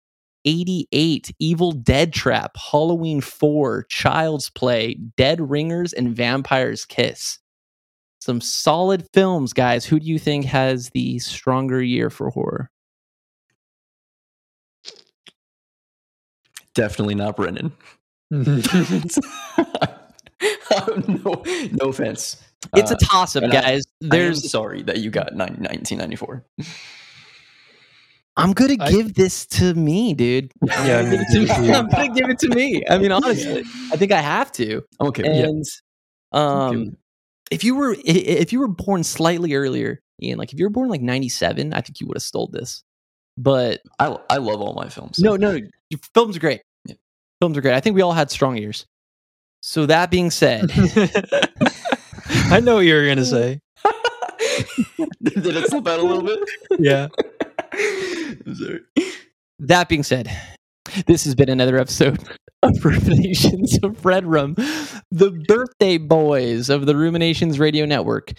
88, 0.47 1.35
Evil 1.39 1.73
Dead 1.73 2.13
Trap, 2.13 2.57
Halloween 2.57 3.21
4, 3.21 3.85
Child's 3.91 4.49
Play, 4.51 4.95
Dead 5.17 5.51
Ringers, 5.51 5.93
and 5.93 6.15
Vampire's 6.17 6.85
Kiss. 6.87 7.39
Some 8.21 8.41
solid 8.41 9.07
films, 9.13 9.53
guys. 9.53 9.85
Who 9.85 10.01
do 10.01 10.07
you 10.07 10.19
think 10.19 10.47
has 10.47 10.91
the 10.91 11.19
stronger 11.19 11.83
year 11.83 12.09
for 12.11 12.31
horror? 12.31 12.71
Definitely 16.75 17.15
not 17.15 17.37
Brendan. 17.37 17.73
no, 18.31 18.41
no 21.73 21.89
offense. 21.89 22.43
It's 22.75 22.91
a 22.91 22.95
Uh, 22.95 22.99
toss 23.03 23.37
up, 23.37 23.45
I- 23.45 23.49
guys. 23.49 23.85
There's 24.01 24.51
sorry 24.51 24.83
that 24.83 24.99
you 24.99 25.11
got 25.11 25.35
1994. 25.35 26.45
I'm 28.37 28.53
gonna 28.53 28.77
I- 28.81 28.91
give 28.91 29.15
this 29.15 29.47
to 29.47 29.75
me, 29.75 30.15
dude. 30.15 30.53
Yeah, 30.63 30.75
I 30.77 30.99
I'm 31.01 31.05
gonna 31.11 31.25
give 31.33 31.43
it 31.43 31.49
to 31.49 31.61
me. 31.61 31.73
I'm 31.73 31.89
gonna 31.89 32.15
give 32.15 32.29
it 32.29 32.39
to 32.41 32.49
me. 32.49 32.83
I 32.89 32.99
mean, 32.99 33.13
honestly, 33.13 33.63
I 33.93 33.97
think 33.97 34.13
I 34.13 34.21
have 34.21 34.53
to. 34.53 34.83
Okay. 35.01 35.23
And 35.25 35.65
I'm 36.33 36.41
okay 36.41 36.67
um, 36.73 36.79
with 36.79 36.89
it. 36.89 36.99
if 37.51 37.65
you 37.65 37.75
were 37.77 37.97
if 38.05 38.53
you 38.53 38.61
were 38.61 38.69
born 38.69 39.05
slightly 39.05 39.55
earlier, 39.55 40.01
Ian, 40.23 40.39
like 40.39 40.53
if 40.53 40.59
you 40.59 40.67
were 40.67 40.71
born 40.71 40.89
like 40.89 41.01
'97, 41.01 41.73
I 41.73 41.81
think 41.81 42.01
you 42.01 42.07
would 42.09 42.17
have 42.17 42.23
stole 42.23 42.49
this. 42.49 42.83
But 43.39 43.81
I, 43.99 44.17
I 44.31 44.37
love 44.39 44.61
all 44.63 44.73
my 44.75 44.89
films. 44.89 45.19
no, 45.19 45.37
no, 45.37 45.53
your 45.91 46.01
films 46.15 46.37
are 46.37 46.41
great. 46.41 46.63
Yeah. 46.87 46.95
Films 47.41 47.57
are 47.59 47.61
great. 47.61 47.75
I 47.75 47.81
think 47.81 47.95
we 47.95 48.03
all 48.03 48.13
had 48.13 48.31
strong 48.31 48.57
ears. 48.57 48.87
So 49.61 49.85
that 49.87 50.11
being 50.11 50.31
said, 50.31 50.71
I 52.51 52.61
know 52.61 52.77
what 52.77 52.81
you 52.87 52.95
were 52.95 53.07
gonna 53.07 53.25
say. 53.25 53.61
Did 55.23 55.47
it 55.57 55.69
slip 55.71 55.87
out 55.87 55.99
a 56.01 56.03
little 56.03 56.23
bit? 56.23 56.39
Yeah. 56.79 57.09
That 59.59 59.89
being 59.89 60.03
said, 60.03 60.31
this 61.07 61.25
has 61.25 61.35
been 61.35 61.49
another 61.49 61.79
episode 61.79 62.23
of 62.63 62.85
Ruminations 62.85 63.79
of 63.83 64.05
Red 64.05 64.27
Rum, 64.27 64.55
the 65.11 65.31
birthday 65.47 65.99
boys 65.99 66.69
of 66.71 66.87
the 66.87 66.97
Ruminations 66.97 67.59
Radio 67.59 67.87
Network. 67.87 68.33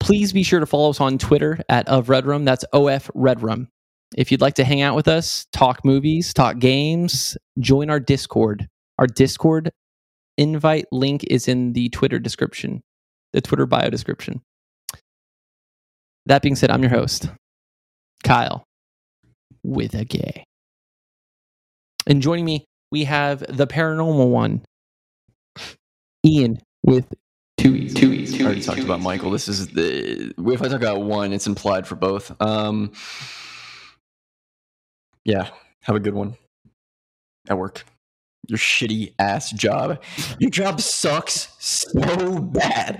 Please 0.00 0.32
be 0.32 0.42
sure 0.42 0.60
to 0.60 0.66
follow 0.66 0.90
us 0.90 1.00
on 1.00 1.18
Twitter 1.18 1.60
at 1.68 1.86
of 1.88 2.08
Red 2.08 2.26
Rum. 2.26 2.44
That's 2.44 2.64
OF 2.72 3.10
Red 3.14 3.42
Rum. 3.42 3.68
If 4.16 4.32
you'd 4.32 4.40
like 4.40 4.54
to 4.54 4.64
hang 4.64 4.80
out 4.80 4.96
with 4.96 5.08
us, 5.08 5.46
talk 5.52 5.84
movies, 5.84 6.32
talk 6.32 6.58
games, 6.58 7.36
join 7.58 7.90
our 7.90 8.00
Discord. 8.00 8.66
Our 8.98 9.06
Discord 9.06 9.70
invite 10.38 10.86
link 10.92 11.24
is 11.24 11.48
in 11.48 11.72
the 11.74 11.88
Twitter 11.90 12.18
description, 12.18 12.80
the 13.32 13.40
Twitter 13.40 13.66
bio 13.66 13.90
description. 13.90 14.40
That 16.26 16.42
being 16.42 16.56
said, 16.56 16.70
I'm 16.70 16.82
your 16.82 16.90
host, 16.90 17.28
Kyle, 18.24 18.64
with 19.68 19.94
a 19.94 20.04
gay. 20.04 20.44
And 22.06 22.22
joining 22.22 22.44
me, 22.44 22.64
we 22.90 23.04
have 23.04 23.40
the 23.40 23.66
paranormal 23.66 24.28
one, 24.30 24.62
Ian, 26.24 26.58
with 26.82 27.06
two 27.58 27.76
E's. 27.76 27.94
Two 27.94 28.12
E's. 28.12 28.40
I 28.40 28.44
already 28.44 28.62
talked 28.62 28.80
about. 28.80 29.00
Michael. 29.00 29.30
This 29.30 29.46
is 29.46 29.68
the 29.68 30.32
if 30.38 30.62
I 30.62 30.68
talk 30.68 30.80
about 30.80 31.02
one, 31.02 31.32
it's 31.32 31.46
implied 31.46 31.86
for 31.86 31.96
both. 31.96 32.34
Um, 32.40 32.92
yeah, 35.24 35.50
have 35.82 35.96
a 35.96 36.00
good 36.00 36.14
one 36.14 36.34
at 37.48 37.58
work. 37.58 37.84
Your 38.48 38.58
shitty 38.58 39.14
ass 39.18 39.52
job. 39.52 40.02
Your 40.38 40.50
job 40.50 40.80
sucks 40.80 41.54
so 41.58 42.38
bad. 42.38 42.96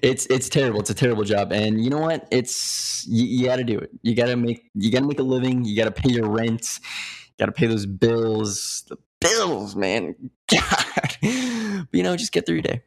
It's 0.00 0.26
it's 0.26 0.48
terrible. 0.48 0.80
It's 0.80 0.90
a 0.90 0.94
terrible 0.94 1.24
job. 1.24 1.52
And 1.52 1.82
you 1.82 1.90
know 1.90 1.98
what? 1.98 2.28
It's 2.30 3.04
you, 3.08 3.24
you 3.24 3.46
got 3.46 3.56
to 3.56 3.64
do 3.64 3.78
it. 3.78 3.90
You 4.02 4.14
got 4.14 4.26
to 4.26 4.36
make 4.36 4.70
you 4.74 4.92
got 4.92 5.00
to 5.00 5.06
make 5.06 5.18
a 5.18 5.24
living. 5.24 5.64
You 5.64 5.76
got 5.76 5.84
to 5.84 6.02
pay 6.02 6.10
your 6.10 6.28
rent. 6.28 6.78
You 7.26 7.34
got 7.38 7.46
to 7.46 7.52
pay 7.52 7.66
those 7.66 7.84
bills. 7.84 8.84
The 8.88 8.96
bills, 9.20 9.74
man. 9.74 10.14
God. 10.50 11.16
But, 11.20 11.88
you 11.92 12.02
know, 12.02 12.16
just 12.16 12.32
get 12.32 12.46
through 12.46 12.56
your 12.56 12.62
day. 12.62 12.82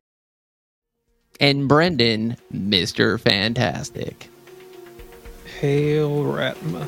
And 1.40 1.68
Brendan, 1.68 2.38
Mr. 2.54 3.20
Fantastic. 3.20 4.30
Hail 5.60 6.24
Ratma. 6.24 6.88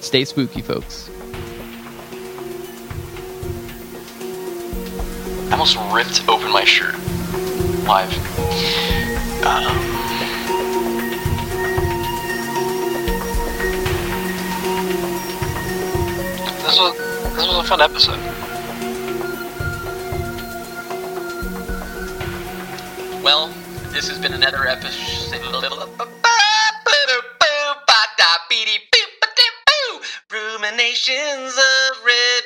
Stay 0.00 0.24
spooky, 0.24 0.60
folks. 0.60 1.08
I 5.48 5.52
almost 5.52 5.76
ripped 5.92 6.28
open 6.28 6.50
my 6.50 6.64
shirt 6.64 6.94
live. 7.86 8.12
Um, 9.44 9.76
this 16.62 16.78
was 16.78 16.96
this 17.36 17.46
was 17.46 17.58
a 17.58 17.68
fun 17.68 17.80
episode. 17.80 18.20
Well, 23.22 23.48
this 23.90 24.08
has 24.08 24.18
been 24.18 24.32
another 24.32 24.66
episode. 24.66 25.14
Ruminations 30.30 31.52
of 31.56 32.04
Red 32.04 32.42